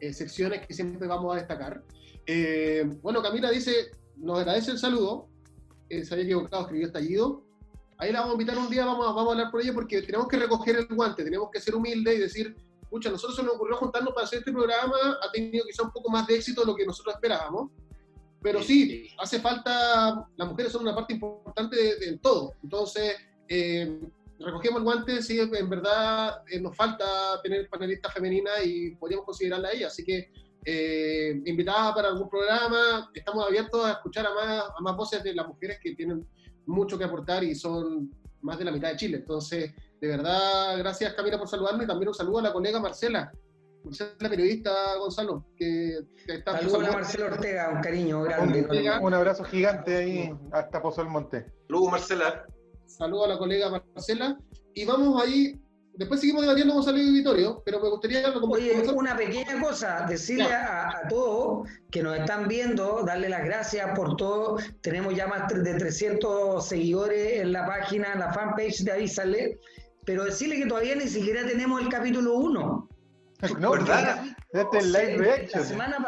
eh, 0.00 0.14
secciones 0.14 0.66
que 0.66 0.72
siempre 0.72 1.06
vamos 1.06 1.34
a 1.34 1.38
destacar. 1.38 1.84
Eh, 2.24 2.88
bueno, 3.02 3.20
Camila 3.20 3.50
dice, 3.50 3.90
nos 4.16 4.38
agradece 4.38 4.70
el 4.70 4.78
saludo, 4.78 5.28
se 5.90 6.14
había 6.14 6.24
equivocado, 6.24 6.62
escribió 6.62 6.86
estallido. 6.86 7.44
Ahí 7.98 8.10
la 8.10 8.20
vamos 8.20 8.38
a 8.38 8.40
invitar 8.40 8.56
un 8.56 8.70
día, 8.70 8.86
vamos 8.86 9.06
a, 9.06 9.12
vamos 9.12 9.28
a 9.28 9.32
hablar 9.32 9.50
por 9.50 9.60
ello 9.60 9.74
porque 9.74 10.00
tenemos 10.00 10.28
que 10.28 10.38
recoger 10.38 10.76
el 10.76 10.86
guante, 10.86 11.24
tenemos 11.24 11.50
que 11.52 11.60
ser 11.60 11.74
humildes 11.74 12.16
y 12.16 12.20
decir, 12.20 12.56
pucha, 12.88 13.10
nosotros 13.10 13.36
se 13.36 13.42
nos 13.42 13.56
ocurrió 13.56 13.76
juntarnos 13.76 14.14
para 14.14 14.24
hacer 14.24 14.38
este 14.38 14.50
programa, 14.50 14.96
ha 15.22 15.30
tenido 15.30 15.62
quizá 15.66 15.82
un 15.82 15.92
poco 15.92 16.08
más 16.08 16.26
de 16.26 16.36
éxito 16.36 16.62
de 16.62 16.68
lo 16.68 16.74
que 16.74 16.86
nosotros 16.86 17.16
esperábamos 17.16 17.70
pero 18.40 18.62
sí, 18.62 19.08
hace 19.18 19.40
falta, 19.40 20.28
las 20.36 20.48
mujeres 20.48 20.72
son 20.72 20.82
una 20.82 20.94
parte 20.94 21.14
importante 21.14 21.76
de, 21.76 22.18
todo. 22.18 22.54
Entonces, 22.62 23.16
eh, 23.48 24.00
recogemos 24.38 24.78
el 24.78 24.84
guante, 24.84 25.22
sí, 25.22 25.40
en 25.40 25.68
verdad 25.68 26.42
eh, 26.48 26.60
nos 26.60 26.76
falta 26.76 27.40
tener 27.42 27.68
panelistas 27.68 28.12
femeninas 28.14 28.64
y 28.64 28.94
podríamos 28.96 29.26
considerarla 29.26 29.68
a 29.68 29.72
ella. 29.72 29.86
Así 29.88 30.04
que, 30.04 30.30
eh, 30.64 31.40
invitada 31.46 31.94
para 31.94 32.08
algún 32.08 32.28
programa, 32.28 33.10
estamos 33.12 33.44
abiertos 33.44 33.84
a 33.84 33.92
escuchar 33.92 34.26
a 34.26 34.34
más, 34.34 34.64
a 34.76 34.80
más 34.82 34.96
voces 34.96 35.22
de 35.22 35.34
las 35.34 35.46
mujeres 35.46 35.78
que 35.82 35.94
tienen 35.94 36.26
mucho 36.66 36.98
que 36.98 37.04
aportar 37.04 37.42
y 37.42 37.54
son 37.54 38.10
más 38.42 38.58
de 38.58 38.64
la 38.64 38.72
mitad 38.72 38.90
de 38.90 38.96
Chile. 38.96 39.16
Entonces, 39.18 39.74
de 40.00 40.08
verdad, 40.08 40.78
gracias 40.78 41.14
Camila 41.14 41.38
por 41.38 41.48
saludarme 41.48 41.84
y 41.84 41.86
también 41.86 42.08
un 42.08 42.14
saludo 42.14 42.38
a 42.38 42.42
la 42.42 42.52
colega 42.52 42.80
Marcela, 42.80 43.32
la 44.20 44.28
periodista 44.28 44.96
Gonzalo, 44.98 45.46
que, 45.56 45.98
está... 46.26 46.58
Saludos 46.58 46.88
a 46.88 46.92
Marcelo 46.92 47.26
Ortega, 47.26 47.70
un 47.74 47.80
cariño 47.80 48.22
grande. 48.22 48.66
Un, 49.00 49.14
abrazo 49.14 49.44
gigante 49.44 49.96
ahí 49.96 50.34
hasta 50.52 50.82
Pozo 50.82 51.02
del 51.02 51.10
Monte. 51.10 51.46
Saludos 51.66 51.92
Marcela. 51.92 52.46
Saludos 52.86 53.26
a 53.26 53.28
la 53.30 53.38
colega 53.38 53.70
Marcela. 53.70 54.38
Y 54.74 54.84
vamos 54.84 55.22
ahí, 55.22 55.60
después 55.94 56.20
seguimos 56.20 56.42
debatiendo 56.42 56.74
Gonzalo 56.74 56.98
y 56.98 57.12
Vittorio, 57.12 57.62
pero 57.64 57.80
me 57.80 57.88
gustaría... 57.88 58.30
Oye, 58.30 58.82
una 58.94 59.16
pequeña 59.16 59.60
cosa, 59.60 60.06
decirle 60.08 60.52
a, 60.52 61.06
todos 61.08 61.68
que 61.90 62.02
nos 62.02 62.18
están 62.18 62.46
viendo, 62.48 63.02
darle 63.04 63.28
las 63.28 63.44
gracias 63.44 63.90
por 63.96 64.16
todo. 64.16 64.58
Tenemos 64.82 65.14
ya 65.14 65.26
más 65.26 65.48
de 65.48 65.74
300 65.74 66.66
seguidores 66.66 67.40
en 67.40 67.52
la 67.52 67.66
página, 67.66 68.12
en 68.12 68.20
la 68.20 68.32
fanpage 68.32 68.84
de 68.84 68.92
Avísale, 68.92 69.58
pero 70.04 70.24
decirle 70.24 70.56
que 70.56 70.66
todavía 70.66 70.94
ni 70.94 71.08
siquiera 71.08 71.46
tenemos 71.46 71.80
el 71.80 71.88
capítulo 71.88 72.36
1. 72.36 72.88
No, 73.58 73.70
¿verdad? 73.70 74.24
Este 74.52 74.82
live 74.82 75.48
La 75.54 75.64
semana 75.64 75.98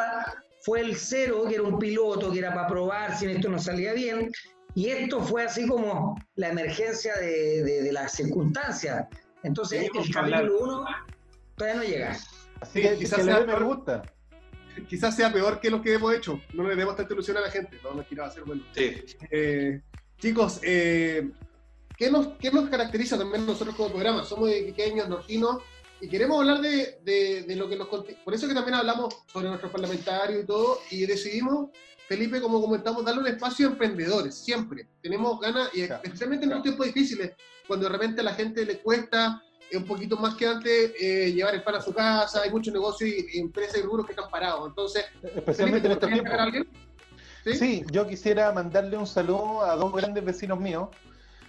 fue 0.62 0.80
el 0.80 0.96
cero, 0.96 1.44
que 1.48 1.54
era 1.54 1.62
un 1.62 1.78
piloto, 1.78 2.32
que 2.32 2.40
era 2.40 2.52
para 2.52 2.66
probar 2.66 3.16
si 3.16 3.26
esto 3.26 3.48
no 3.48 3.58
salía 3.58 3.92
bien. 3.92 4.30
Y 4.74 4.88
esto 4.88 5.20
fue 5.20 5.44
así 5.44 5.66
como 5.66 6.20
la 6.36 6.48
emergencia 6.48 7.16
de, 7.16 7.62
de, 7.62 7.92
las 7.92 8.12
circunstancias. 8.12 9.06
Entonces, 9.42 9.82
el 9.82 10.12
capítulo 10.12 10.58
1 10.60 10.84
todavía 11.56 11.80
no 11.80 11.88
llega. 11.88 12.16
Así 12.60 12.82
que 12.82 12.96
quizás 12.96 13.24
sea, 13.24 13.40
me 13.40 13.58
gusta. 13.60 14.02
quizás 14.88 15.16
sea 15.16 15.32
peor 15.32 15.60
que 15.60 15.70
lo 15.70 15.82
que 15.82 15.94
hemos 15.94 16.14
hecho. 16.14 16.40
No 16.52 16.68
le 16.68 16.76
demos 16.76 16.96
tanta 16.96 17.12
ilusión 17.14 17.36
a 17.38 17.40
la 17.40 17.50
gente. 17.50 17.78
No, 17.82 17.94
no 17.94 18.24
hacer 18.24 18.44
bueno. 18.44 18.62
Sí. 18.74 19.02
Eh, 19.30 19.80
chicos, 20.18 20.60
eh, 20.62 21.30
¿qué, 21.96 22.10
nos, 22.10 22.28
¿qué 22.38 22.50
nos 22.52 22.68
caracteriza 22.68 23.18
también 23.18 23.46
nosotros 23.46 23.74
como 23.74 23.90
programa? 23.90 24.24
Somos 24.24 24.50
pequeños, 24.50 25.08
nortinos 25.08 25.62
y 26.00 26.08
queremos 26.08 26.40
hablar 26.40 26.60
de, 26.60 26.98
de, 27.46 27.56
lo 27.56 27.68
que 27.68 27.76
nos... 27.76 27.88
Por 27.88 28.34
eso 28.34 28.48
que 28.48 28.54
también 28.54 28.74
hablamos 28.74 29.14
sobre 29.26 29.48
nuestros 29.48 29.70
parlamentarios 29.70 30.44
y 30.44 30.46
todo, 30.46 30.80
y 30.90 31.04
decidimos, 31.04 31.68
Felipe, 32.08 32.40
como 32.40 32.60
comentamos, 32.60 33.04
darle 33.04 33.20
un 33.20 33.26
espacio 33.26 33.68
a 33.68 33.72
emprendedores, 33.72 34.34
siempre. 34.34 34.88
Tenemos 35.02 35.38
ganas, 35.40 35.68
y 35.74 35.82
especialmente 35.82 36.46
en 36.46 36.52
estos 36.52 36.62
tiempos 36.62 36.86
difíciles, 36.86 37.32
cuando 37.66 37.86
de 37.86 37.92
repente 37.92 38.22
a 38.22 38.24
la 38.24 38.34
gente 38.34 38.64
le 38.64 38.78
cuesta 38.78 39.42
eh, 39.70 39.76
un 39.76 39.84
poquito 39.84 40.16
más 40.16 40.34
que 40.36 40.46
antes 40.46 40.92
eh, 40.98 41.32
llevar 41.32 41.54
el 41.54 41.62
pan 41.62 41.74
a 41.74 41.82
su 41.82 41.92
casa, 41.92 42.42
hay 42.42 42.50
muchos 42.50 42.72
negocios 42.72 43.10
y, 43.10 43.38
empresas 43.38 43.78
y 43.78 43.82
rubros 43.82 44.06
que 44.06 44.12
están 44.12 44.30
parados. 44.30 44.68
Entonces, 44.68 45.04
especialmente 45.22 45.86
en 45.86 45.92
estos 45.92 46.10
tiempos. 46.10 46.32
¿Sí? 47.44 47.54
¿Sí? 47.54 47.84
yo 47.90 48.06
quisiera 48.06 48.52
mandarle 48.52 48.96
un 48.96 49.06
saludo 49.06 49.62
a 49.62 49.74
dos 49.76 49.92
grandes 49.92 50.24
vecinos 50.24 50.58
míos, 50.60 50.88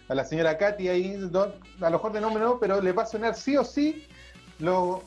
a 0.08 0.16
la 0.16 0.26
señora 0.26 0.58
Katy 0.58 0.90
ahí, 0.90 1.16
a 1.16 1.90
lo 1.90 1.92
mejor 1.92 2.12
de 2.12 2.22
nombre 2.22 2.44
no, 2.44 2.60
pero 2.60 2.82
le 2.82 2.92
va 2.92 3.04
a 3.04 3.06
sonar 3.06 3.36
sí 3.36 3.56
o 3.56 3.64
sí 3.64 4.08
lo 4.62 5.04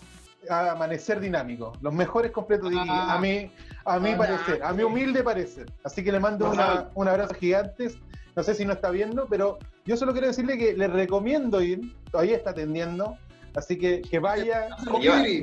amanecer 0.50 1.20
dinámico, 1.20 1.72
los 1.80 1.94
mejores 1.94 2.30
completos 2.30 2.72
a 2.76 3.18
mí, 3.18 3.50
a 3.84 3.98
mí 3.98 4.14
parecer, 4.14 4.62
a 4.62 4.72
mi 4.72 4.82
humilde 4.82 5.22
parecer. 5.22 5.72
Así 5.84 6.04
que 6.04 6.12
le 6.12 6.20
mando 6.20 6.52
un 6.94 7.08
abrazo 7.08 7.34
gigante. 7.34 7.94
No 8.36 8.42
sé 8.42 8.54
si 8.54 8.64
no 8.64 8.72
está 8.72 8.90
viendo, 8.90 9.26
pero 9.26 9.58
yo 9.84 9.96
solo 9.96 10.12
quiero 10.12 10.26
decirle 10.26 10.58
que 10.58 10.74
le 10.74 10.88
recomiendo 10.88 11.62
ir, 11.62 11.94
todavía 12.10 12.36
está 12.36 12.50
atendiendo, 12.50 13.16
así 13.54 13.78
que 13.78 14.02
que 14.02 14.18
vaya, 14.18 14.70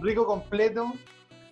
rico 0.01 0.25
completo, 0.25 0.91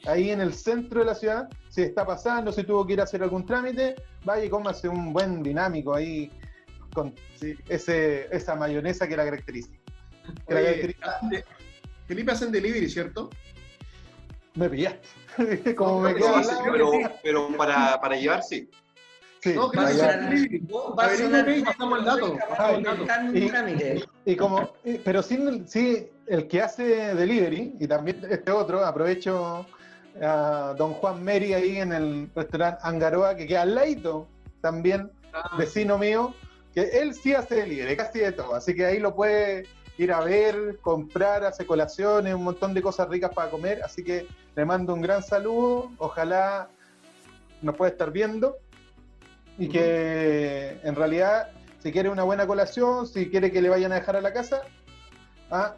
ahí 0.05 0.31
en 0.31 0.41
el 0.41 0.53
centro 0.53 0.99
de 0.99 1.05
la 1.05 1.15
ciudad, 1.15 1.47
si 1.69 1.81
está 1.81 2.05
pasando, 2.05 2.51
si 2.51 2.63
tuvo 2.63 2.85
que 2.85 2.93
ir 2.93 2.99
a 2.99 3.03
hacer 3.03 3.23
algún 3.23 3.45
trámite, 3.45 3.95
vaya 4.25 4.43
y 4.43 4.49
cómase 4.49 4.89
un 4.89 5.13
buen 5.13 5.41
dinámico 5.41 5.95
ahí 5.95 6.29
con 6.93 7.15
ese, 7.69 8.27
esa 8.35 8.55
mayonesa 8.55 9.07
que 9.07 9.15
la 9.15 9.23
caracteriza. 9.23 9.71
Que 10.45 10.53
la 10.53 10.61
caracteriza. 10.61 11.19
Felipe 12.09 12.31
hacen 12.31 12.51
delivery, 12.51 12.89
¿cierto? 12.89 13.29
Me 14.55 14.67
pillaste. 14.67 15.07
Como 15.75 16.01
me 16.01 16.15
quedo 16.15 16.41
pero, 16.63 16.91
pero 17.21 17.55
para, 17.55 18.01
para 18.01 18.15
llevar, 18.15 18.41
sí. 18.41 18.67
Sí, 19.41 19.53
no, 19.53 19.69
creo 19.69 19.85
que 19.85 20.61
Va 20.97 21.05
a 21.05 21.13
el 21.13 22.05
dato. 22.05 22.35
Y, 24.25 24.35
como, 24.35 24.73
pero 25.05 25.21
sin, 25.21 25.67
sí, 25.67 26.09
el 26.25 26.47
que 26.47 26.61
hace 26.61 27.13
delivery, 27.13 27.75
y 27.79 27.87
también 27.87 28.21
este 28.27 28.51
otro, 28.51 28.83
aprovecho 28.83 29.65
a 30.19 30.73
don 30.77 30.95
Juan 30.95 31.23
Meri 31.23 31.53
ahí 31.53 31.77
en 31.77 31.93
el 31.93 32.29
restaurante 32.35 32.81
Angaroa, 32.83 33.35
que 33.35 33.47
queda 33.47 33.61
al 33.61 33.75
lado, 33.75 34.27
también, 34.61 35.11
ah. 35.31 35.55
vecino 35.57 35.97
mío, 35.97 36.33
que 36.73 36.81
él 36.81 37.13
sí 37.13 37.33
hace 37.33 37.55
delivery, 37.55 37.95
casi 37.95 38.19
de 38.19 38.31
todo, 38.33 38.55
así 38.55 38.75
que 38.75 38.85
ahí 38.85 38.99
lo 38.99 39.15
puede 39.15 39.67
ir 39.99 40.13
a 40.13 40.21
ver, 40.21 40.79
comprar, 40.81 41.43
hace 41.43 41.65
colaciones, 41.65 42.33
un 42.33 42.43
montón 42.43 42.73
de 42.73 42.81
cosas 42.81 43.09
ricas 43.09 43.31
para 43.33 43.51
comer. 43.51 43.83
Así 43.83 44.03
que 44.03 44.27
le 44.55 44.65
mando 44.65 44.93
un 44.93 45.01
gran 45.01 45.21
saludo. 45.21 45.91
Ojalá 45.97 46.69
nos 47.61 47.75
pueda 47.75 47.91
estar 47.91 48.11
viendo. 48.11 48.57
Y 49.57 49.67
que 49.67 50.79
en 50.83 50.95
realidad, 50.95 51.51
si 51.79 51.91
quiere 51.91 52.09
una 52.09 52.23
buena 52.23 52.47
colación, 52.47 53.05
si 53.07 53.29
quiere 53.29 53.51
que 53.51 53.61
le 53.61 53.67
vayan 53.67 53.91
a 53.91 53.95
dejar 53.95 54.15
a 54.15 54.21
la 54.21 54.31
casa, 54.31 54.61
a 55.51 55.75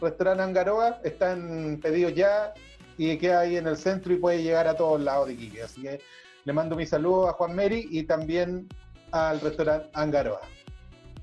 Restaurante 0.00 0.44
Angaroa, 0.44 1.00
están 1.02 1.80
pedidos 1.82 2.14
ya 2.14 2.54
y 2.96 3.18
queda 3.18 3.40
ahí 3.40 3.56
en 3.56 3.66
el 3.66 3.76
centro 3.76 4.12
y 4.12 4.18
puede 4.18 4.40
llegar 4.40 4.68
a 4.68 4.76
todos 4.76 5.00
lados 5.00 5.26
de 5.26 5.32
Iquique. 5.32 5.62
Así 5.64 5.82
que 5.82 6.00
le 6.44 6.52
mando 6.52 6.76
mi 6.76 6.86
saludo 6.86 7.28
a 7.28 7.32
Juan 7.32 7.56
Meri 7.56 7.88
y 7.90 8.04
también 8.04 8.68
al 9.10 9.40
restaurante 9.40 9.88
Angaroa. 9.94 10.42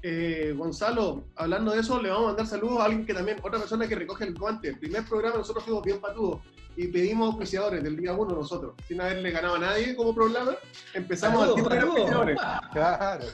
Eh, 0.03 0.53
Gonzalo, 0.57 1.23
hablando 1.35 1.71
de 1.71 1.81
eso, 1.81 2.01
le 2.01 2.09
vamos 2.09 2.25
a 2.25 2.27
mandar 2.29 2.47
saludos 2.47 2.79
a 2.79 2.85
alguien 2.85 3.05
que 3.05 3.13
también, 3.13 3.37
otra 3.43 3.59
persona 3.59 3.87
que 3.87 3.95
recoge 3.95 4.25
el 4.25 4.37
guante. 4.37 4.69
El 4.69 4.79
primer 4.79 5.05
programa 5.05 5.37
nosotros 5.37 5.63
fuimos 5.63 5.83
bien 5.83 6.01
patudos 6.01 6.39
y 6.75 6.87
pedimos 6.87 7.27
auspiciadores 7.27 7.83
del 7.83 7.97
día 7.97 8.13
uno 8.13 8.35
nosotros, 8.35 8.73
sin 8.87 8.99
haberle 8.99 9.29
ganado 9.31 9.55
a 9.55 9.59
nadie 9.59 9.95
como 9.95 10.15
programa. 10.15 10.55
Empezamos 10.93 11.47
al 11.47 11.55
tipo 11.55 11.69
de 11.69 11.79
auspiciadores. 11.79 12.39
Claro. 12.73 13.25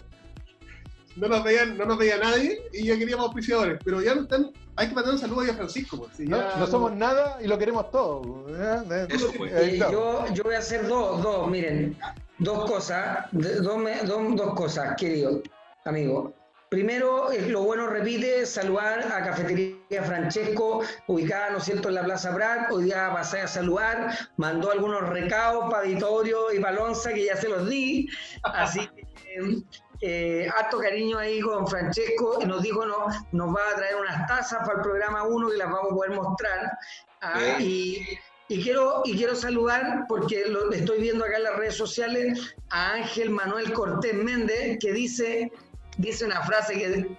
No 1.16 1.28
nos, 1.28 1.44
veía, 1.44 1.66
no 1.66 1.86
nos 1.86 1.98
veía 1.98 2.18
nadie 2.18 2.62
y 2.74 2.86
ya 2.86 2.98
queríamos 2.98 3.26
auspiciadores, 3.28 3.80
pero 3.84 4.02
ya 4.02 4.14
no 4.14 4.24
están. 4.24 4.52
Hay 4.76 4.90
que 4.90 4.94
mandar 4.94 5.14
un 5.14 5.20
saludo 5.20 5.42
a 5.42 5.54
Francisco. 5.56 5.98
Pues, 5.98 6.20
no, 6.20 6.58
no, 6.58 6.68
somos 6.68 6.94
nada 6.94 7.40
y 7.42 7.48
lo 7.48 7.58
queremos 7.58 7.90
todo. 7.90 8.46
¿eh? 8.50 9.08
Eh, 9.50 9.80
yo, 9.80 10.26
yo, 10.32 10.44
voy 10.44 10.54
a 10.54 10.60
hacer 10.60 10.88
dos, 10.88 11.24
dos, 11.24 11.50
miren, 11.50 11.98
dos 12.38 12.70
cosas, 12.70 13.26
dos, 13.32 13.64
dos, 13.64 14.36
dos 14.36 14.54
cosas, 14.54 14.96
querido 14.96 15.42
amigo. 15.86 16.34
Primero, 16.70 17.30
lo 17.48 17.64
bueno, 17.64 17.88
repite, 17.88 18.46
saludar 18.46 19.00
a 19.00 19.24
Cafetería 19.24 20.04
Francesco, 20.04 20.82
ubicada, 21.08 21.52
¿no 21.52 21.60
es 21.60 21.64
cierto?, 21.64 21.88
en 21.88 21.96
la 21.96 22.04
Plaza 22.04 22.34
Prat. 22.36 22.70
Hoy 22.72 22.86
día 22.86 23.10
pasé 23.14 23.40
a 23.40 23.48
saludar, 23.48 24.18
mandó 24.36 24.72
algunos 24.72 25.08
recados 25.08 25.72
para 25.72 25.84
Vitorio 25.84 26.52
y 26.52 26.60
para 26.60 26.76
Lonza, 26.76 27.14
que 27.14 27.24
ya 27.24 27.38
se 27.38 27.48
los 27.48 27.70
di. 27.70 28.10
Así 28.44 28.86
que, 28.90 29.64
eh, 30.02 30.50
harto 30.58 30.80
cariño 30.80 31.18
ahí 31.18 31.40
con 31.40 31.66
Francesco, 31.66 32.40
y 32.42 32.46
nos 32.46 32.62
dijo, 32.62 32.86
no, 32.86 33.08
nos 33.32 33.56
va 33.56 33.62
a 33.72 33.76
traer 33.78 33.96
unas 33.96 34.28
tazas 34.28 34.60
para 34.60 34.80
el 34.80 34.82
programa 34.82 35.24
1 35.24 35.50
que 35.50 35.58
las 35.58 35.72
vamos 35.72 35.92
a 35.94 35.96
poder 35.96 36.12
mostrar. 36.12 36.78
Ah, 37.22 37.56
y, 37.60 38.20
quiero, 38.50 39.04
y 39.06 39.16
quiero 39.16 39.36
saludar, 39.36 40.04
porque 40.10 40.44
lo 40.48 40.70
estoy 40.74 41.00
viendo 41.00 41.24
acá 41.24 41.38
en 41.38 41.44
las 41.44 41.56
redes 41.56 41.78
sociales, 41.78 42.56
a 42.72 42.92
Ángel 42.96 43.30
Manuel 43.30 43.72
Cortés 43.72 44.14
Méndez, 44.14 44.80
que 44.82 44.92
dice 44.92 45.50
dice 45.98 46.26
una 46.26 46.42
frase 46.42 46.74
que 46.74 47.18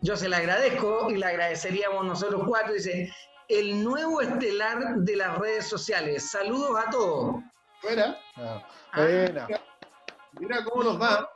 yo 0.00 0.16
se 0.16 0.28
la 0.28 0.38
agradezco 0.38 1.10
y 1.10 1.16
la 1.16 1.28
agradeceríamos 1.28 2.04
nosotros 2.04 2.42
cuatro, 2.46 2.74
dice, 2.74 3.12
el 3.48 3.82
nuevo 3.82 4.20
estelar 4.20 4.96
de 4.96 5.16
las 5.16 5.38
redes 5.38 5.66
sociales. 5.66 6.30
Saludos 6.30 6.78
a 6.86 6.90
todos. 6.90 7.42
Buena. 7.82 8.16
Ah, 8.36 8.62
buena. 8.94 9.46
Mira 10.38 10.64
cómo 10.64 10.84
nos 10.84 11.00
va. 11.00 11.28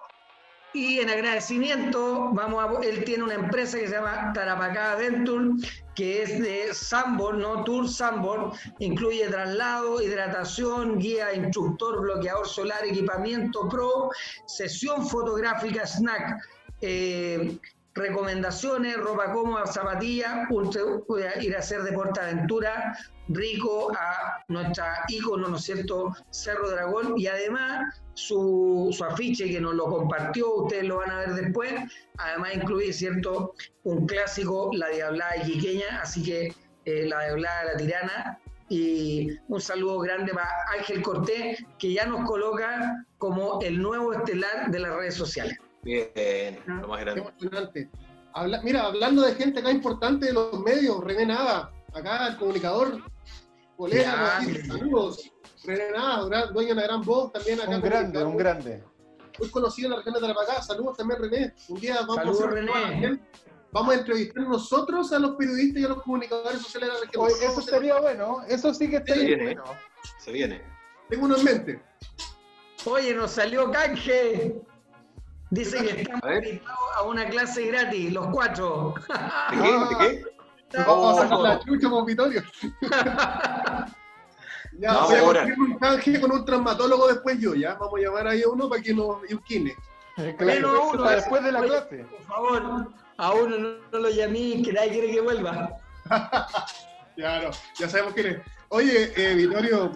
Y 0.74 1.00
en 1.00 1.10
agradecimiento, 1.10 2.30
vamos 2.32 2.64
a, 2.64 2.86
él 2.86 3.04
tiene 3.04 3.24
una 3.24 3.34
empresa 3.34 3.78
que 3.78 3.88
se 3.88 3.94
llama 3.94 4.32
Tarapacá 4.32 4.94
Venture, 4.94 5.50
que 5.94 6.22
es 6.22 6.40
de 6.40 6.72
Sambor, 6.72 7.34
¿no? 7.34 7.62
Tour 7.64 7.86
Sambor, 7.86 8.52
incluye 8.78 9.28
traslado, 9.28 10.00
hidratación, 10.00 10.98
guía, 10.98 11.34
instructor, 11.34 12.00
bloqueador 12.00 12.48
solar, 12.48 12.86
equipamiento 12.86 13.68
pro, 13.68 14.08
sesión 14.46 15.06
fotográfica, 15.06 15.86
snack, 15.86 16.40
eh, 16.82 17.58
recomendaciones, 17.94 18.96
ropa 18.96 19.32
cómoda, 19.32 19.66
zapatillas, 19.66 20.48
ir 21.40 21.56
a 21.56 21.58
hacer 21.58 21.82
deporte 21.82 22.20
aventura 22.20 22.96
rico 23.28 23.92
a 23.96 24.44
nuestra 24.48 25.04
ícono, 25.08 25.48
¿no 25.48 25.56
es 25.56 25.62
cierto?, 25.62 26.14
Cerro 26.30 26.70
Dragón, 26.70 27.14
y 27.16 27.26
además 27.26 28.00
su, 28.14 28.88
su, 28.92 29.04
afiche 29.04 29.50
que 29.50 29.60
nos 29.60 29.74
lo 29.74 29.86
compartió, 29.86 30.54
ustedes 30.54 30.84
lo 30.84 30.98
van 30.98 31.10
a 31.10 31.18
ver 31.20 31.34
después, 31.34 31.72
además 32.18 32.54
incluye, 32.54 32.92
¿cierto?, 32.92 33.54
un 33.84 34.06
clásico, 34.06 34.70
la 34.74 34.88
Diablada 34.88 35.36
Iquiqueña, 35.36 36.00
así 36.00 36.22
que 36.22 36.54
eh, 36.84 37.06
la 37.06 37.24
Diablada 37.24 37.60
de 37.60 37.72
la 37.72 37.76
Tirana, 37.76 38.38
y 38.68 39.28
un 39.48 39.60
saludo 39.60 39.98
grande 39.98 40.32
para 40.32 40.48
Ángel 40.78 41.02
Cortés, 41.02 41.62
que 41.78 41.92
ya 41.92 42.06
nos 42.06 42.26
coloca 42.26 43.06
como 43.18 43.60
el 43.60 43.80
nuevo 43.80 44.14
estelar 44.14 44.70
de 44.70 44.78
las 44.80 44.94
redes 44.94 45.14
sociales. 45.14 45.58
Bien, 45.82 46.60
lo 46.66 46.88
más 46.88 47.00
grande. 47.00 47.90
mira, 48.62 48.84
hablando 48.84 49.22
de 49.22 49.34
gente 49.34 49.60
acá 49.60 49.70
importante 49.70 50.26
de 50.26 50.32
los 50.32 50.60
medios, 50.60 51.02
René 51.02 51.26
Nava, 51.26 51.72
acá 51.92 52.28
el 52.28 52.36
comunicador, 52.36 53.02
colega, 53.76 54.40
saludos. 54.66 55.32
René 55.64 55.90
Nava, 55.90 56.46
dueño 56.46 56.70
de 56.70 56.74
la 56.76 56.86
gran 56.86 57.02
voz, 57.02 57.32
también 57.32 57.60
acá. 57.60 57.76
Un 57.76 57.80
grande, 57.80 58.24
un 58.24 58.36
grande. 58.36 58.84
Muy 59.38 59.50
conocido 59.50 59.86
en 59.86 59.90
la 59.90 59.96
región 59.96 60.14
de 60.14 60.20
Tarapacá. 60.20 60.62
Saludos 60.62 60.96
también, 60.96 61.20
René. 61.20 61.54
Un 61.68 61.80
día 61.80 61.98
vamos 62.06 62.40
a 62.40 62.46
René. 62.46 63.20
Vamos 63.72 63.94
a 63.94 63.98
entrevistar 63.98 64.46
nosotros 64.46 65.12
a 65.14 65.18
los 65.18 65.34
periodistas 65.36 65.82
y 65.82 65.84
a 65.86 65.88
los 65.88 66.02
comunicadores 66.02 66.60
sociales 66.60 66.90
de 66.90 66.94
la 66.94 67.00
región. 67.00 67.50
eso 67.50 67.62
sería 67.62 67.98
bueno, 68.00 68.42
eso 68.46 68.72
sí 68.74 68.88
que 68.88 68.96
estaría 68.96 69.36
bueno. 69.36 69.64
Se 70.18 70.30
viene. 70.30 70.62
Tengo 71.08 71.24
uno 71.24 71.36
en 71.38 71.44
mente. 71.44 71.82
Oye, 72.84 73.14
nos 73.14 73.30
salió 73.30 73.70
canje. 73.70 74.62
Dice 75.52 75.84
que 75.84 76.00
estamos 76.00 76.22
invitados 76.34 76.78
a 76.96 77.02
una 77.02 77.28
clase 77.28 77.66
gratis, 77.66 78.10
los 78.10 78.26
cuatro. 78.28 78.94
¿De 79.50 79.58
qué? 79.60 79.70
¿De 79.70 79.96
qué? 79.98 80.24
Vamos 80.86 81.18
a 81.18 81.22
sacar 81.22 81.40
la 81.40 81.60
chucha 81.60 81.90
con 81.90 82.06
Vitorio. 82.06 82.42
ya, 84.78 84.98
voy 85.04 85.36
a 85.36 85.44
un 85.44 85.78
canje 85.78 86.18
con 86.18 86.32
un 86.32 86.46
traumatólogo 86.46 87.08
después 87.08 87.38
yo, 87.38 87.54
ya. 87.54 87.74
Vamos 87.74 88.00
a 88.00 88.02
llamar 88.02 88.28
ahí 88.28 88.42
a 88.42 88.48
uno 88.48 88.70
para 88.70 88.80
que 88.80 88.94
nos 88.94 89.30
inquine. 89.30 89.76
Eh, 90.16 90.34
claro, 90.38 90.88
uno, 90.88 91.02
después 91.10 91.44
de 91.44 91.52
la 91.52 91.60
clase. 91.60 92.06
Por 92.10 92.22
favor, 92.22 92.88
a 93.18 93.32
uno 93.32 93.58
no, 93.58 93.98
lo 93.98 94.08
llamé, 94.08 94.62
que 94.62 94.72
nadie 94.72 94.92
quiere 94.92 95.12
que 95.12 95.20
vuelva. 95.20 95.76
no, 97.18 97.50
ya 97.78 97.88
sabemos 97.90 98.14
quién 98.14 98.26
es. 98.28 98.38
Oye, 98.70 99.12
eh, 99.16 99.34
Vitorio, 99.34 99.92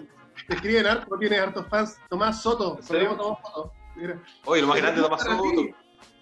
te 0.47 0.53
escriben 0.53 0.85
harto, 0.85 1.17
tienes 1.17 1.41
hartos 1.41 1.65
fans. 1.67 1.97
Tomás 2.09 2.43
Soto, 2.43 2.77
Tomás 2.87 3.17
Soto. 3.17 3.73
Oye, 4.45 4.61
lo 4.61 4.67
más 4.67 4.77
grande 4.77 5.01
lo 5.01 5.09
pasó. 5.09 5.29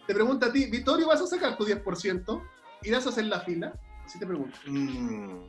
Te 0.07 0.13
pregunta 0.13 0.47
a 0.47 0.51
ti, 0.51 0.65
Vittorio, 0.65 1.07
¿vas 1.07 1.21
a 1.21 1.27
sacar 1.27 1.57
tu 1.57 1.65
10%? 1.65 2.41
¿Irás 2.83 3.05
a 3.05 3.09
hacer 3.09 3.25
la 3.25 3.39
fila? 3.39 3.73
Así 4.05 4.19
te 4.19 4.25
pregunto. 4.27 4.57
Mm, 4.67 5.39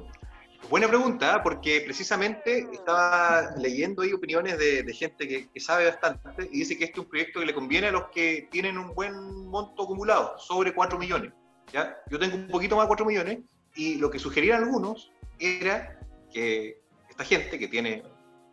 buena 0.70 0.88
pregunta, 0.88 1.42
porque 1.42 1.82
precisamente 1.82 2.66
estaba 2.72 3.54
leyendo 3.58 4.02
ahí 4.02 4.14
opiniones 4.14 4.58
de, 4.58 4.94
gente 4.94 5.28
que, 5.52 5.60
sabe 5.60 5.86
bastante 5.86 6.48
y 6.50 6.60
dice 6.60 6.78
que 6.78 6.84
este 6.84 7.00
es 7.00 7.04
un 7.04 7.10
proyecto 7.10 7.40
que 7.40 7.46
le 7.46 7.54
conviene 7.54 7.88
a 7.88 7.92
los 7.92 8.08
que 8.08 8.48
tienen 8.50 8.78
un 8.78 8.94
buen 8.94 9.46
monto 9.46 9.82
acumulado, 9.82 10.38
sobre 10.38 10.74
4 10.74 10.98
millones. 10.98 11.32
¿ya? 11.72 11.98
Yo 12.10 12.18
tengo 12.18 12.36
un 12.36 12.48
poquito 12.48 12.76
más 12.76 12.84
de 12.84 12.88
4 12.88 13.06
millones 13.06 13.40
y 13.74 13.96
lo 13.96 14.10
que 14.10 14.18
sugerían 14.18 14.62
algunos 14.62 15.12
era 15.38 16.00
que 16.32 16.80
esta 17.10 17.24
gente 17.24 17.58
que 17.58 17.68
tiene 17.68 18.02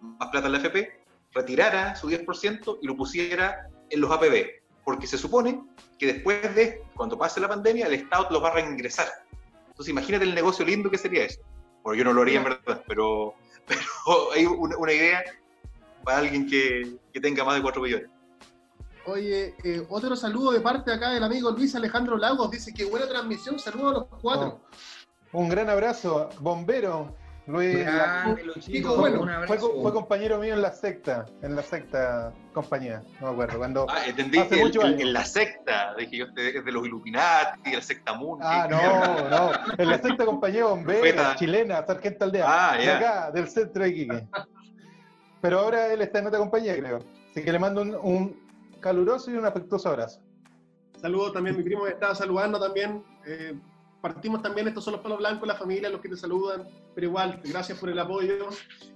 más 0.02 0.30
plata 0.30 0.48
en 0.48 0.52
la 0.52 0.58
FP 0.60 1.03
retirara 1.34 1.96
su 1.96 2.10
10% 2.10 2.80
y 2.82 2.88
lo 2.88 2.96
pusiera 2.96 3.68
en 3.90 4.02
los 4.02 4.12
APB, 4.12 4.48
porque 4.84 5.08
se 5.08 5.18
supone 5.18 5.64
que 5.98 6.08
después 6.08 6.56
de, 6.56 6.84
cuando 6.96 7.18
pase 7.18 7.40
la 7.40 7.48
pandemia, 7.48 7.88
el 7.88 7.94
Estado 7.94 8.28
los 8.30 8.44
va 8.44 8.50
a 8.50 8.54
reingresar. 8.54 9.08
Entonces 9.68 9.92
imagínate 9.92 10.26
el 10.26 10.36
negocio 10.36 10.66
lindo 10.66 10.90
que 10.90 10.98
sería 10.98 11.26
eso. 11.26 11.42
Bueno, 11.84 11.98
yo 11.98 12.06
no 12.06 12.14
lo 12.14 12.22
haría 12.22 12.40
en 12.40 12.46
verdad, 12.46 12.84
pero, 12.88 13.36
pero 13.68 13.82
hay 14.34 14.46
una, 14.46 14.94
idea 14.94 15.24
para 16.04 16.20
alguien 16.20 16.48
que, 16.48 16.98
que, 17.12 17.20
tenga 17.20 17.44
más 17.44 17.56
de 17.56 17.62
4 17.62 17.82
millones. 17.82 18.10
Oye, 19.06 19.54
eh, 19.64 19.86
otro 19.90 20.16
saludo 20.16 20.52
de 20.52 20.62
parte 20.62 20.92
acá 20.92 21.10
del 21.10 21.24
amigo 21.24 21.52
Luis 21.52 21.76
Alejandro 21.76 22.16
Lagos, 22.18 22.50
dice 22.52 22.74
que 22.74 22.86
buena 22.86 23.08
transmisión, 23.08 23.60
saludos 23.60 23.92
a 23.92 24.00
los 24.00 24.22
cuatro. 24.22 24.62
Oh, 25.34 25.40
un 25.40 25.50
gran 25.50 25.70
abrazo, 25.70 26.30
bombero, 26.40 27.14
Luis, 27.46 27.86
fue, 29.82 29.91
compañero 29.91 30.39
mío 30.39 30.54
en 30.54 30.62
la 30.62 30.72
secta, 30.72 31.26
en 31.41 31.58
la 31.58 31.62
secta 31.62 32.32
compañía, 32.54 33.04
no 33.20 33.28
me 33.28 33.34
acuerdo. 33.34 33.58
Cuando 33.58 33.86
ah, 33.89 34.06
entendí 34.08 34.39
en 34.39 35.14
la 35.14 35.26
secta, 35.26 35.94
dije 35.98 36.18
yo, 36.18 36.26
es 36.38 36.64
de 36.64 36.72
los 36.72 36.86
Illuminati, 36.86 37.74
la 37.74 37.82
secta 37.82 38.14
Moon. 38.14 38.39
Ah, 38.41 38.68
no, 38.70 39.30
no, 39.30 39.52
en 39.78 39.89
la 39.89 39.98
secta 39.98 40.26
compañía 40.26 40.66
bombera, 40.66 41.36
chilena, 41.36 41.86
sargento 41.86 42.24
aldea, 42.24 42.46
ah, 42.48 42.78
de 42.78 42.89
acá, 42.89 43.32
del 43.32 43.50
centro 43.50 43.84
de 43.84 43.89
Iquique. 43.89 44.28
Pero 45.41 45.60
ahora 45.60 45.91
él 45.91 46.02
está 46.02 46.20
en 46.20 46.28
otra 46.28 46.39
compañía, 46.39 46.78
creo. 46.78 47.00
Así 47.32 47.44
que 47.44 47.52
le 47.52 47.60
mando 47.60 47.82
un, 47.82 48.41
caluroso 48.80 49.32
y 49.32 49.36
un 49.36 49.46
afectuoso 49.46 49.89
abrazo. 49.89 50.22
Saludos 51.02 51.34
también, 51.34 51.58
mi 51.58 51.64
primo 51.64 51.84
que 51.84 51.91
estaba 51.91 52.16
saludando 52.16 52.58
también. 52.58 53.04
Eh, 53.26 53.54
partimos 54.04 54.41
también, 54.41 54.68
estos 54.68 54.84
son 54.84 54.91
los 54.91 55.01
palos 55.01 55.18
blancos, 55.20 55.47
la 55.47 55.56
familia, 55.56 55.89
los 55.89 56.01
que 56.01 56.10
te 56.10 56.18
saludan, 56.18 56.68
pero 56.93 57.08
igual, 57.08 57.39
gracias 57.41 57.80
por 57.80 57.89
el 57.89 57.97
apoyo. 57.97 58.49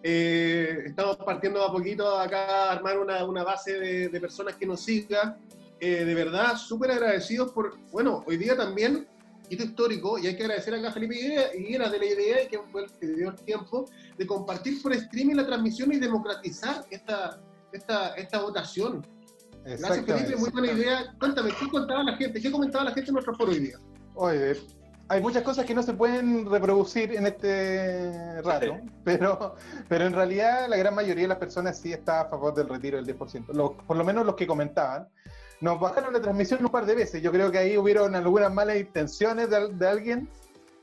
Eh, 0.03 0.83
estamos 0.85 1.15
partiendo 1.15 1.63
a 1.63 1.71
poquito 1.71 2.19
acá 2.19 2.65
a 2.65 2.71
armar 2.73 2.99
una, 2.99 3.23
una 3.23 3.41
base 3.41 3.79
de, 3.79 4.09
de, 4.09 4.19
personas 4.19 4.55
que 4.55 4.65
nos 4.65 4.81
sigan. 4.81 5.37
Eh, 5.79 6.03
de 6.03 6.13
verdad, 6.13 6.57
súper 6.57 6.91
agradecidos 6.91 7.53
por, 7.53 7.77
bueno, 7.89 8.21
hoy 8.27 8.35
día 8.35 8.57
también, 8.57 9.07
hito 9.49 9.63
histórico, 9.63 10.19
y 10.19 10.27
hay 10.27 10.35
que 10.35 10.43
agradecer 10.43 10.73
acá 10.73 10.89
a 10.89 10.91
Felipe 10.91 11.15
Higuera 11.57 11.87
de 11.87 11.99
la 11.99 12.05
idea, 12.05 12.47
que 12.49 12.59
fue 12.69 12.83
el 12.83 12.91
que 12.91 13.07
dio 13.07 13.29
el 13.29 13.35
tiempo, 13.35 13.85
de 14.17 14.27
compartir 14.27 14.81
por 14.81 14.91
streaming 14.91 15.35
la 15.35 15.45
transmisión 15.45 15.89
y 15.93 15.99
democratizar 15.99 16.83
esta, 16.91 17.39
esta, 17.71 18.13
esta 18.15 18.41
votación. 18.41 19.07
Gracias 19.63 20.05
Felipe, 20.05 20.35
muy 20.35 20.49
buena 20.49 20.69
idea. 20.69 21.15
Cuéntame, 21.17 21.51
¿qué 21.57 21.69
contaba 21.69 22.03
la 22.03 22.17
gente? 22.17 22.41
¿Qué 22.41 22.51
comentaba 22.51 22.83
la 22.83 22.91
gente 22.91 23.09
en 23.09 23.13
nuestro 23.13 23.33
foro 23.35 23.53
hoy 23.53 23.59
día? 23.59 23.79
Oye, 24.15 24.51
hay 25.09 25.21
muchas 25.21 25.43
cosas 25.43 25.65
que 25.65 25.73
no 25.73 25.83
se 25.83 25.93
pueden 25.93 26.49
reproducir 26.49 27.15
en 27.15 27.27
este 27.27 28.41
rato, 28.41 28.77
pero, 29.03 29.55
pero 29.87 30.05
en 30.05 30.13
realidad 30.13 30.67
la 30.67 30.77
gran 30.77 30.93
mayoría 30.95 31.23
de 31.23 31.29
las 31.29 31.37
personas 31.37 31.77
sí 31.77 31.93
está 31.93 32.21
a 32.21 32.25
favor 32.25 32.53
del 32.53 32.67
retiro 32.67 33.01
del 33.01 33.17
10%, 33.17 33.75
por 33.85 33.97
lo 33.97 34.03
menos 34.03 34.25
los 34.25 34.35
que 34.35 34.47
comentaban. 34.47 35.07
Nos 35.59 35.79
bajaron 35.79 36.13
la 36.13 36.21
transmisión 36.21 36.63
un 36.63 36.71
par 36.71 36.85
de 36.85 36.95
veces, 36.95 37.21
yo 37.21 37.31
creo 37.31 37.51
que 37.51 37.57
ahí 37.57 37.77
hubieron 37.77 38.15
algunas 38.15 38.53
malas 38.53 38.77
intenciones 38.77 39.49
de, 39.49 39.87
alguien 39.87 40.29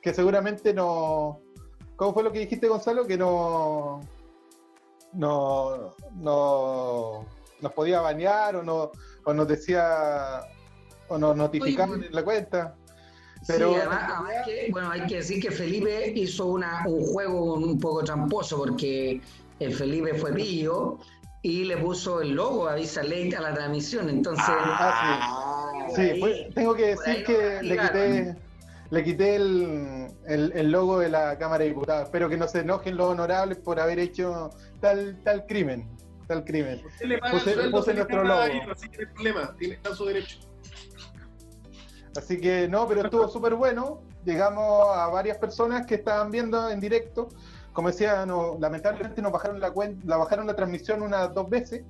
que 0.00 0.12
seguramente 0.12 0.74
no... 0.74 1.40
¿Cómo 1.96 2.12
fue 2.12 2.24
lo 2.24 2.32
que 2.32 2.40
dijiste, 2.40 2.66
Gonzalo? 2.66 3.06
Que 3.06 3.16
no... 3.16 4.00
No, 5.12 5.94
no 6.16 7.24
nos 7.60 7.72
podía 7.72 8.00
bañar 8.00 8.56
o, 8.56 8.62
no, 8.62 8.90
o 9.24 9.32
nos 9.32 9.48
decía 9.48 10.40
o 11.08 11.18
nos 11.18 11.36
notificaban 11.36 12.04
en 12.04 12.14
la 12.14 12.22
cuenta. 12.22 12.74
Pero 13.46 13.70
sí, 13.70 13.76
además, 13.80 14.12
bueno, 14.70 14.90
hay 14.90 15.06
que 15.06 15.16
decir 15.16 15.40
que 15.40 15.50
Felipe 15.50 16.12
hizo 16.14 16.46
una, 16.46 16.84
un 16.86 17.04
juego 17.04 17.54
un 17.54 17.78
poco 17.78 18.02
tramposo 18.02 18.58
porque 18.58 19.20
el 19.60 19.74
Felipe 19.74 20.14
fue 20.14 20.32
pillo 20.32 20.98
y 21.42 21.64
le 21.64 21.76
puso 21.76 22.22
el 22.22 22.30
logo 22.30 22.68
Avisa 22.68 23.02
Late 23.02 23.36
a 23.36 23.42
la 23.42 23.54
transmisión. 23.54 24.08
Entonces, 24.08 24.44
ah, 24.48 25.70
sí, 25.94 26.12
sí 26.14 26.46
tengo 26.54 26.74
que 26.74 26.86
decir 26.86 27.24
que 27.24 27.62
le 27.62 27.78
quité, 27.78 28.36
le 28.90 29.04
quité 29.04 29.36
el, 29.36 30.08
el, 30.26 30.70
logo 30.70 30.98
de 31.00 31.10
la 31.10 31.36
Cámara 31.38 31.64
de 31.64 31.70
Diputados. 31.70 32.04
Espero 32.04 32.28
que 32.30 32.38
no 32.38 32.48
se 32.48 32.60
enojen 32.60 32.96
los 32.96 33.10
honorables 33.10 33.58
por 33.58 33.78
haber 33.78 33.98
hecho 33.98 34.50
tal, 34.80 35.20
tal 35.22 35.44
crimen. 35.46 35.86
Tal 36.26 36.44
crimen. 36.44 36.80
puse, 37.30 37.94
nuestro 37.94 38.24
logo. 38.24 38.40
Así 38.72 38.88
que 38.88 39.02
no 39.02 39.08
hay 39.08 39.14
problema, 39.14 39.56
tiene, 39.58 39.74
está 39.74 39.94
su 39.94 40.06
derecho. 40.06 40.38
Así 42.16 42.40
que 42.40 42.68
no, 42.68 42.86
pero 42.86 43.02
estuvo 43.02 43.28
súper 43.28 43.54
bueno. 43.54 44.00
Llegamos 44.24 44.96
a 44.96 45.08
varias 45.08 45.38
personas 45.38 45.86
que 45.86 45.96
estaban 45.96 46.30
viendo 46.30 46.70
en 46.70 46.80
directo. 46.80 47.28
Como 47.72 47.88
decía, 47.88 48.24
no, 48.24 48.56
lamentablemente 48.60 49.20
nos 49.20 49.32
bajaron 49.32 49.60
la, 49.60 49.72
la 50.04 50.16
bajaron 50.16 50.46
la 50.46 50.54
transmisión 50.54 51.02
unas 51.02 51.34
dos 51.34 51.50
veces, 51.50 51.82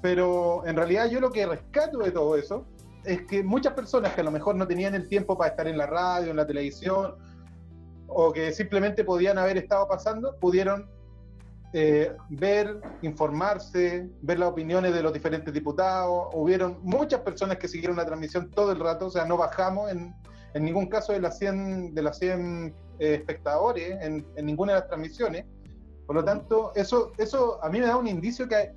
pero 0.00 0.66
en 0.66 0.76
realidad 0.76 1.10
yo 1.10 1.20
lo 1.20 1.30
que 1.30 1.44
rescato 1.44 1.98
de 1.98 2.10
todo 2.10 2.36
eso 2.36 2.64
es 3.04 3.22
que 3.26 3.42
muchas 3.42 3.74
personas 3.74 4.14
que 4.14 4.22
a 4.22 4.24
lo 4.24 4.30
mejor 4.30 4.56
no 4.56 4.66
tenían 4.66 4.94
el 4.94 5.08
tiempo 5.08 5.36
para 5.36 5.50
estar 5.50 5.68
en 5.68 5.78
la 5.78 5.86
radio, 5.86 6.30
en 6.30 6.36
la 6.36 6.46
televisión, 6.46 7.14
o 8.08 8.32
que 8.32 8.52
simplemente 8.52 9.04
podían 9.04 9.38
haber 9.38 9.58
estado 9.58 9.86
pasando, 9.86 10.36
pudieron 10.40 10.88
eh, 11.78 12.16
ver, 12.30 12.80
informarse, 13.02 14.08
ver 14.22 14.38
las 14.38 14.48
opiniones 14.48 14.94
de 14.94 15.02
los 15.02 15.12
diferentes 15.12 15.52
diputados. 15.52 16.28
Hubieron 16.32 16.78
muchas 16.80 17.20
personas 17.20 17.58
que 17.58 17.68
siguieron 17.68 17.98
la 17.98 18.06
transmisión 18.06 18.50
todo 18.50 18.72
el 18.72 18.80
rato, 18.80 19.08
o 19.08 19.10
sea, 19.10 19.26
no 19.26 19.36
bajamos 19.36 19.90
en, 19.90 20.14
en 20.54 20.64
ningún 20.64 20.86
caso 20.86 21.12
de 21.12 21.20
las 21.20 21.36
100, 21.36 21.94
de 21.94 22.02
las 22.02 22.18
100 22.18 22.74
eh, 22.98 23.14
espectadores 23.16 23.90
en, 24.00 24.26
en, 24.36 24.46
ninguna 24.46 24.72
de 24.72 24.78
las 24.78 24.88
transmisiones. 24.88 25.44
Por 26.06 26.16
lo 26.16 26.24
tanto, 26.24 26.72
eso, 26.74 27.12
eso 27.18 27.62
a 27.62 27.68
mí 27.68 27.78
me 27.78 27.88
da 27.88 27.98
un 27.98 28.06
indicio 28.06 28.48
que 28.48 28.72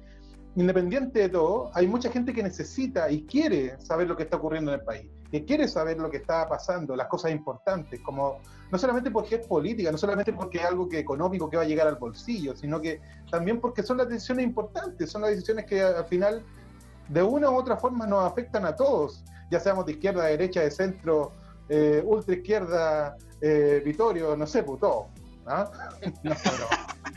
independiente 0.55 1.19
de 1.19 1.29
todo, 1.29 1.71
hay 1.73 1.87
mucha 1.87 2.11
gente 2.11 2.33
que 2.33 2.43
necesita 2.43 3.09
y 3.11 3.23
quiere 3.23 3.79
saber 3.79 4.07
lo 4.07 4.15
que 4.15 4.23
está 4.23 4.37
ocurriendo 4.37 4.73
en 4.73 4.79
el 4.79 4.85
país, 4.85 5.07
que 5.31 5.45
quiere 5.45 5.67
saber 5.67 5.97
lo 5.97 6.09
que 6.09 6.17
está 6.17 6.47
pasando, 6.47 6.95
las 6.95 7.07
cosas 7.07 7.31
importantes, 7.31 7.99
como 8.01 8.39
no 8.71 8.77
solamente 8.77 9.11
porque 9.11 9.35
es 9.35 9.47
política, 9.47 9.91
no 9.91 9.97
solamente 9.97 10.33
porque 10.33 10.59
es 10.59 10.65
algo 10.65 10.87
que 10.87 10.99
económico 10.99 11.49
que 11.49 11.57
va 11.57 11.63
a 11.63 11.67
llegar 11.67 11.87
al 11.87 11.95
bolsillo, 11.95 12.55
sino 12.55 12.81
que 12.81 13.01
también 13.31 13.59
porque 13.59 13.83
son 13.83 13.97
las 13.97 14.09
decisiones 14.09 14.45
importantes, 14.45 15.09
son 15.09 15.21
las 15.21 15.31
decisiones 15.31 15.65
que 15.65 15.81
al 15.81 16.05
final 16.05 16.43
de 17.07 17.23
una 17.23 17.49
u 17.49 17.55
otra 17.55 17.77
forma 17.77 18.05
nos 18.05 18.23
afectan 18.23 18.65
a 18.65 18.75
todos, 18.75 19.23
ya 19.49 19.59
seamos 19.59 19.85
de 19.85 19.93
izquierda, 19.93 20.25
de 20.25 20.31
derecha, 20.31 20.61
de 20.61 20.71
centro, 20.71 21.31
eh, 21.67 22.03
ultra 22.05 22.35
izquierda, 22.35 23.17
eh, 23.41 23.81
Vitorio, 23.83 24.35
no 24.35 24.45
sé, 24.45 24.63
pues. 24.63 24.79
¿Ah? 25.49 25.71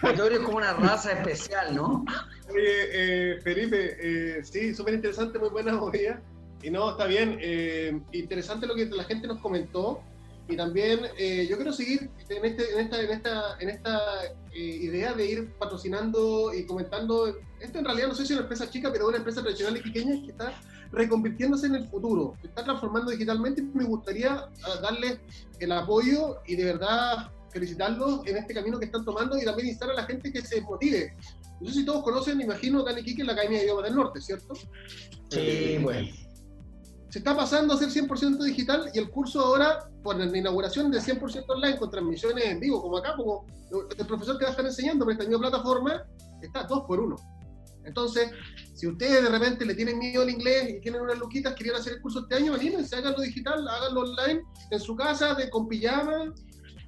Vitorio 0.03 0.39
es 0.39 0.45
como 0.45 0.59
una 0.59 0.72
raza 0.72 1.12
especial, 1.12 1.74
¿no? 1.74 2.05
Oye, 2.51 3.35
eh, 3.35 3.41
Felipe, 3.41 3.97
eh, 4.01 4.45
sí, 4.45 4.74
súper 4.74 4.95
interesante, 4.95 5.39
muy 5.39 5.51
buena 5.51 5.74
movida. 5.74 6.20
Y 6.62 6.70
no, 6.70 6.91
está 6.91 7.07
bien. 7.07 7.39
Eh, 7.41 8.01
interesante 8.12 8.66
lo 8.66 8.74
que 8.74 8.87
la 8.87 9.05
gente 9.05 9.26
nos 9.26 9.39
comentó. 9.39 10.03
Y 10.49 10.57
también 10.57 11.03
yo 11.49 11.57
quiero 11.57 11.72
seguir 11.72 12.11
en, 12.28 12.45
este, 12.45 12.72
en 12.72 12.80
esta, 12.80 13.01
en 13.01 13.11
esta, 13.11 13.57
en 13.61 13.70
esta 13.70 14.01
idea 14.53 15.14
de 15.14 15.24
ir 15.24 15.53
patrocinando 15.53 16.53
y 16.53 16.66
comentando. 16.66 17.39
Esto 17.61 17.78
en 17.78 17.85
realidad 17.85 18.09
no 18.09 18.14
sé 18.14 18.26
si 18.26 18.33
es 18.33 18.39
una 18.39 18.43
empresa 18.43 18.68
chica, 18.68 18.91
pero 18.93 19.07
una 19.07 19.18
empresa 19.18 19.41
tradicional 19.41 19.76
y 19.76 19.83
pequeña 19.83 20.20
que 20.20 20.33
está 20.33 20.53
reconvirtiéndose 20.91 21.66
en 21.66 21.76
el 21.76 21.89
futuro, 21.89 22.35
se 22.41 22.49
está 22.49 22.64
transformando 22.64 23.12
digitalmente. 23.12 23.62
Me 23.62 23.85
gustaría 23.85 24.33
ah, 24.33 24.80
darles 24.83 25.20
el 25.59 25.72
apoyo 25.72 26.39
y 26.47 26.57
de 26.57 26.64
verdad 26.64 27.30
felicitarlos 27.53 28.26
en 28.26 28.36
este 28.36 28.55
camino 28.55 28.78
que 28.78 28.86
están 28.86 29.05
tomando 29.05 29.38
y 29.38 29.44
también 29.44 29.68
instar 29.68 29.90
a 29.90 29.94
la 29.94 30.05
gente 30.05 30.32
que 30.32 30.42
se 30.42 30.61
motive. 30.62 31.12
No 31.61 31.68
sé 31.68 31.80
si 31.80 31.84
todos 31.84 32.03
conocen, 32.03 32.38
me 32.38 32.44
imagino, 32.44 32.82
Dani 32.82 33.03
Kike 33.03 33.22
en 33.22 33.26
la 33.28 33.32
Academia 33.34 33.59
de 33.59 33.64
Idiomas 33.64 33.84
del 33.84 33.94
Norte, 33.94 34.20
¿cierto? 34.20 34.55
Sí, 35.30 35.78
bueno. 35.80 36.09
Se 37.09 37.18
está 37.18 37.36
pasando 37.36 37.74
a 37.74 37.76
ser 37.76 37.90
100% 37.90 38.42
digital 38.42 38.90
y 38.94 38.98
el 38.98 39.11
curso 39.11 39.40
ahora, 39.40 39.90
por 40.03 40.16
la 40.16 40.36
inauguración 40.36 40.90
de 40.90 40.98
100% 40.98 41.44
online 41.46 41.78
con 41.78 41.90
transmisiones 41.90 42.44
en 42.46 42.59
vivo, 42.59 42.80
como 42.80 42.96
acá, 42.96 43.14
como 43.16 43.46
el 43.70 44.07
profesor 44.07 44.38
que 44.38 44.44
va 44.44 44.48
a 44.48 44.53
estar 44.53 44.64
enseñando 44.64 45.05
por 45.05 45.12
esta 45.12 45.24
misma 45.24 45.50
plataforma, 45.50 46.03
está 46.40 46.64
dos 46.64 46.84
por 46.86 47.00
uno. 47.00 47.16
Entonces, 47.84 48.30
si 48.74 48.86
ustedes 48.86 49.22
de 49.22 49.28
repente 49.28 49.64
le 49.64 49.74
tienen 49.74 49.98
miedo 49.98 50.22
al 50.22 50.30
inglés 50.30 50.70
y 50.70 50.80
tienen 50.80 51.00
unas 51.00 51.18
luquitas, 51.18 51.55
querían 51.55 51.76
hacer 51.76 51.94
el 51.94 52.00
curso 52.00 52.20
este 52.20 52.36
año, 52.36 52.55
anímense, 52.55 52.96
háganlo 52.96 53.20
digital, 53.20 53.66
háganlo 53.68 54.00
online, 54.00 54.42
en 54.70 54.80
su 54.80 54.96
casa, 54.96 55.34
de, 55.34 55.50
con 55.50 55.68
pijama, 55.68 56.32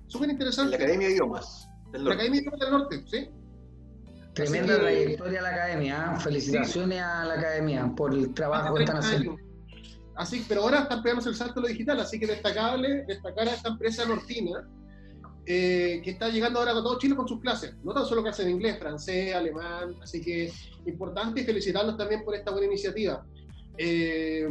súper 0.07 0.31
interesante. 0.31 0.71
La 0.71 0.85
Academia 0.85 1.09
de 1.09 1.15
Idiomas 1.15 1.69
del 1.93 2.05
Norte. 2.05 2.09
La 2.09 2.15
Academia 2.15 2.41
de 2.41 2.43
Idiomas 2.43 2.61
del 2.61 2.71
Norte, 2.71 3.05
sí. 3.07 3.31
Tremenda 4.35 4.79
trayectoria 4.79 5.39
a 5.39 5.43
la 5.43 5.49
academia. 5.51 6.11
¿ah? 6.11 6.21
Felicitaciones 6.21 7.01
a 7.01 7.25
la 7.25 7.35
academia 7.35 7.93
por 7.95 8.13
el 8.13 8.35
trabajo 8.35 8.75
que 8.75 8.83
están 8.83 8.99
haciendo. 8.99 9.37
Así, 10.17 10.45
pero 10.49 10.63
ahora 10.63 10.81
están 10.81 11.03
pegando 11.03 11.29
el 11.29 11.37
salto 11.37 11.61
a 11.61 11.63
lo 11.63 11.69
digital, 11.69 12.01
así 12.01 12.19
que 12.19 12.27
destacable 12.27 13.05
destacar 13.07 13.49
a 13.49 13.55
esta 13.55 13.69
empresa 13.69 14.05
nortina 14.05 14.69
eh, 15.47 16.01
que 16.03 16.13
está 16.13 16.29
llegando 16.29 16.59
ahora 16.59 16.71
a 16.71 16.75
todo 16.75 16.99
Chile 16.99 17.17
con 17.17 17.29
sus 17.29 17.41
clases, 17.41 17.75
no 17.83 17.93
tan 17.93 18.07
solo 18.07 18.23
clases 18.23 18.47
en 18.47 18.53
inglés, 18.53 18.79
francés, 18.79 19.35
alemán, 19.35 19.95
así 20.03 20.21
que 20.23 20.53
importante 20.87 21.41
y 21.41 21.45
felicitarlos 21.45 21.97
también 21.97 22.25
por 22.25 22.35
esta 22.35 22.51
buena 22.51 22.67
iniciativa. 22.67 23.27
Eh, 23.77 24.49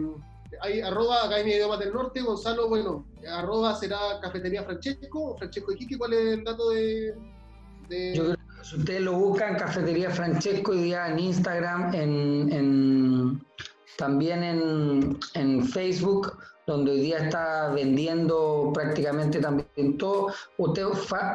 hay 0.62 0.82
arroba 0.82 1.26
Academia 1.26 1.54
de 1.54 1.60
Idiomas 1.60 1.80
del 1.80 1.94
Norte, 1.94 2.22
Gonzalo, 2.22 2.70
bueno, 2.70 3.06
arroba 3.30 3.76
será 3.76 3.98
Cafetería 4.22 4.64
Francesco, 4.64 5.36
Francesco 5.38 5.72
Iquique, 5.72 5.98
¿cuál 5.98 6.14
es 6.14 6.38
el 6.38 6.44
dato 6.44 6.70
de...? 6.70 7.14
Yo 8.14 8.24
creo 8.24 8.36
que 8.36 8.64
si 8.64 8.78
ustedes 8.78 9.02
lo 9.02 9.14
buscan, 9.14 9.56
Cafetería 9.56 10.10
Francesco, 10.10 10.74
y 10.74 10.84
día 10.84 11.08
en 11.08 11.20
Instagram, 11.20 11.94
en, 11.94 13.46
también 13.98 14.44
en, 14.44 15.20
en, 15.34 15.68
Facebook, 15.68 16.38
donde 16.66 16.92
hoy 16.92 17.02
día 17.02 17.18
está 17.18 17.72
vendiendo 17.72 18.72
prácticamente 18.74 19.40
también 19.40 19.98
todo. 19.98 20.34
Usted, 20.58 20.86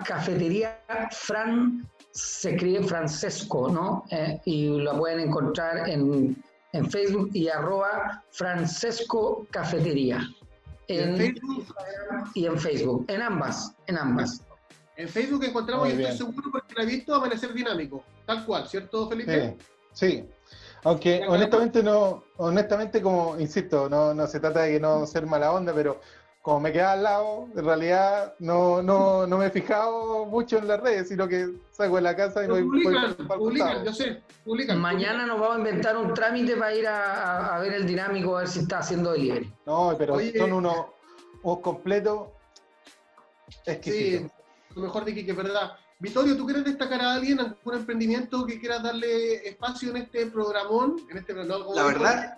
Cafetería 0.05 0.81
Fran, 1.11 1.89
se 2.13 2.53
escribe 2.55 2.83
Francesco, 2.83 3.69
¿no? 3.69 4.05
Eh, 4.11 4.41
y 4.47 4.81
la 4.81 4.97
pueden 4.97 5.21
encontrar 5.21 5.89
en 5.89 6.43
en 6.73 6.91
Facebook 6.91 7.31
y 7.33 7.49
arroba 7.49 8.23
Francesco 8.31 9.47
Cafetería. 9.51 10.29
En, 10.89 11.17
Facebook 11.17 11.67
y 12.35 12.47
en 12.47 12.59
Facebook, 12.59 13.05
en 13.09 13.21
ambas, 13.21 13.75
en 13.87 13.99
ambas. 13.99 14.43
En 14.97 15.09
Facebook 15.09 15.45
encontramos, 15.45 15.89
y 15.89 15.93
estoy 15.93 16.17
seguro 16.17 16.51
porque 16.51 16.75
la 16.75 16.83
he 16.83 16.87
visto, 16.87 17.15
Amanecer 17.15 17.53
Dinámico, 17.53 18.03
tal 18.25 18.45
cual, 18.47 18.67
¿cierto, 18.67 19.09
Felipe? 19.09 19.57
Sí, 19.93 20.25
Aunque 20.85 21.25
honestamente 21.29 21.83
no, 21.83 22.25
honestamente 22.39 23.03
como 23.03 23.39
insisto, 23.39 23.89
no, 23.89 24.15
no 24.15 24.27
se 24.27 24.41
trata 24.41 24.63
de 24.63 24.73
que 24.73 24.81
no 24.81 25.07
ser 25.07 25.27
mala 25.27 25.53
onda, 25.53 25.75
pero 25.75 26.01
como 26.49 26.61
me 26.61 26.73
quedaba 26.73 26.93
al 26.93 27.03
lado, 27.03 27.49
en 27.55 27.63
realidad 27.63 28.35
no, 28.39 28.81
no, 28.81 29.27
no 29.27 29.37
me 29.37 29.49
he 29.49 29.51
fijado 29.51 30.25
mucho 30.25 30.57
en 30.57 30.67
las 30.67 30.81
redes, 30.81 31.09
sino 31.09 31.29
que 31.29 31.47
salgo 31.73 31.97
de 31.97 32.01
la 32.01 32.17
casa 32.17 32.43
y 32.43 32.47
voy, 32.47 32.63
publican, 32.63 33.17
publican, 33.17 33.85
yo 33.85 33.93
sé, 33.93 34.23
publican. 34.47 34.81
Mañana 34.81 35.27
nos 35.27 35.39
vamos 35.39 35.57
a 35.57 35.59
inventar 35.59 35.99
un 35.99 36.15
trámite 36.15 36.57
para 36.57 36.75
ir 36.75 36.87
a, 36.87 37.55
a, 37.55 37.61
ver 37.61 37.75
el 37.75 37.87
dinámico, 37.87 38.35
a 38.35 38.41
ver 38.41 38.49
si 38.49 38.61
está 38.61 38.79
haciendo 38.79 39.13
delivery. 39.13 39.53
No, 39.67 39.95
pero 39.99 40.19
son 40.39 40.53
unos, 40.55 40.87
completos 41.61 42.29
exquisitos. 43.67 44.31
Sí, 44.31 44.75
lo 44.75 44.83
mejor 44.85 45.05
de 45.05 45.15
que 45.15 45.31
es 45.31 45.37
verdad. 45.37 45.73
Vittorio, 45.99 46.35
¿tú 46.35 46.47
quieres 46.47 46.65
destacar 46.65 47.03
a 47.03 47.13
alguien, 47.13 47.41
algún 47.41 47.75
emprendimiento 47.75 48.47
que 48.47 48.59
quieras 48.59 48.83
darle 48.83 49.47
espacio 49.47 49.91
en 49.91 49.99
este 49.99 50.25
programón? 50.29 50.97
En 51.11 51.19
este, 51.19 51.35
la 51.35 51.85
verdad, 51.85 52.38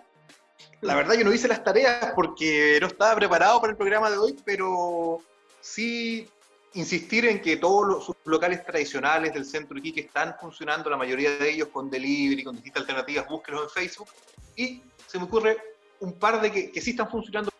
la 0.81 0.95
verdad 0.95 1.15
yo 1.15 1.23
no 1.23 1.33
hice 1.33 1.47
las 1.47 1.63
tareas 1.63 2.11
porque 2.15 2.77
no 2.81 2.87
estaba 2.87 3.15
preparado 3.15 3.61
para 3.61 3.71
el 3.71 3.77
programa 3.77 4.09
de 4.09 4.17
hoy, 4.17 4.35
pero 4.43 5.19
sí 5.59 6.27
insistir 6.73 7.25
en 7.25 7.41
que 7.41 7.57
todos 7.57 7.87
los 7.87 8.15
locales 8.25 8.65
tradicionales 8.65 9.33
del 9.33 9.45
centro 9.45 9.75
de 9.75 9.81
Iquique 9.81 10.01
están 10.01 10.35
funcionando, 10.39 10.89
la 10.89 10.97
mayoría 10.97 11.37
de 11.37 11.49
ellos 11.49 11.67
con 11.67 11.89
delivery, 11.89 12.43
con 12.43 12.55
distintas 12.55 12.81
alternativas, 12.81 13.27
búsquenlos 13.27 13.63
en 13.63 13.69
Facebook. 13.69 14.07
Y 14.55 14.83
se 15.05 15.17
me 15.17 15.25
ocurre 15.25 15.57
un 15.99 16.13
par 16.13 16.41
de 16.41 16.51
que, 16.51 16.71
que 16.71 16.81
sí 16.81 16.91
están 16.91 17.09
funcionando 17.09 17.51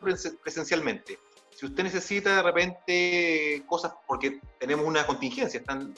presencialmente. 0.43 1.19
si 1.53 1.65
usted 1.65 1.83
necesita 1.83 2.37
de 2.37 2.41
repente 2.41 3.63
cosas, 3.67 3.93
porque 4.07 4.39
tenemos 4.59 4.85
una 4.85 5.05
contingencia, 5.05 5.59
están 5.59 5.93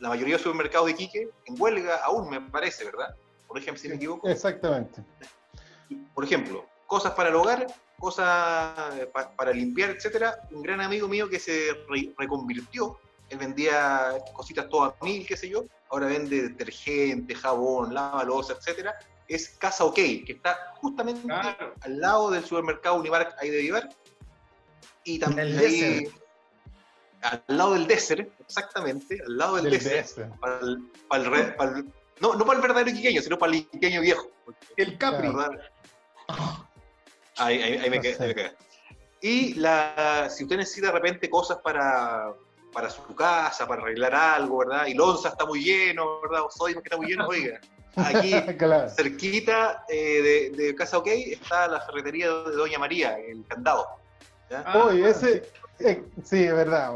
la 0.00 0.08
mayoría 0.08 0.36
de 0.36 0.42
supermercados 0.42 0.86
de 0.86 0.92
Iquique 0.92 1.28
en 1.44 1.60
huelga 1.60 1.96
aún, 2.04 2.28
me 2.28 2.40
parece, 2.40 2.84
¿verdad? 2.84 3.14
Por 3.46 3.58
ejemplo, 3.58 3.80
si 3.80 3.88
me 3.88 3.94
equivoco. 3.94 4.28
Exactamente. 4.28 5.02
Por 6.14 6.24
ejemplo, 6.24 6.66
cosas 6.86 7.12
para 7.12 7.28
el 7.28 7.34
hogar, 7.34 7.66
cosas 7.98 8.94
para 9.36 9.52
limpiar, 9.52 9.90
etcétera. 9.90 10.40
Un 10.50 10.62
gran 10.62 10.80
amigo 10.80 11.08
mío 11.08 11.28
que 11.28 11.38
se 11.38 11.70
reconvirtió, 12.16 12.98
él 13.28 13.38
vendía 13.38 14.12
cositas 14.32 14.68
todas 14.68 14.94
mil, 15.02 15.26
qué 15.26 15.36
sé 15.36 15.48
yo, 15.48 15.64
ahora 15.90 16.06
vende 16.06 16.42
detergente, 16.42 17.34
jabón, 17.34 17.92
lavalosa, 17.92 18.54
etcétera. 18.54 18.94
Es 19.28 19.48
Casa 19.58 19.84
OK, 19.84 19.96
que 19.96 20.32
está 20.32 20.74
justamente 20.76 21.22
al 21.32 22.00
lado 22.00 22.30
del 22.30 22.44
supermercado 22.44 22.96
Unimark 22.96 23.34
ahí 23.40 23.50
de 23.50 23.58
Vivar. 23.58 23.88
Y 25.04 25.18
también 25.18 25.58
ahí, 25.58 26.08
al 27.22 27.42
lado 27.48 27.74
del 27.74 27.86
Desert, 27.86 28.30
exactamente, 28.40 29.20
al 29.26 29.36
lado 29.36 29.56
del, 29.56 29.70
Desert, 29.70 30.38
Para 30.38 30.60
el, 30.60 31.92
no, 32.20 32.34
no 32.34 32.44
para 32.46 32.58
el 32.58 32.62
verdadero 32.62 32.90
iquiqueño, 32.90 33.20
sino 33.20 33.38
para 33.38 33.52
el 33.52 33.58
iquiqueño 33.58 34.00
viejo. 34.00 34.30
El 34.76 34.96
Capri. 34.96 35.28
Ahí, 37.38 37.60
ahí, 37.60 37.90
me 37.90 38.00
quedé, 38.00 38.56
Y 39.20 39.54
la, 39.54 40.28
si 40.30 40.44
usted 40.44 40.56
necesita 40.56 40.86
de 40.86 40.92
repente 40.94 41.28
cosas 41.28 41.58
para, 41.58 42.32
para 42.72 42.88
su 42.88 43.14
casa, 43.14 43.66
para 43.66 43.82
arreglar 43.82 44.14
algo, 44.14 44.58
¿verdad? 44.58 44.86
Y 44.86 44.94
Lonza 44.94 45.30
está 45.30 45.44
muy 45.44 45.62
lleno, 45.62 46.20
¿verdad? 46.22 46.42
O 46.42 46.50
Soy 46.50 46.72
que 46.72 46.80
está 46.80 46.96
muy 46.96 47.06
lleno, 47.06 47.26
oiga. 47.26 47.60
Aquí, 47.96 48.32
cerquita 48.96 49.84
eh, 49.88 50.50
de, 50.54 50.74
Casa 50.74 50.98
OK, 50.98 51.08
está 51.08 51.68
la 51.68 51.80
ferretería 51.80 52.28
de 52.30 52.52
Doña 52.52 52.78
María, 52.78 53.18
el 53.18 53.44
candado. 53.46 53.86
¿ya? 54.50 54.64
Ese, 55.08 55.50
eh, 55.80 56.02
sí, 56.24 56.44
es 56.44 56.54
verdad 56.54 56.92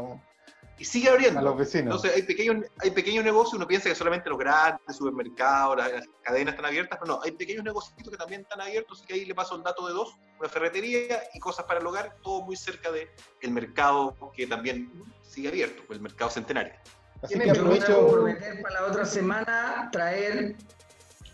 y 0.81 0.83
sigue 0.83 1.09
abriendo. 1.09 1.39
A 1.39 1.43
los 1.43 1.57
vecinos. 1.57 1.97
Entonces 1.97 2.15
hay 2.15 2.23
pequeños, 2.23 2.65
hay 2.79 2.89
pequeños 2.89 3.23
negocios, 3.23 3.53
uno 3.53 3.67
piensa 3.67 3.87
que 3.87 3.93
solamente 3.93 4.27
los 4.31 4.39
grandes 4.39 4.95
supermercados, 4.95 5.77
las, 5.77 6.09
cadenas 6.23 6.55
están 6.55 6.65
abiertas, 6.65 6.97
pero 6.99 7.17
no, 7.17 7.21
hay 7.23 7.33
pequeños 7.33 7.63
negocios 7.63 7.93
que 7.95 8.17
también 8.17 8.41
están 8.41 8.61
abiertos, 8.61 8.97
así 8.97 9.07
que 9.07 9.13
ahí 9.13 9.25
le 9.25 9.35
paso 9.35 9.55
el 9.55 9.61
dato 9.61 9.85
de 9.85 9.93
dos, 9.93 10.17
una 10.39 10.49
ferretería 10.49 11.21
y 11.35 11.39
cosas 11.39 11.65
para 11.65 11.79
el 11.79 11.85
hogar, 11.85 12.15
todo 12.23 12.41
muy 12.41 12.55
cerca 12.55 12.91
del 12.91 13.09
el 13.41 13.51
mercado 13.51 14.17
que 14.35 14.47
también 14.47 14.91
sigue 15.21 15.49
abierto, 15.49 15.83
el 15.93 16.01
mercado 16.01 16.31
centenario. 16.31 16.73
Así 17.21 17.37
que 17.37 17.51
aprovecho... 17.51 18.25
para 18.63 18.81
la 18.81 18.87
otra 18.87 19.05
semana 19.05 19.87
traer 19.91 20.55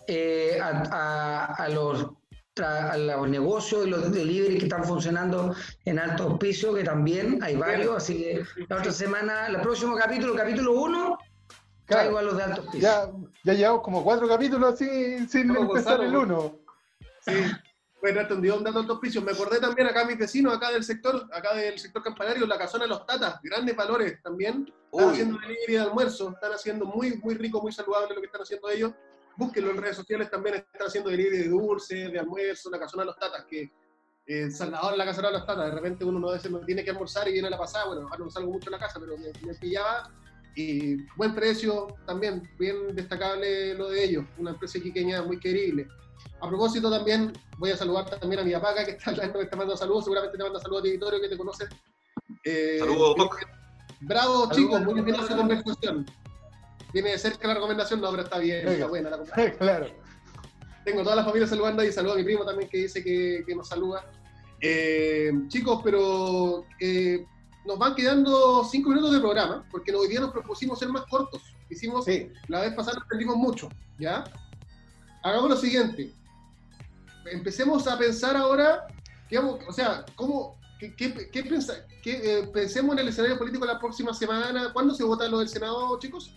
eh, 0.08 0.60
a 0.62 1.70
los 1.70 2.16
a 2.60 2.97
los 2.97 3.30
negocios 3.30 3.86
y 3.86 3.89
los 3.89 4.12
delivery 4.12 4.58
que 4.58 4.66
están 4.66 4.84
funcionando 4.84 5.55
en 5.86 5.99
alto 5.99 6.24
auspicio, 6.24 6.74
que 6.74 6.84
también 6.84 7.39
hay 7.41 7.55
varios, 7.55 7.95
así 7.95 8.18
que 8.18 8.43
la 8.68 8.78
otra 8.78 8.91
semana, 8.91 9.47
el 9.47 9.62
próximo 9.62 9.95
capítulo, 9.95 10.36
capítulo 10.36 10.74
1, 10.74 11.18
traigo 11.86 12.18
a 12.18 12.22
los 12.22 12.38
de 12.38 12.43
alto 12.43 12.62
auspicio. 12.62 12.80
Ya, 12.82 13.12
ya 13.43 13.53
llevamos 13.53 13.82
como 13.82 14.03
cuatro 14.03 14.28
capítulos 14.28 14.74
así 14.74 15.28
sin 15.28 15.55
empezar 15.55 16.01
el 16.01 16.16
1. 16.16 16.60
Sí. 17.22 17.34
Bueno, 17.99 18.22
entendió 18.22 18.55
un 18.55 18.64
dato 18.64 18.80
alto 18.80 18.93
auspicio. 18.93 19.22
Me 19.22 19.32
acordé 19.32 19.60
también 19.60 19.88
acá 19.88 20.05
mis 20.05 20.18
vecinos, 20.18 20.55
acá 20.55 20.72
del 20.72 20.84
sector, 20.84 21.28
acá 21.34 21.55
del 21.55 21.80
sector 21.80 22.03
campanario, 22.03 22.45
la 22.45 22.58
casona 22.58 22.84
de 22.84 22.89
los 22.89 23.05
tatas, 23.05 23.39
grandes 23.41 23.76
valores 23.76 24.22
también. 24.22 24.72
Están 24.91 25.10
haciendo 25.10 25.39
delivery 25.39 25.74
de 25.74 25.80
almuerzo, 25.80 26.30
están 26.30 26.53
haciendo 26.53 26.86
muy, 26.86 27.18
muy 27.18 27.36
rico, 27.36 27.62
muy 27.62 27.72
saludable 27.72 28.14
lo 28.14 28.22
que 28.22 28.28
están 28.28 28.41
haciendo 28.41 28.70
ellos 28.70 28.93
búsquenlo 29.38 29.72
en 29.72 29.78
redes 29.78 29.96
sociales, 29.96 30.30
también 30.30 30.56
están 30.56 30.88
haciendo 30.88 31.10
delivery 31.10 31.38
de 31.38 31.50
dulce, 31.50 32.10
de 32.10 32.20
almuerzo, 32.20 32.70
la 32.70 32.80
casona 32.80 33.04
de 33.04 33.08
los 33.08 33.20
tatas, 33.20 33.46
que 33.46 33.72
en 34.26 34.52
Salvador 34.52 34.98
la 34.98 35.06
casona 35.06 35.28
de 35.28 35.36
los 35.36 35.46
tatas, 35.46 35.66
de 35.66 35.72
repente 35.72 36.04
uno 36.04 36.20
no, 36.20 36.36
no 36.36 36.60
tiene 36.66 36.84
que 36.84 36.90
almorzar 36.90 37.28
y 37.28 37.34
viene 37.34 37.48
a 37.48 37.52
la 37.52 37.58
pasada, 37.58 37.86
bueno, 37.86 38.08
ahora 38.10 38.26
no 38.26 38.30
salgo 38.30 38.52
mucho 38.52 38.70
en 38.70 38.74
la 38.74 38.80
casa, 38.80 39.00
pero 39.00 39.16
me, 39.18 39.54
pillaba 39.54 40.12
y 40.56 40.98
buen 41.16 41.36
precio 41.36 41.88
también, 42.06 42.50
bien 42.58 42.96
destacable 42.96 43.76
lo 43.76 43.90
de 43.90 44.04
ellos, 44.04 44.26
una 44.38 44.52
empresa 44.52 44.80
quiqueña 44.80 45.22
muy 45.22 45.40
querible. 45.40 45.88
A 46.42 46.50
propósito 46.50 46.90
también, 46.90 47.32
voy 47.60 47.72
a 47.72 47.78
saludar 47.78 48.10
también 48.20 48.42
a 48.42 48.44
mi 48.44 48.52
papá 48.54 48.74
que 48.74 48.92
está, 48.92 49.14
que 49.14 49.42
está 49.42 49.56
mandando 49.56 49.78
saludos, 49.78 50.06
seguramente 50.06 50.36
te 50.36 50.44
manda 50.44 50.60
saludos 50.60 50.82
a 50.82 50.84
ti, 50.84 50.92
Vittorio, 50.92 51.22
que 51.22 51.30
te 51.30 51.38
conoce. 51.38 51.66
Eh, 52.44 52.78
saludos, 52.80 53.16
Bravo, 54.02 54.50
chicos, 54.52 54.82
muy 54.82 55.02
bien 55.02 55.16
su 55.16 55.36
conversación. 55.36 56.06
Tiene 56.92 57.12
de 57.12 57.18
cerca 57.18 57.48
la 57.48 57.56
recomendación, 57.56 58.02
no, 58.02 58.10
pero 58.12 58.24
está 58.24 58.40
bien, 58.40 58.68
está 58.68 58.88
buena 58.88 59.10
la 59.10 59.18
recomendación. 59.18 59.58
claro. 59.58 59.88
Tengo 60.86 61.04
toda 61.04 61.18
la 61.18 61.26
familia 61.26 61.48
saludando 61.48 61.84
y 61.84 61.92
saludo 61.92 62.14
a 62.14 62.16
mi 62.16 62.24
primo 62.24 62.46
también 62.46 62.70
que 62.70 62.78
dice 62.78 63.04
que, 63.04 63.44
nos 63.54 63.68
saluda. 63.68 64.10
Eh, 64.62 65.32
chicos, 65.50 65.82
pero 65.84 66.64
eh, 66.80 67.26
nos 67.66 67.78
van 67.78 67.94
quedando 67.94 68.64
cinco 68.64 68.90
minutos 68.90 69.12
de 69.12 69.20
programa, 69.20 69.66
porque 69.70 69.94
hoy 69.94 70.08
día 70.08 70.22
nos 70.22 70.32
propusimos 70.32 70.80
ser 70.80 70.88
más 70.88 71.04
cortos. 71.08 71.42
Hicimos, 71.70 72.06
la 72.48 72.62
vez 72.62 72.74
pasada 72.74 73.02
aprendimos 73.04 73.36
mucho, 73.36 73.68
¿ya? 74.00 74.24
Hagamos 75.24 75.50
lo 75.50 75.58
siguiente. 75.58 76.14
Empecemos 77.30 77.86
a 77.88 77.98
pensar 77.98 78.38
ahora, 78.38 78.88
digamos, 79.30 79.60
o 79.68 79.74
sea, 79.74 80.06
¿cómo, 80.16 80.58
qué, 80.80 80.96
qué, 80.96 81.30
qué, 81.30 81.42
eh, 82.06 82.50
pensemos 82.54 82.94
en 82.94 83.00
el 83.00 83.10
escenario 83.10 83.38
político 83.38 83.66
la 83.66 83.78
próxima 83.78 84.14
semana? 84.14 84.72
¿Cuándo 84.72 84.96
se 84.96 85.04
vota 85.04 85.28
lo 85.28 85.40
del 85.40 85.50
Senado, 85.50 86.00
chicos? 86.00 86.32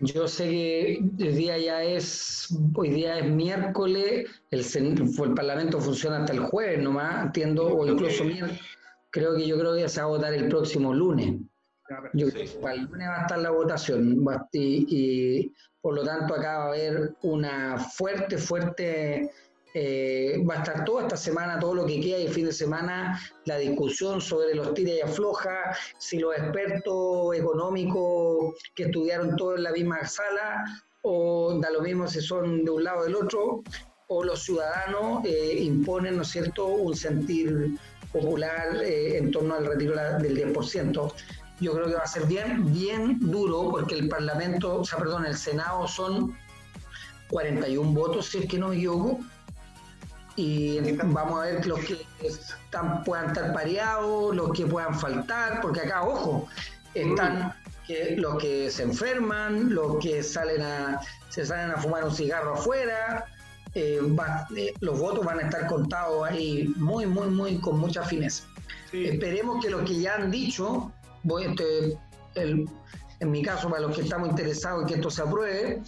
Yo 0.00 0.28
sé 0.28 0.44
que 0.48 0.94
el 1.18 1.36
día 1.36 1.58
ya 1.58 1.82
es, 1.82 2.54
hoy 2.74 2.90
día 2.90 3.18
es 3.18 3.30
miércoles, 3.30 4.28
el, 4.50 4.60
el 4.60 5.34
Parlamento 5.34 5.80
funciona 5.80 6.18
hasta 6.18 6.32
el 6.34 6.40
jueves 6.40 6.82
nomás, 6.82 7.26
entiendo, 7.26 7.66
o 7.66 7.86
incluso 7.86 8.24
miércoles. 8.24 8.60
Creo 9.10 9.34
que 9.34 9.46
yo 9.46 9.58
creo 9.58 9.74
que 9.74 9.88
se 9.88 10.00
va 10.00 10.06
a 10.06 10.10
votar 10.10 10.34
el 10.34 10.48
próximo 10.48 10.92
lunes. 10.92 11.36
Yo 12.12 12.28
creo 12.28 12.44
que 12.44 12.58
para 12.60 12.74
el 12.74 12.82
lunes 12.82 13.08
va 13.08 13.18
a 13.18 13.22
estar 13.22 13.38
la 13.38 13.50
votación 13.50 14.24
y, 14.52 14.86
y 14.90 15.54
por 15.80 15.94
lo 15.94 16.02
tanto 16.02 16.34
acá 16.34 16.58
va 16.58 16.64
a 16.64 16.68
haber 16.68 17.14
una 17.22 17.78
fuerte, 17.78 18.36
fuerte 18.36 19.30
eh, 19.78 20.42
va 20.48 20.54
a 20.54 20.58
estar 20.60 20.86
toda 20.86 21.02
esta 21.02 21.18
semana, 21.18 21.58
todo 21.58 21.74
lo 21.74 21.84
que 21.84 22.00
queda 22.00 22.18
y 22.18 22.26
el 22.26 22.32
fin 22.32 22.46
de 22.46 22.52
semana, 22.52 23.20
la 23.44 23.58
discusión 23.58 24.22
sobre 24.22 24.54
los 24.54 24.72
tira 24.72 24.94
y 24.94 25.00
afloja, 25.00 25.76
si 25.98 26.18
los 26.18 26.34
expertos 26.34 27.36
económicos 27.36 28.54
que 28.74 28.84
estudiaron 28.84 29.36
todo 29.36 29.54
en 29.56 29.64
la 29.64 29.72
misma 29.72 30.06
sala, 30.06 30.64
o 31.02 31.58
da 31.60 31.70
lo 31.70 31.82
mismo 31.82 32.08
si 32.08 32.22
son 32.22 32.64
de 32.64 32.70
un 32.70 32.84
lado 32.84 33.00
o 33.00 33.04
del 33.04 33.16
otro, 33.16 33.62
o 34.08 34.24
los 34.24 34.44
ciudadanos 34.44 35.22
eh, 35.26 35.58
imponen, 35.60 36.16
¿no 36.16 36.22
es 36.22 36.28
cierto?, 36.28 36.66
un 36.68 36.96
sentir 36.96 37.76
popular 38.10 38.82
eh, 38.82 39.18
en 39.18 39.30
torno 39.30 39.56
al 39.56 39.66
retiro 39.66 39.94
del 39.94 40.54
10%. 40.54 41.12
Yo 41.60 41.72
creo 41.74 41.86
que 41.86 41.94
va 41.96 42.02
a 42.02 42.06
ser 42.06 42.24
bien, 42.24 42.72
bien 42.72 43.18
duro 43.20 43.68
porque 43.72 43.94
el 43.94 44.08
Parlamento, 44.08 44.80
o 44.80 44.84
sea, 44.86 44.98
perdón, 44.98 45.26
el 45.26 45.36
Senado 45.36 45.86
son 45.86 46.34
41 47.28 47.92
votos, 47.92 48.24
si 48.24 48.38
es 48.38 48.46
que 48.46 48.58
no 48.58 48.68
me 48.68 48.76
equivoco, 48.76 49.20
y 50.36 50.92
vamos 50.92 51.40
a 51.40 51.46
ver 51.46 51.66
los 51.66 51.80
que 51.80 52.06
están, 52.22 53.02
puedan 53.04 53.28
estar 53.28 53.52
pareados, 53.52 54.36
los 54.36 54.52
que 54.52 54.66
puedan 54.66 54.98
faltar, 54.98 55.60
porque 55.62 55.80
acá, 55.80 56.02
ojo, 56.04 56.46
están 56.94 57.54
que, 57.86 58.16
los 58.16 58.36
que 58.36 58.70
se 58.70 58.82
enferman, 58.82 59.74
los 59.74 59.96
que 59.98 60.22
salen 60.22 60.60
a, 60.62 61.00
se 61.30 61.46
salen 61.46 61.70
a 61.70 61.76
fumar 61.78 62.04
un 62.04 62.14
cigarro 62.14 62.54
afuera, 62.54 63.24
eh, 63.74 64.00
eh, 64.56 64.74
los 64.80 64.98
votos 64.98 65.24
van 65.24 65.38
a 65.38 65.42
estar 65.42 65.66
contados 65.66 66.28
ahí 66.28 66.72
muy, 66.76 67.06
muy, 67.06 67.28
muy 67.28 67.58
con 67.58 67.78
mucha 67.78 68.02
fineza. 68.02 68.44
Esperemos 68.92 69.62
que 69.64 69.70
los 69.70 69.82
que 69.82 70.00
ya 70.00 70.14
han 70.14 70.30
dicho, 70.30 70.92
voy, 71.22 71.44
este, 71.44 71.98
en 72.34 73.30
mi 73.30 73.42
caso, 73.42 73.68
para 73.68 73.82
los 73.82 73.96
que 73.96 74.02
estamos 74.02 74.28
interesados 74.28 74.82
en 74.82 74.88
que 74.88 74.94
esto 74.94 75.10
se 75.10 75.22
apruebe, 75.22 75.82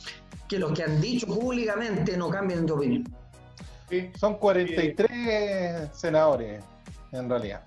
que 0.48 0.58
los 0.58 0.72
que 0.72 0.82
han 0.82 1.00
dicho 1.00 1.26
públicamente 1.26 2.16
no 2.16 2.30
cambien 2.30 2.66
de 2.66 2.72
opinión. 2.72 3.04
Son 4.18 4.38
43 4.38 5.90
senadores, 5.92 6.62
en 7.12 7.28
realidad. 7.28 7.64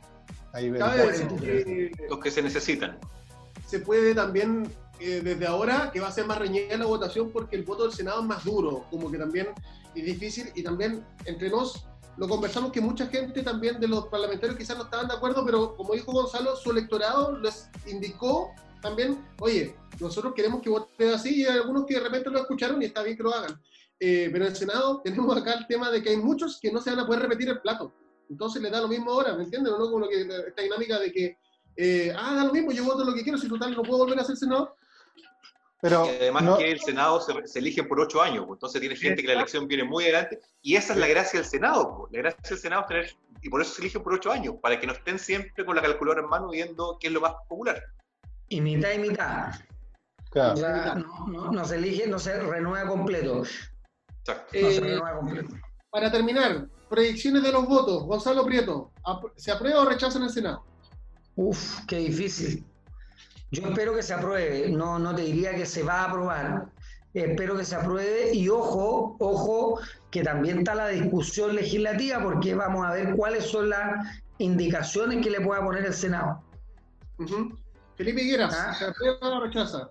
los 2.10 2.20
que 2.20 2.32
se 2.32 2.42
necesitan. 2.42 2.98
Se 3.66 3.80
puede 3.80 4.14
también, 4.14 4.72
eh, 5.00 5.22
desde 5.24 5.48
ahora, 5.48 5.92
que 5.92 6.00
va 6.00 6.10
a 6.10 6.12
ser 6.12 6.26
más 6.26 6.38
reñida 6.38 6.78
la 6.78 6.86
votación 6.86 7.32
porque 7.32 7.56
el 7.56 7.64
voto 7.64 7.84
del 7.84 7.94
Senado 7.94 8.22
es 8.22 8.28
más 8.28 8.44
duro, 8.44 8.86
como 8.92 9.10
que 9.10 9.18
también 9.18 9.48
es 9.96 10.06
difícil 10.06 10.52
y 10.56 10.64
también 10.64 11.06
entre 11.26 11.50
nos 11.50 11.86
lo 12.18 12.28
conversamos 12.28 12.72
que 12.72 12.82
mucha 12.82 13.08
gente 13.08 13.42
también 13.42 13.80
de 13.80 13.88
los 13.88 14.08
parlamentarios 14.08 14.58
quizás 14.58 14.78
no 14.78 14.84
estaban 14.84 15.08
de 15.08 15.14
acuerdo, 15.14 15.46
pero 15.46 15.76
como 15.76 15.94
dijo 15.94 16.12
Gonzalo, 16.12 16.56
su 16.56 16.72
electorado 16.72 17.38
les 17.40 17.70
indicó 17.88 18.52
también, 18.82 19.26
oye, 19.40 19.76
nosotros 20.00 20.34
queremos 20.36 20.62
que 20.62 20.70
voten 20.70 21.14
así 21.14 21.42
y 21.42 21.46
hay 21.46 21.58
algunos 21.58 21.86
que 21.86 21.96
de 21.96 22.02
repente 22.02 22.30
lo 22.30 22.40
escucharon 22.40 22.82
y 22.82 22.86
está 22.86 23.04
bien 23.04 23.16
que 23.16 23.24
lo 23.24 23.34
hagan. 23.34 23.60
Eh, 24.04 24.30
pero 24.34 24.46
en 24.46 24.52
el 24.52 24.58
Senado 24.58 25.00
tenemos 25.04 25.38
acá 25.38 25.54
el 25.54 25.68
tema 25.68 25.92
de 25.92 26.02
que 26.02 26.10
hay 26.10 26.18
muchos 26.18 26.60
que 26.60 26.72
no 26.72 26.82
se 26.82 26.90
van 26.90 27.02
a 27.02 27.06
poder 27.06 27.22
repetir 27.22 27.50
el 27.50 27.62
plato. 27.62 27.94
Entonces 28.28 28.60
le 28.60 28.72
da 28.72 28.82
lo 28.82 28.88
mismo 28.88 29.12
ahora, 29.12 29.36
¿me 29.36 29.44
entienden? 29.44 29.74
¿no? 29.74 29.78
Como 29.78 30.00
lo 30.00 30.10
que, 30.10 30.22
esta 30.22 30.64
dinámica 30.64 30.98
de 30.98 31.12
que, 31.12 31.38
eh, 31.76 32.12
ah, 32.18 32.34
da 32.34 32.46
lo 32.46 32.52
mismo, 32.52 32.72
yo 32.72 32.84
voto 32.84 33.06
lo 33.06 33.14
que 33.14 33.22
quiero, 33.22 33.38
si 33.38 33.48
total 33.48 33.76
no 33.76 33.84
puedo 33.84 34.00
volver 34.00 34.20
a 34.20 34.24
ser 34.24 34.36
senador. 34.36 34.76
Pero 35.82 36.08
y 36.08 36.16
además 36.16 36.58
que 36.58 36.72
el 36.72 36.80
Senado 36.80 37.22
se, 37.22 37.60
elige 37.60 37.84
por 37.84 38.00
ocho 38.00 38.24
años, 38.24 38.46
pues, 38.48 38.58
entonces 38.58 38.82
tiene 38.82 38.96
gente 38.96 39.22
que 39.22 39.28
la 39.28 39.36
elección 39.36 39.68
viene 39.68 39.84
muy 39.84 40.06
adelante, 40.06 40.40
y 40.64 40.76
esa 40.76 40.94
es 40.94 41.00
la 41.00 41.08
gracia 41.08 41.40
del 41.40 41.48
Senado, 41.48 41.98
pues. 41.98 42.14
la 42.14 42.20
gracia 42.20 42.42
del 42.50 42.58
Senado 42.58 42.82
es 42.82 42.88
tener, 42.88 43.16
y 43.44 43.50
por 43.50 43.62
eso 43.62 43.76
se 43.76 43.82
elige 43.82 44.00
por 44.00 44.14
ocho 44.14 44.32
años, 44.32 44.56
para 44.64 44.80
que 44.80 44.88
no 44.88 44.94
estén 44.94 45.20
siempre 45.20 45.64
con 45.64 45.76
la 45.76 45.82
calculadora 45.84 46.24
en 46.24 46.30
mano 46.30 46.50
viendo 46.50 46.98
qué 47.00 47.08
es 47.08 47.14
lo 47.14 47.22
más 47.22 47.34
popular. 47.48 47.84
Y 48.50 48.62
mitad 48.62 48.94
y 48.94 48.98
mitad. 48.98 49.52
Claro. 50.32 50.96
no, 51.28 51.66
se 51.66 51.76
elige, 51.76 52.08
no 52.08 52.18
se 52.18 52.40
renueva 52.40 52.88
completo. 52.88 53.44
Exacto. 54.26 54.48
eh. 54.54 55.00
Para 55.90 56.12
terminar, 56.12 56.68
proyecciones 56.90 57.44
de 57.44 57.52
los 57.52 57.68
votos. 57.68 58.04
Gonzalo 58.04 58.46
Prieto, 58.46 58.92
¿se 59.36 59.52
aprueba 59.52 59.82
o 59.82 59.86
rechaza 59.86 60.18
en 60.18 60.26
el 60.26 60.30
Senado? 60.30 60.64
Uf, 61.36 61.86
qué 61.88 61.98
difícil. 61.98 62.66
Yo 63.52 63.64
espero 63.64 63.94
que 63.94 64.04
se 64.04 64.14
apruebe, 64.14 64.70
no, 64.70 64.98
no 64.98 65.14
te 65.14 65.24
diría 65.24 65.54
que 65.54 65.66
se 65.66 65.84
va 65.84 66.02
a 66.02 66.06
aprobar, 66.06 66.68
espero 67.14 67.58
que 67.58 67.66
se 67.66 67.76
apruebe 67.76 68.34
y 68.34 68.48
ojo, 68.48 69.18
ojo, 69.20 69.80
que 70.10 70.24
también 70.24 70.60
está 70.60 70.76
la 70.76 70.88
discusión 70.88 71.56
legislativa 71.56 72.24
porque 72.24 72.56
vamos 72.56 72.86
a 72.86 72.92
ver 72.92 73.14
cuáles 73.16 73.46
son 73.46 73.70
las 73.70 74.08
indicaciones 74.38 75.22
que 75.22 75.32
le 75.32 75.42
pueda 75.42 75.64
poner 75.64 75.86
el 75.86 75.94
Senado. 75.94 76.42
Felipe 77.98 78.22
Higueras, 78.22 78.56
ah. 78.58 78.74
¿se 78.74 78.86
aprueba 78.86 79.38
o 79.38 79.42
rechaza? 79.42 79.90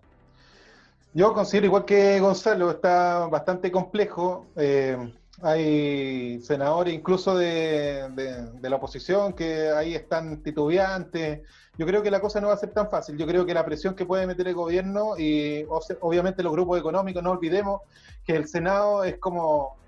Yo 1.13 1.35
considero 1.35 1.67
igual 1.67 1.85
que 1.85 2.21
Gonzalo, 2.21 2.71
está 2.71 3.27
bastante 3.27 3.73
complejo. 3.73 4.47
Eh, 4.57 4.97
hay 5.43 6.41
senadores 6.41 6.95
incluso 6.95 7.37
de, 7.37 8.09
de, 8.13 8.71
la 8.71 8.77
oposición 8.77 9.33
que 9.33 9.71
ahí 9.71 9.95
están 9.95 10.43
titubeantes. 10.43 11.41
Yo 11.79 11.87
creo 11.87 12.03
que 12.03 12.11
la 12.11 12.21
cosa 12.21 12.41
no 12.41 12.49
va 12.49 12.55
a 12.55 12.59
ser 12.59 12.71
tan 12.71 12.91
fácil. 12.91 13.17
Yo 13.17 13.27
creo 13.27 13.45
que 13.45 13.55
la 13.55 13.65
presión 13.65 13.95
que 13.95 14.07
puede 14.07 14.27
meter 14.27 14.47
el 14.47 14.55
gobierno 14.55 15.19
y 15.19 15.67
obviamente 16.01 16.45
los 16.45 16.53
grupos 16.53 16.79
económicos, 16.79 17.23
no 17.23 17.33
olvidemos 17.33 17.81
que 18.25 18.37
el 18.37 18.47
Senado 18.47 19.03
es 19.03 19.19
como, 19.19 19.79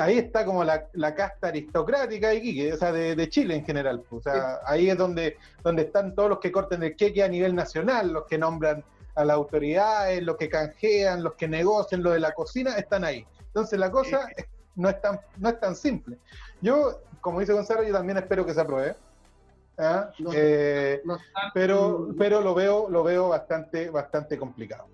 ahí 0.00 0.16
está 0.16 0.46
como 0.46 0.64
la, 0.64 0.86
la 0.94 1.14
casta 1.14 1.48
aristocrática 1.48 2.28
de, 2.28 2.72
o 2.72 2.76
sea, 2.76 2.92
de, 2.92 3.28
Chile 3.28 3.56
en 3.56 3.66
general. 3.66 4.02
O 4.10 4.22
sea, 4.22 4.60
ahí 4.64 4.88
es 4.88 4.96
donde, 4.96 5.36
donde 5.62 5.82
están 5.82 6.14
todos 6.14 6.30
los 6.30 6.38
que 6.38 6.52
corten 6.52 6.82
el 6.84 6.96
queque 6.96 7.22
a 7.22 7.28
nivel 7.28 7.54
nacional, 7.54 8.12
los 8.12 8.26
que 8.26 8.38
nombran 8.38 8.82
a 9.20 9.24
las 9.24 9.36
autoridades, 9.36 10.22
los 10.22 10.36
que 10.36 10.48
canjean, 10.48 11.22
los 11.22 11.34
que 11.34 11.48
negocian, 11.48 12.02
lo 12.02 12.10
de 12.10 12.20
la 12.20 12.32
cocina, 12.32 12.76
están 12.76 13.04
ahí. 13.04 13.26
Entonces 13.46 13.78
la 13.78 13.90
cosa 13.90 14.28
no, 14.76 14.88
es 14.88 15.00
tan, 15.00 15.20
no 15.36 15.48
es 15.48 15.60
tan 15.60 15.76
simple. 15.76 16.18
Yo, 16.60 17.00
como 17.20 17.40
dice 17.40 17.52
Gonzalo, 17.52 17.82
yo 17.82 17.92
también 17.92 18.18
espero 18.18 18.44
que 18.46 18.54
se 18.54 18.60
apruebe. 18.60 18.96
¿ah? 19.78 20.10
Eh, 20.34 21.02
pero, 21.54 22.08
pero 22.18 22.40
lo 22.40 22.54
veo, 22.54 22.88
lo 22.88 23.02
veo 23.02 23.28
bastante, 23.28 23.90
bastante 23.90 24.38
complicado. 24.38 24.88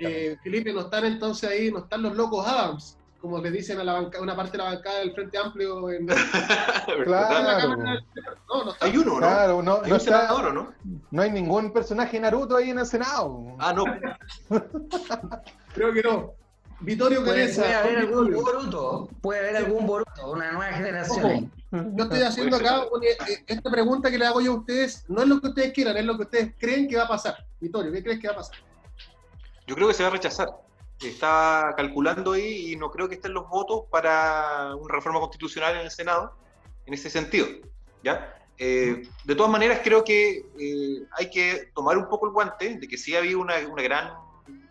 Eh, 0.00 0.36
Felipe, 0.42 0.72
no 0.72 0.80
están 0.80 1.04
entonces 1.04 1.48
ahí, 1.48 1.70
no 1.70 1.80
están 1.80 2.02
los 2.02 2.16
locos 2.16 2.46
Adams, 2.46 2.97
como 3.20 3.38
le 3.38 3.50
dicen 3.50 3.80
a 3.80 3.84
la 3.84 3.94
banca, 3.94 4.20
una 4.20 4.36
parte 4.36 4.52
de 4.52 4.58
la 4.58 4.64
bancada 4.64 5.00
del 5.00 5.12
Frente 5.12 5.38
Amplio. 5.38 5.90
En... 5.90 6.06
claro. 7.04 7.76
No, 7.76 8.64
no 8.64 8.74
hay 8.80 8.96
uno, 8.96 9.12
¿no? 9.14 9.18
Claro, 9.18 9.62
no, 9.62 9.80
¿Hay 9.82 9.92
un 9.92 10.00
senador, 10.00 10.54
no? 10.54 10.72
No 11.10 11.22
hay 11.22 11.30
ningún 11.30 11.72
personaje 11.72 12.20
Naruto 12.20 12.56
ahí 12.56 12.70
en 12.70 12.78
el 12.78 12.86
Senado. 12.86 13.56
Ah, 13.58 13.72
no. 13.72 13.84
Creo 15.74 15.92
que 15.92 16.02
no. 16.02 16.32
Vittorio 16.80 17.24
Quereza. 17.24 17.62
Puede 17.62 17.74
haber 17.74 17.98
algún 17.98 18.32
Boruto, 18.32 19.08
puede 19.20 19.40
haber 19.40 19.56
algún 19.56 19.86
Boruto, 19.86 20.30
una 20.30 20.52
nueva 20.52 20.72
generación. 20.72 21.50
yo 21.72 22.04
estoy 22.04 22.22
haciendo 22.22 22.56
acá 22.56 22.84
eh, 23.02 23.44
esta 23.48 23.68
pregunta 23.68 24.10
que 24.10 24.18
le 24.18 24.26
hago 24.26 24.40
yo 24.40 24.52
a 24.52 24.56
ustedes, 24.58 25.04
no 25.08 25.22
es 25.22 25.28
lo 25.28 25.40
que 25.40 25.48
ustedes 25.48 25.72
quieran, 25.72 25.96
es 25.96 26.04
lo 26.04 26.16
que 26.16 26.22
ustedes 26.22 26.54
creen 26.56 26.86
que 26.86 26.96
va 26.96 27.04
a 27.04 27.08
pasar. 27.08 27.44
Vittorio, 27.60 27.90
¿qué 27.90 28.02
crees 28.04 28.20
que 28.20 28.28
va 28.28 28.34
a 28.34 28.36
pasar? 28.36 28.56
Yo 29.66 29.74
creo 29.74 29.88
que 29.88 29.94
se 29.94 30.04
va 30.04 30.10
a 30.10 30.12
rechazar. 30.12 30.48
Está 31.02 31.74
calculando 31.76 32.32
ahí 32.32 32.72
y 32.72 32.76
no 32.76 32.90
creo 32.90 33.08
que 33.08 33.14
estén 33.16 33.32
los 33.32 33.48
votos 33.48 33.82
para 33.90 34.74
una 34.74 34.94
reforma 34.94 35.20
constitucional 35.20 35.76
en 35.76 35.82
el 35.82 35.90
Senado 35.90 36.36
en 36.86 36.94
ese 36.94 37.08
sentido. 37.08 37.46
¿ya? 38.02 38.34
Eh, 38.58 39.08
de 39.24 39.34
todas 39.34 39.52
maneras, 39.52 39.80
creo 39.84 40.02
que 40.02 40.44
eh, 40.58 41.02
hay 41.12 41.30
que 41.30 41.70
tomar 41.74 41.96
un 41.96 42.08
poco 42.08 42.26
el 42.26 42.32
guante 42.32 42.76
de 42.76 42.88
que 42.88 42.98
sí 42.98 43.14
ha 43.14 43.18
habido 43.18 43.40
una, 43.40 43.56
una 43.68 43.82
gran 43.82 44.14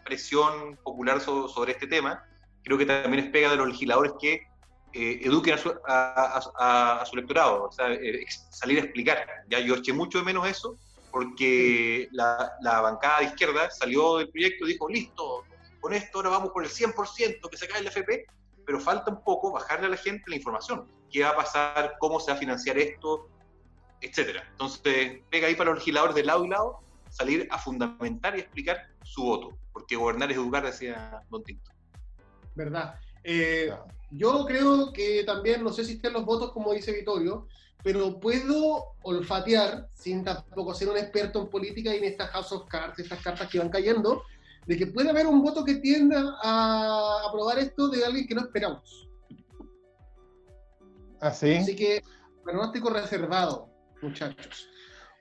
presión 0.03 0.77
popular 0.83 1.21
sobre 1.21 1.73
este 1.73 1.87
tema. 1.87 2.23
Creo 2.63 2.77
que 2.77 2.85
también 2.85 3.25
es 3.25 3.31
pega 3.31 3.51
de 3.51 3.57
los 3.57 3.67
legisladores 3.67 4.13
que 4.19 4.47
eh, 4.93 5.19
eduquen 5.23 5.53
a 5.53 5.57
su, 5.57 5.73
a, 5.85 7.03
su, 7.05 7.15
electorado, 7.15 7.65
o 7.65 7.71
sea, 7.71 7.93
eh, 7.93 8.25
salir 8.49 8.79
a 8.79 8.83
explicar. 8.83 9.27
Ya 9.49 9.59
yo 9.59 9.75
eché 9.75 9.93
mucho 9.93 10.17
de 10.17 10.23
menos 10.23 10.47
eso, 10.47 10.77
porque 11.11 12.07
la, 12.11 12.53
la, 12.61 12.81
bancada 12.81 13.19
de 13.19 13.25
izquierda 13.25 13.69
salió 13.69 14.17
del 14.17 14.29
proyecto 14.29 14.65
y 14.65 14.73
dijo, 14.73 14.89
listo, 14.89 15.43
con 15.79 15.93
esto 15.93 16.19
ahora 16.19 16.29
vamos 16.29 16.49
por 16.51 16.63
el 16.63 16.69
100% 16.69 17.49
que 17.49 17.57
se 17.57 17.67
cae 17.67 17.81
el 17.81 17.87
FP, 17.87 18.25
pero 18.65 18.79
falta 18.79 19.11
un 19.11 19.23
poco 19.23 19.51
bajarle 19.51 19.87
a 19.87 19.89
la 19.89 19.97
gente 19.97 20.23
la 20.27 20.35
información. 20.35 20.87
¿Qué 21.09 21.23
va 21.23 21.29
a 21.29 21.35
pasar? 21.35 21.95
¿Cómo 21.99 22.19
se 22.19 22.31
va 22.31 22.37
a 22.37 22.39
financiar 22.39 22.77
esto? 22.77 23.29
Etcétera. 24.01 24.47
Entonces, 24.51 25.21
pega 25.29 25.47
ahí 25.47 25.55
para 25.55 25.69
los 25.71 25.79
legisladores 25.79 26.15
de 26.15 26.23
lado 26.23 26.45
y 26.45 26.49
lado 26.49 26.79
salir 27.09 27.47
a 27.51 27.57
fundamentar 27.57 28.35
y 28.35 28.41
explicar 28.41 28.77
su 29.03 29.23
voto, 29.23 29.57
porque 29.71 29.95
gobernar 29.95 30.31
es 30.31 30.37
educar, 30.37 30.65
decía 30.65 31.21
Don 31.29 31.43
Tinto. 31.43 31.71
¿Verdad? 32.55 32.95
Eh, 33.23 33.71
yo 34.11 34.45
creo 34.45 34.91
que 34.91 35.23
también, 35.25 35.63
no 35.63 35.71
sé 35.71 35.83
si 35.83 35.93
estén 35.93 36.13
los 36.13 36.25
votos 36.25 36.51
como 36.51 36.73
dice 36.73 36.91
Vittorio, 36.91 37.47
pero 37.83 38.19
puedo 38.19 38.95
olfatear, 39.03 39.89
sin 39.93 40.23
tampoco 40.23 40.73
ser 40.73 40.89
un 40.89 40.97
experto 40.97 41.41
en 41.41 41.49
política 41.49 41.93
y 41.93 41.99
en 41.99 42.03
estas 42.05 42.29
House 42.31 42.51
of 42.51 42.67
Cards, 42.67 42.99
estas 42.99 43.21
cartas 43.21 43.49
que 43.49 43.59
van 43.59 43.69
cayendo, 43.69 44.23
de 44.67 44.77
que 44.77 44.87
puede 44.87 45.09
haber 45.09 45.25
un 45.25 45.41
voto 45.41 45.63
que 45.63 45.75
tienda 45.75 46.37
a 46.43 47.27
aprobar 47.27 47.57
esto 47.57 47.87
de 47.87 48.05
alguien 48.05 48.27
que 48.27 48.35
no 48.35 48.41
esperamos. 48.41 49.09
¿Ah, 51.21 51.31
sí? 51.31 51.55
Así 51.55 51.75
que 51.75 52.03
pronóstico 52.43 52.89
reservado, 52.89 53.69
muchachos. 54.01 54.69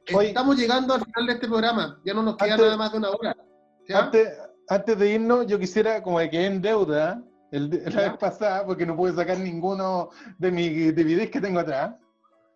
Estamos 0.05 0.57
llegando 0.57 0.95
al 0.95 1.05
final 1.05 1.27
de 1.27 1.33
este 1.33 1.49
programa, 1.49 2.01
ya 2.05 2.15
no 2.15 2.23
nos 2.23 2.37
queda 2.37 2.57
nada 2.57 2.77
más 2.77 2.93
de 2.93 2.99
una 2.99 3.11
hora. 3.11 3.37
Antes, 4.69 4.99
de 4.99 5.11
irnos, 5.11 5.47
yo 5.47 5.59
quisiera, 5.59 6.03
como 6.03 6.19
que 6.19 6.31
quedé 6.31 6.47
en 6.47 6.61
deuda 6.61 7.23
el, 7.53 7.71
la 7.71 8.03
vez 8.03 8.19
pasada, 8.19 8.67
porque 8.67 8.85
no 8.85 8.97
pude 8.97 9.15
sacar 9.15 9.39
ninguno 9.39 10.11
de 10.39 10.51
mis 10.51 10.95
DVDs 10.95 11.31
que 11.31 11.41
tengo 11.41 11.61
atrás. 11.61 11.95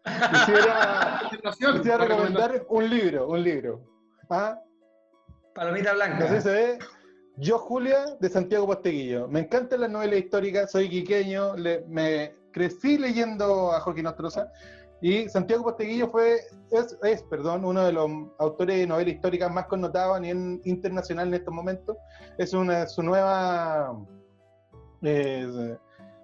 Quisiera, 0.05 1.31
quisiera 1.77 1.99
recomendar 1.99 2.67
un 2.69 2.91
libro, 2.91 3.29
un 3.29 3.43
libro. 3.43 3.81
¿Ah? 4.29 4.61
Palomita 5.61 5.93
Blanca. 5.93 6.27
Yo, 7.37 7.59
Julia, 7.59 8.17
de 8.19 8.31
Santiago 8.31 8.67
Posteguillo. 8.67 9.29
Me 9.29 9.41
encantan 9.41 9.83
las 9.83 9.91
novelas 9.91 10.21
históricas, 10.21 10.73
soy 10.73 10.89
quiqueño, 10.89 11.55
me 11.87 12.35
crecí 12.51 12.97
leyendo 12.97 13.71
a 13.71 13.81
Joaquín 13.81 14.07
Ostroza 14.07 14.51
y 15.03 15.29
Santiago 15.29 15.65
Posteguillo 15.65 16.09
fue, 16.09 16.39
es, 17.03 17.23
perdón, 17.25 17.67
uno 17.67 17.85
de 17.85 17.93
los 17.93 18.11
autores 18.39 18.79
de 18.79 18.87
novelas 18.87 19.13
históricas 19.13 19.53
más 19.53 19.67
connotados 19.67 20.17
a 20.17 20.21
nivel 20.21 20.63
internacional 20.65 21.29
en 21.29 21.35
estos 21.35 21.53
momentos. 21.53 21.95
Es 22.39 22.55
una, 22.55 22.87
su 22.87 23.03
nueva 23.03 23.95
eh, 25.03 25.77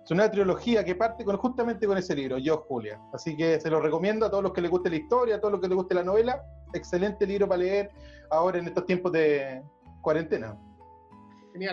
su 0.05 0.15
nueva 0.15 0.31
trilogía 0.31 0.83
que 0.83 0.95
parte 0.95 1.25
con, 1.25 1.37
justamente 1.37 1.87
con 1.87 1.99
ese 1.99 2.15
libro, 2.15 2.39
Yo, 2.39 2.65
Julia. 2.69 2.99
Así 3.13 3.37
que 3.37 3.61
se 3.61 3.69
lo 3.69 3.81
recomiendo 3.81 4.25
a 4.25 4.31
todos 4.31 4.45
los 4.45 4.55
que 4.55 4.63
les 4.63 4.71
guste 4.71 4.89
la 4.89 4.97
historia, 4.97 5.37
a 5.37 5.41
todos 5.41 5.53
los 5.53 5.61
que 5.61 5.69
les 5.69 5.77
guste 5.77 5.95
la 5.95 6.05
novela. 6.05 6.43
Excelente 6.73 7.27
libro 7.27 7.47
para 7.47 7.59
leer 7.59 7.91
ahora 8.31 8.59
en 8.59 8.67
estos 8.67 8.87
tiempos 8.87 9.13
de 9.13 9.63
cuarentena. 10.03 10.57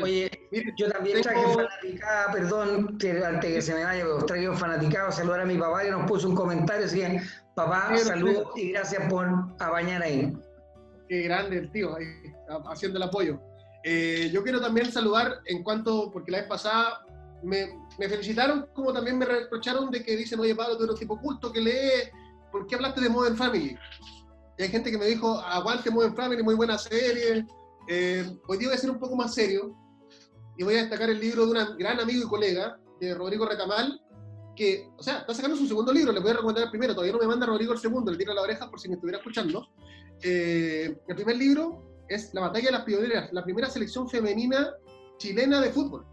Oye, 0.02 0.32
yo 0.78 0.90
también 0.90 1.22
traje 1.22 1.46
fanaticada, 1.54 2.32
perdón, 2.32 2.98
que 2.98 3.24
antes 3.24 3.54
que 3.54 3.62
se 3.62 3.74
me 3.74 3.84
vaya, 3.84 4.04
pero 4.04 4.26
traigo 4.26 4.54
fanaticado, 4.54 5.12
saludar 5.12 5.42
a 5.42 5.46
mi 5.46 5.58
papá 5.58 5.84
que 5.84 5.92
nos 5.92 6.10
puso 6.10 6.30
un 6.30 6.36
comentario, 6.36 6.86
así 6.86 7.00
que 7.00 7.22
papá, 7.54 7.96
saludos 7.98 8.48
y 8.56 8.72
gracias 8.72 9.10
por 9.10 9.28
bañar 9.58 10.02
ahí. 10.02 10.32
Qué 11.10 11.24
grande 11.24 11.58
el 11.58 11.72
tío, 11.72 11.96
ahí, 11.96 12.06
haciendo 12.68 12.98
el 12.98 13.04
apoyo. 13.04 13.40
Eh, 13.84 14.30
yo 14.32 14.42
quiero 14.44 14.62
también 14.62 14.90
saludar 14.92 15.40
en 15.46 15.64
cuanto, 15.64 16.10
porque 16.12 16.32
la 16.32 16.40
vez 16.40 16.48
pasada 16.48 17.06
me, 17.44 17.68
me, 18.00 18.08
felicitaron, 18.08 18.68
como 18.74 18.94
también 18.94 19.18
me 19.18 19.26
reprocharon 19.26 19.92
de 19.92 20.02
que 20.02 20.16
dicen, 20.16 20.40
oye 20.40 20.56
Pablo, 20.56 20.78
tú 20.78 20.86
eres 20.86 20.96
tipo 20.96 21.20
culto 21.20 21.52
que 21.52 21.60
lee, 21.60 22.10
¿por 22.52 22.66
qué 22.68 22.76
hablaste 22.76 23.02
de 23.02 23.10
Modern 23.10 23.36
Family? 23.36 23.78
Y 24.58 24.64
hay 24.64 24.70
gente 24.70 24.92
que 24.92 24.98
me 24.98 25.06
dijo, 25.06 25.40
aguante 25.40 25.90
Modern 25.90 26.16
Family, 26.16 26.44
muy 26.44 26.56
buena 26.56 26.78
serie, 26.78 27.46
eh, 27.88 28.38
hoy 28.48 28.58
día 28.58 28.68
voy 28.68 28.78
a 28.78 28.80
ser 28.80 28.92
un 28.92 29.00
poco 29.00 29.16
más 29.16 29.34
serio 29.34 29.76
y 30.58 30.64
voy 30.64 30.76
a 30.76 30.82
destacar 30.82 31.10
el 31.10 31.20
libro 31.20 31.46
de 31.46 31.52
un 31.52 31.78
gran 31.78 32.00
amigo 32.00 32.26
y 32.26 32.30
colega, 32.30 32.78
de 33.00 33.16
Rodrigo 33.16 33.46
Retamal, 33.46 34.00
que, 34.56 34.90
o 34.98 35.02
sea, 35.02 35.20
está 35.20 35.34
sacando 35.34 35.58
su 35.58 35.68
segundo 35.68 35.92
libro, 35.92 36.12
le 36.12 36.20
voy 36.20 36.32
a 36.32 36.36
recomendar 36.36 36.66
el 36.66 36.70
primero, 36.70 36.94
todavía 36.94 37.14
no 37.14 37.20
me 37.20 37.28
manda 37.28 37.48
Rodrigo 37.48 37.74
el 37.74 37.80
segundo, 37.80 38.12
le 38.12 38.18
tiro 38.18 38.34
la 38.34 38.42
oreja 38.42 38.70
por 38.70 38.80
si 38.80 38.88
me 38.88 38.96
estuviera 38.96 39.18
escuchando. 39.18 39.68
Eh, 40.22 40.96
el 41.08 41.16
primer 41.16 41.36
libro 41.38 42.04
es 42.08 42.34
La 42.34 42.42
batalla 42.42 42.68
de 42.68 42.72
las 42.72 42.84
pioneras, 42.84 43.34
la 43.34 43.44
primera 43.44 43.70
selección 43.70 44.08
femenina 44.08 44.72
chilena 45.18 45.60
de 45.60 45.72
fútbol. 45.72 46.06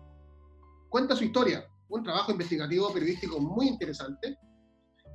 Cuenta 0.89 1.15
su 1.15 1.25
historia, 1.25 1.69
un 1.91 2.03
trabajo 2.03 2.33
investigativo 2.33 2.93
periodístico 2.93 3.39
muy 3.39 3.69
interesante. 3.69 4.39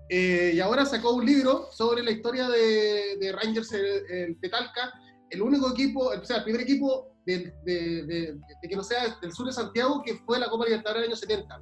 Eh, 0.09 0.51
y 0.55 0.59
ahora 0.59 0.85
sacó 0.85 1.13
un 1.13 1.25
libro 1.25 1.67
sobre 1.71 2.03
la 2.03 2.11
historia 2.11 2.47
de, 2.47 3.35
Rangers 3.41 3.71
el, 3.73 4.37
Petalca 4.37 4.93
el 5.31 5.41
único 5.41 5.71
equipo, 5.71 6.09
o 6.09 6.25
sea, 6.25 6.37
el 6.37 6.43
primer 6.43 6.61
equipo 6.61 7.07
de, 7.25 7.51
de, 7.65 8.37
que 8.61 8.75
no 8.75 8.83
sea 8.83 9.17
del 9.19 9.33
sur 9.33 9.47
de 9.47 9.53
Santiago 9.53 10.03
que 10.05 10.15
fue 10.25 10.39
la 10.39 10.49
Copa 10.49 10.65
Libertadores 10.65 11.01
del 11.01 11.11
año 11.11 11.17
70. 11.17 11.61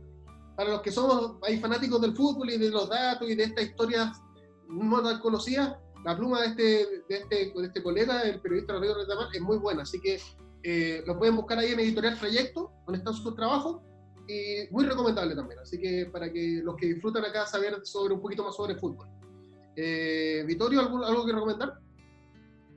Para 0.57 0.69
los 0.71 0.81
que 0.81 0.91
somos 0.91 1.37
fanáticos 1.61 2.01
del 2.01 2.15
fútbol 2.15 2.49
y 2.49 2.57
de 2.57 2.69
los 2.69 2.89
datos 2.89 3.29
y 3.29 3.35
de 3.35 3.43
estas 3.45 3.65
historias 3.65 4.11
no 4.67 5.01
tan 5.01 5.19
conocidas, 5.19 5.75
la 6.03 6.17
pluma 6.17 6.41
de 6.41 6.47
este, 6.47 6.63
de 7.09 7.17
este, 7.17 7.53
de 7.55 7.65
este 7.65 7.81
colega, 7.81 8.23
el 8.23 8.41
periodista 8.41 8.73
Rodrigo 8.73 8.95
Retamar, 8.95 9.27
es 9.33 9.41
muy 9.41 9.57
buena. 9.57 9.83
Así 9.83 9.99
que 10.01 10.19
eh, 10.63 11.03
lo 11.05 11.17
pueden 11.17 11.35
buscar 11.35 11.59
ahí 11.59 11.71
en 11.71 11.79
Editorial 11.79 12.19
Trayecto, 12.19 12.71
donde 12.85 12.99
están 12.99 13.13
sus 13.13 13.35
trabajos, 13.35 13.81
y 14.27 14.67
muy 14.71 14.85
recomendable 14.85 15.35
también. 15.35 15.59
Así 15.59 15.79
que 15.79 16.07
para 16.11 16.31
que 16.31 16.61
los 16.63 16.75
que 16.75 16.87
disfrutan 16.87 17.25
acá 17.25 17.45
saber 17.45 17.85
sobre 17.85 18.13
un 18.13 18.21
poquito 18.21 18.43
más 18.43 18.55
sobre 18.55 18.75
fútbol. 18.75 19.07
Eh, 19.75 20.43
Vittorio, 20.45 20.81
¿algo, 20.81 21.03
¿algo 21.03 21.25
que 21.25 21.33
recomendar? 21.33 21.79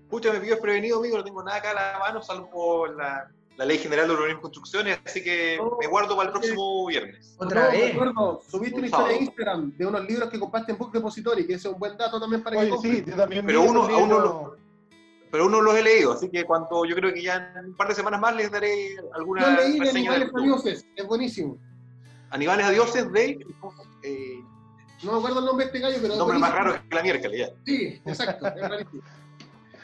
Pucha, 0.08 0.32
me 0.32 0.40
pido 0.40 0.58
prevenido, 0.58 0.98
amigo, 0.98 1.18
no 1.18 1.24
tengo 1.24 1.42
nada 1.42 1.58
acá 1.58 1.70
a 1.70 1.74
la 1.74 1.98
mano, 1.98 2.22
salvo 2.22 2.86
la, 2.86 3.28
la 3.56 3.64
Ley 3.64 3.78
General 3.78 4.06
de 4.06 4.14
Urbanismo 4.14 4.38
y 4.38 4.42
Construcciones, 4.42 5.00
así 5.04 5.22
que 5.22 5.58
me 5.80 5.86
guardo 5.88 6.16
para 6.16 6.28
el 6.28 6.32
próximo 6.32 6.86
viernes. 6.86 7.34
Otra 7.38 7.68
vez. 7.68 7.92
Recuerdo, 7.92 8.40
subiste 8.48 8.78
una 8.78 8.86
historia 8.86 9.16
en 9.16 9.22
Instagram 9.24 9.76
de 9.76 9.86
unos 9.86 10.06
libros 10.06 10.30
que 10.30 10.38
compraste 10.38 10.72
en 10.72 10.78
Book 10.78 10.92
Depository, 10.92 11.46
que 11.46 11.54
ese 11.54 11.68
es 11.68 11.74
un 11.74 11.80
buen 11.80 11.96
dato 11.96 12.20
también 12.20 12.42
para 12.42 12.60
que 12.60 12.78
sí, 12.78 13.02
también 13.02 13.44
pero 13.44 13.62
uno, 13.62 13.82
a 13.82 13.96
uno 13.96 14.56
pero 15.30 15.46
uno 15.46 15.60
los 15.60 15.74
he 15.74 15.82
leído, 15.82 16.12
así 16.12 16.30
que 16.30 16.44
cuando 16.44 16.84
yo 16.84 16.94
creo 16.94 17.12
que 17.12 17.22
ya 17.22 17.52
en 17.56 17.66
un 17.66 17.76
par 17.76 17.88
de 17.88 17.94
semanas 17.94 18.20
más 18.20 18.34
les 18.36 18.50
daré 18.50 18.96
alguna 19.14 19.42
Yo 19.42 19.62
leí 19.62 19.78
de 19.80 19.90
Aníbales 19.90 20.30
a 20.34 20.40
Dioses, 20.40 20.86
es 20.94 21.06
buenísimo. 21.06 21.58
Aníbales 22.30 22.66
a 22.66 22.70
Dioses 22.70 23.12
de... 23.12 23.38
Eh, 24.02 24.40
no 25.02 25.12
me 25.12 25.18
acuerdo 25.18 25.40
el 25.40 25.44
nombre 25.46 25.66
de 25.66 25.72
este 25.72 25.80
gallo, 25.80 25.98
pero... 26.00 26.12
El 26.14 26.18
nombre 26.18 26.38
más 26.38 26.52
raro 26.52 26.74
que 26.88 26.94
la 26.94 27.02
miércoles, 27.02 27.38
ya. 27.38 27.48
Sí, 27.64 28.00
exacto, 28.04 28.46
es 28.46 28.68
rarísimo. 28.68 29.02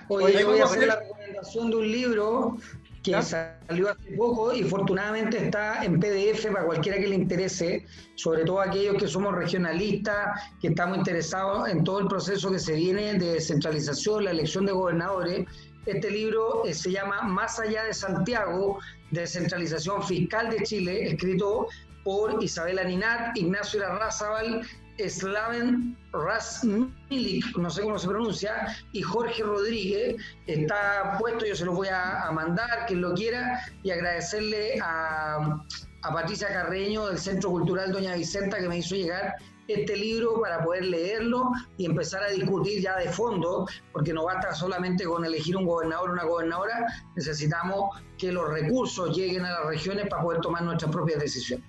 Oye, 0.08 0.44
voy 0.44 0.60
a 0.60 0.64
hacer 0.64 0.86
la 0.86 0.96
recomendación 0.96 1.70
de 1.70 1.76
un 1.76 1.92
libro 1.92 2.56
que 3.02 3.20
salió 3.22 3.90
hace 3.90 4.12
poco 4.16 4.52
y 4.54 4.62
afortunadamente 4.62 5.46
está 5.46 5.84
en 5.84 5.98
PDF 5.98 6.46
para 6.52 6.64
cualquiera 6.64 6.98
que 6.98 7.08
le 7.08 7.16
interese, 7.16 7.84
sobre 8.14 8.44
todo 8.44 8.60
aquellos 8.60 8.96
que 8.96 9.08
somos 9.08 9.34
regionalistas, 9.34 10.40
que 10.60 10.68
estamos 10.68 10.98
interesados 10.98 11.68
en 11.68 11.82
todo 11.82 12.00
el 12.00 12.06
proceso 12.06 12.50
que 12.50 12.58
se 12.58 12.74
viene 12.74 13.14
de 13.14 13.32
descentralización, 13.32 14.24
la 14.24 14.30
elección 14.30 14.66
de 14.66 14.72
gobernadores. 14.72 15.46
Este 15.86 16.10
libro 16.10 16.64
eh, 16.64 16.74
se 16.74 16.92
llama 16.92 17.22
Más 17.22 17.58
allá 17.58 17.84
de 17.84 17.94
Santiago, 17.94 18.78
Descentralización 19.10 20.02
Fiscal 20.04 20.50
de 20.50 20.62
Chile, 20.62 21.08
escrito 21.08 21.66
por 22.04 22.42
Isabel 22.42 22.78
Aninat, 22.78 23.36
Ignacio 23.36 23.80
Larrazábal 23.80 24.62
Slaven 25.08 25.96
Rasmilik, 26.12 27.56
no 27.56 27.70
sé 27.70 27.82
cómo 27.82 27.98
se 27.98 28.08
pronuncia, 28.08 28.76
y 28.92 29.02
Jorge 29.02 29.42
Rodríguez. 29.42 30.16
Está 30.46 31.16
puesto, 31.18 31.44
yo 31.46 31.54
se 31.54 31.64
lo 31.64 31.72
voy 31.72 31.88
a, 31.88 32.30
mandar, 32.32 32.86
quien 32.86 33.00
lo 33.00 33.14
quiera, 33.14 33.60
y 33.82 33.90
agradecerle 33.90 34.78
a 34.82 35.64
Patricia 36.02 36.48
Carreño 36.48 37.06
del 37.06 37.18
Centro 37.18 37.50
Cultural 37.50 37.92
Doña 37.92 38.14
Vicenta 38.14 38.58
que 38.58 38.68
me 38.68 38.78
hizo 38.78 38.94
llegar 38.94 39.36
este 39.68 39.96
libro 39.96 40.40
para 40.40 40.64
poder 40.64 40.84
leerlo 40.84 41.50
y 41.76 41.86
empezar 41.86 42.22
a 42.22 42.28
discutir 42.28 42.80
ya 42.82 42.96
de 42.96 43.08
fondo, 43.08 43.66
porque 43.92 44.12
no 44.12 44.24
basta 44.24 44.54
solamente 44.54 45.04
con 45.04 45.24
elegir 45.24 45.56
un 45.56 45.66
gobernador 45.66 46.10
o 46.10 46.12
una 46.12 46.24
gobernadora, 46.24 46.86
necesitamos 47.16 47.96
que 48.18 48.32
los 48.32 48.48
recursos 48.48 49.16
lleguen 49.16 49.44
a 49.44 49.52
las 49.52 49.66
regiones 49.66 50.08
para 50.08 50.22
poder 50.22 50.40
tomar 50.40 50.62
nuestras 50.62 50.90
propias 50.90 51.20
decisiones. 51.20 51.66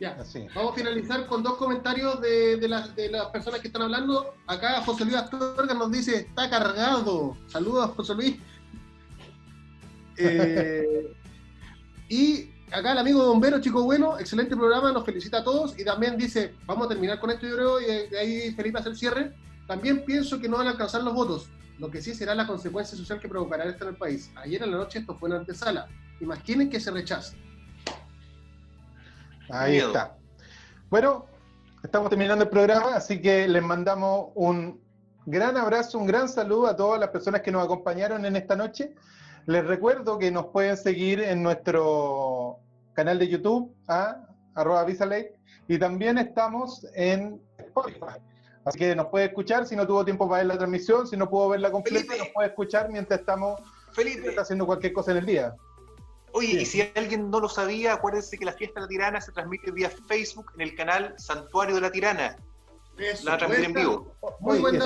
Ya. 0.00 0.16
Vamos 0.54 0.72
a 0.72 0.74
finalizar 0.74 1.26
con 1.26 1.42
dos 1.42 1.58
comentarios 1.58 2.22
de, 2.22 2.56
de, 2.56 2.68
las, 2.68 2.96
de 2.96 3.10
las 3.10 3.26
personas 3.26 3.60
que 3.60 3.66
están 3.66 3.82
hablando. 3.82 4.34
Acá 4.46 4.80
José 4.80 5.04
Luis 5.04 5.16
Astorga 5.18 5.74
nos 5.74 5.92
dice, 5.92 6.20
está 6.20 6.48
cargado. 6.48 7.36
Saludos, 7.46 7.90
José 7.96 8.14
Luis. 8.14 8.36
Eh, 10.22 11.14
y 12.10 12.50
acá 12.70 12.92
el 12.92 12.98
amigo 12.98 13.24
Bombero, 13.24 13.58
chico 13.58 13.82
bueno, 13.84 14.18
excelente 14.18 14.54
programa, 14.54 14.92
nos 14.92 15.02
felicita 15.02 15.38
a 15.38 15.44
todos. 15.44 15.78
Y 15.78 15.84
también 15.84 16.18
dice, 16.18 16.56
vamos 16.66 16.84
a 16.84 16.88
terminar 16.90 17.18
con 17.18 17.30
esto, 17.30 17.46
yo 17.46 17.56
creo, 17.56 17.80
y 17.80 18.10
de 18.10 18.18
ahí 18.18 18.52
Felipe 18.52 18.80
hace 18.80 18.90
el 18.90 18.98
cierre. 18.98 19.32
También 19.66 20.04
pienso 20.04 20.38
que 20.38 20.46
no 20.46 20.58
van 20.58 20.66
a 20.66 20.72
alcanzar 20.72 21.02
los 21.04 21.14
votos, 21.14 21.48
lo 21.78 21.90
que 21.90 22.02
sí 22.02 22.12
será 22.12 22.34
la 22.34 22.46
consecuencia 22.46 22.98
social 22.98 23.18
que 23.18 23.30
provocará 23.30 23.64
esto 23.64 23.84
en 23.84 23.90
el 23.92 23.96
país. 23.96 24.30
Ayer 24.36 24.62
en 24.62 24.72
la 24.72 24.76
noche 24.76 24.98
esto 24.98 25.16
fue 25.16 25.30
en 25.30 25.36
antesala. 25.36 25.88
Imaginen 26.20 26.68
que 26.68 26.80
se 26.80 26.90
rechaza. 26.90 27.34
Ahí 29.52 29.78
está. 29.78 30.16
Bueno, 30.88 31.26
estamos 31.82 32.08
terminando 32.10 32.44
el 32.44 32.50
programa, 32.50 32.94
así 32.94 33.20
que 33.20 33.48
les 33.48 33.62
mandamos 33.62 34.30
un 34.34 34.80
gran 35.26 35.56
abrazo, 35.56 35.98
un 35.98 36.06
gran 36.06 36.28
saludo 36.28 36.66
a 36.66 36.76
todas 36.76 37.00
las 37.00 37.10
personas 37.10 37.42
que 37.42 37.50
nos 37.50 37.64
acompañaron 37.64 38.24
en 38.26 38.36
esta 38.36 38.56
noche. 38.56 38.94
Les 39.46 39.64
recuerdo 39.66 40.18
que 40.18 40.30
nos 40.30 40.46
pueden 40.46 40.76
seguir 40.76 41.20
en 41.20 41.42
nuestro 41.42 42.58
canal 42.92 43.18
de 43.18 43.28
YouTube, 43.28 43.74
a 43.88 44.26
arroba 44.54 44.84
Visalate, 44.84 45.34
y 45.68 45.78
también 45.78 46.18
estamos 46.18 46.86
en 46.94 47.40
Spotify. 47.58 48.20
Así 48.64 48.78
que 48.78 48.94
nos 48.94 49.06
puede 49.06 49.26
escuchar 49.26 49.66
si 49.66 49.74
no 49.74 49.86
tuvo 49.86 50.04
tiempo 50.04 50.28
para 50.28 50.38
ver 50.38 50.46
la 50.46 50.58
transmisión, 50.58 51.06
si 51.06 51.16
no 51.16 51.30
pudo 51.30 51.50
verla 51.50 51.70
completa, 51.70 52.14
nos 52.16 52.28
puede 52.28 52.48
escuchar 52.48 52.90
mientras 52.90 53.20
estamos 53.20 53.60
Felipe. 53.92 54.34
haciendo 54.38 54.66
cualquier 54.66 54.92
cosa 54.92 55.12
en 55.12 55.18
el 55.18 55.26
día. 55.26 55.54
Oye, 56.32 56.62
y 56.62 56.66
si 56.66 56.82
alguien 56.94 57.30
no 57.30 57.40
lo 57.40 57.48
sabía, 57.48 57.94
acuérdense 57.94 58.38
que 58.38 58.44
la 58.44 58.52
fiesta 58.52 58.80
de 58.80 58.86
la 58.86 58.88
tirana 58.88 59.20
se 59.20 59.32
transmite 59.32 59.70
vía 59.70 59.90
Facebook 60.08 60.52
en 60.54 60.62
el 60.62 60.74
canal 60.74 61.14
Santuario 61.18 61.74
de 61.74 61.80
la 61.80 61.90
Tirana. 61.90 62.36
la 63.24 63.38
transmiten 63.38 63.64
en 63.66 63.72
vivo. 63.74 64.14
Muy 64.40 64.58
buen 64.58 64.80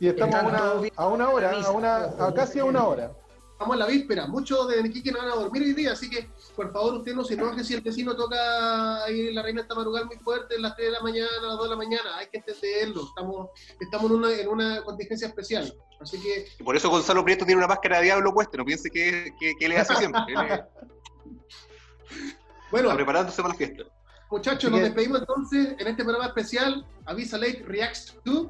y 0.00 0.08
estamos 0.08 0.34
a 0.34 0.42
una, 0.42 0.88
a 0.96 1.06
una 1.06 1.30
hora, 1.30 1.52
a, 1.52 1.70
una, 1.70 1.96
a 2.18 2.34
casi 2.34 2.58
a 2.58 2.64
una 2.64 2.84
hora 2.84 3.12
estamos 3.52 3.74
en 3.74 3.78
la 3.78 3.86
víspera. 3.86 4.26
Muchos 4.26 4.68
de 4.68 4.80
Iquique 4.80 5.12
no 5.12 5.18
van 5.18 5.30
a 5.30 5.34
dormir 5.34 5.62
hoy 5.62 5.72
día, 5.72 5.92
así 5.92 6.10
que 6.10 6.28
por 6.56 6.72
favor 6.72 6.94
usted 6.94 7.14
no 7.14 7.24
se 7.24 7.34
enoje 7.34 7.62
si 7.62 7.74
el 7.74 7.80
vecino 7.80 8.16
toca 8.16 9.04
ahí 9.04 9.32
la 9.32 9.42
reina 9.42 9.66
Tamarugal 9.66 10.06
muy 10.06 10.16
fuerte 10.16 10.56
en 10.56 10.62
las 10.62 10.74
3 10.76 10.88
de 10.88 10.92
la 10.92 11.00
mañana, 11.00 11.28
a 11.38 11.46
las 11.46 11.56
2 11.56 11.64
de 11.64 11.70
la 11.70 11.76
mañana. 11.76 12.16
Hay 12.16 12.26
que 12.28 12.38
entenderlo. 12.38 13.04
Estamos, 13.04 13.50
estamos 13.80 14.10
en, 14.10 14.16
una, 14.16 14.32
en 14.32 14.48
una 14.48 14.82
contingencia 14.82 15.28
especial. 15.28 15.72
Así 16.00 16.20
que. 16.20 16.48
Y 16.58 16.62
por 16.62 16.76
eso 16.76 16.90
Gonzalo 16.90 17.24
Prieto 17.24 17.44
tiene 17.44 17.58
una 17.58 17.68
máscara 17.68 17.98
de 17.98 18.04
diablo 18.04 18.34
puesta. 18.34 18.56
No 18.56 18.64
piense 18.64 18.90
que, 18.90 19.32
que, 19.58 19.68
le 19.68 19.78
hace 19.78 19.94
siempre. 19.96 20.22
bueno. 22.70 22.88
Está 22.88 22.96
preparándose 22.96 23.42
para 23.42 23.54
la 23.54 23.58
fiesta. 23.58 23.84
Muchachos, 24.30 24.70
nos 24.70 24.80
despedimos 24.80 25.20
entonces 25.20 25.76
en 25.78 25.86
este 25.86 26.04
programa 26.04 26.28
especial, 26.28 26.86
Avisa 27.04 27.36
Lake 27.36 27.62
Reacts 27.66 28.16
2, 28.24 28.46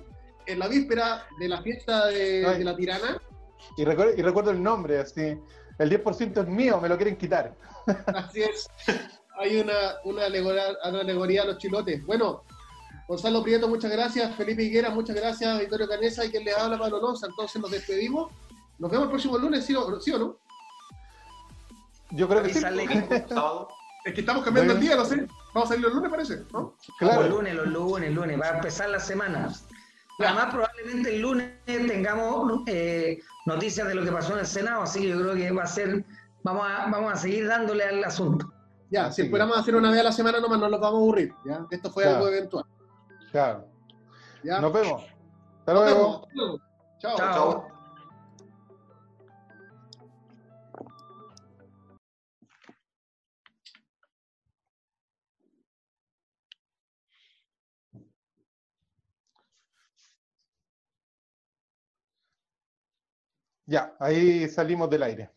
en 0.46 0.58
la 0.60 0.68
víspera 0.68 1.26
de 1.40 1.48
la 1.48 1.60
fiesta 1.60 2.06
de 2.06 2.62
la 2.64 2.76
tirana. 2.76 3.20
Y 3.76 3.84
recuerdo, 3.84 4.12
y 4.16 4.22
recuerdo 4.22 4.50
el 4.50 4.62
nombre, 4.62 4.98
así. 4.98 5.38
El 5.78 5.90
10% 5.90 6.42
es 6.42 6.48
mío, 6.48 6.80
me 6.80 6.88
lo 6.88 6.96
quieren 6.96 7.16
quitar. 7.16 7.54
Así 8.14 8.42
es. 8.42 8.68
Hay 9.38 9.58
una, 9.58 9.96
una, 10.04 10.26
alegoría, 10.26 10.64
una 10.88 11.00
alegoría 11.00 11.42
a 11.42 11.46
los 11.46 11.58
chilotes. 11.58 12.04
Bueno, 12.04 12.42
Gonzalo 13.08 13.42
Prieto, 13.42 13.68
muchas 13.68 13.90
gracias. 13.90 14.34
Felipe 14.36 14.62
Higuera, 14.62 14.90
muchas 14.90 15.16
gracias. 15.16 15.58
Victorio 15.58 15.88
Canesa 15.88 16.24
y 16.24 16.30
quien 16.30 16.44
les 16.44 16.56
habla, 16.56 16.78
Pablo 16.78 17.00
Lonza. 17.00 17.26
Entonces 17.26 17.60
nos 17.60 17.70
despedimos. 17.70 18.30
Nos 18.78 18.90
vemos 18.90 19.04
el 19.04 19.10
próximo 19.10 19.38
lunes, 19.38 19.64
¿sí 19.64 19.74
o, 19.74 20.00
¿sí 20.00 20.12
o 20.12 20.18
no? 20.18 20.36
Yo 22.10 22.28
creo 22.28 22.42
que 22.42 22.52
sí. 22.52 22.62
Es 24.04 24.14
que 24.14 24.20
estamos 24.20 24.42
cambiando 24.42 24.72
el 24.72 24.80
día, 24.80 24.96
no 24.96 25.04
sé. 25.04 25.28
Vamos 25.54 25.70
a 25.70 25.74
salir 25.74 25.84
los 25.84 25.94
lunes, 25.94 26.10
parece, 26.10 26.42
¿no? 26.52 26.74
Claro. 26.98 27.22
Los 27.22 27.30
lunes, 27.30 27.54
los 27.54 27.66
lunes, 27.68 28.12
lunes. 28.12 28.40
Va 28.40 28.46
a 28.46 28.54
empezar 28.56 28.90
la 28.90 28.98
semana. 28.98 29.52
Además, 30.18 30.46
probablemente 30.50 31.14
el 31.14 31.22
lunes 31.22 31.52
tengamos 31.64 32.62
eh, 32.66 33.20
noticias 33.46 33.86
de 33.86 33.94
lo 33.94 34.04
que 34.04 34.12
pasó 34.12 34.32
en 34.34 34.40
el 34.40 34.46
Senado, 34.46 34.82
así 34.82 35.00
que 35.00 35.08
yo 35.08 35.20
creo 35.20 35.34
que 35.34 35.50
va 35.50 35.64
a 35.64 35.66
ser, 35.66 36.04
vamos 36.42 36.66
a, 36.68 36.90
vamos 36.90 37.12
a 37.12 37.16
seguir 37.16 37.46
dándole 37.48 37.84
al 37.84 38.04
asunto. 38.04 38.52
Ya, 38.90 39.10
si 39.10 39.22
esperamos 39.22 39.56
hacer 39.56 39.74
una 39.74 39.90
vez 39.90 40.00
a 40.00 40.04
la 40.04 40.12
semana 40.12 40.38
nomás, 40.38 40.60
no 40.60 40.68
nos 40.68 40.80
vamos 40.80 40.98
a 40.98 41.02
aburrir. 41.02 41.34
¿ya? 41.46 41.66
Esto 41.70 41.90
fue 41.90 42.04
algo 42.04 42.28
eventual. 42.28 42.64
Claro. 43.30 43.66
¿Ya? 44.44 44.60
Nos 44.60 44.72
vemos. 44.72 45.02
Hasta 45.60 45.72
luego. 45.72 46.28
Chao. 46.98 47.16
Chao. 47.16 47.71
Ya, 63.72 63.96
ahí 63.98 64.50
salimos 64.50 64.90
del 64.90 65.02
aire. 65.02 65.30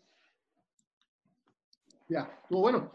Ya, 2.10 2.30
estuvo 2.44 2.64
bueno. 2.64 2.92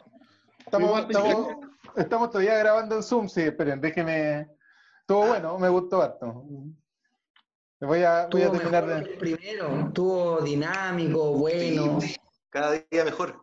Estamos, 1.96 2.30
todavía 2.30 2.58
grabando 2.58 2.96
en 2.96 3.02
Zoom, 3.02 3.26
sí, 3.26 3.40
esperen, 3.40 3.80
déjenme. 3.80 4.50
Estuvo 5.00 5.28
bueno, 5.28 5.58
me 5.58 5.70
gustó 5.70 6.02
harto. 6.02 6.44
Voy 7.80 8.02
a, 8.02 8.26
voy 8.30 8.42
a 8.42 8.52
terminar 8.52 8.86
de. 8.86 9.16
Primero, 9.16 9.86
estuvo 9.86 10.42
dinámico, 10.42 11.32
bueno. 11.32 11.98
cada 12.50 12.72
día 12.72 13.06
mejor. 13.06 13.40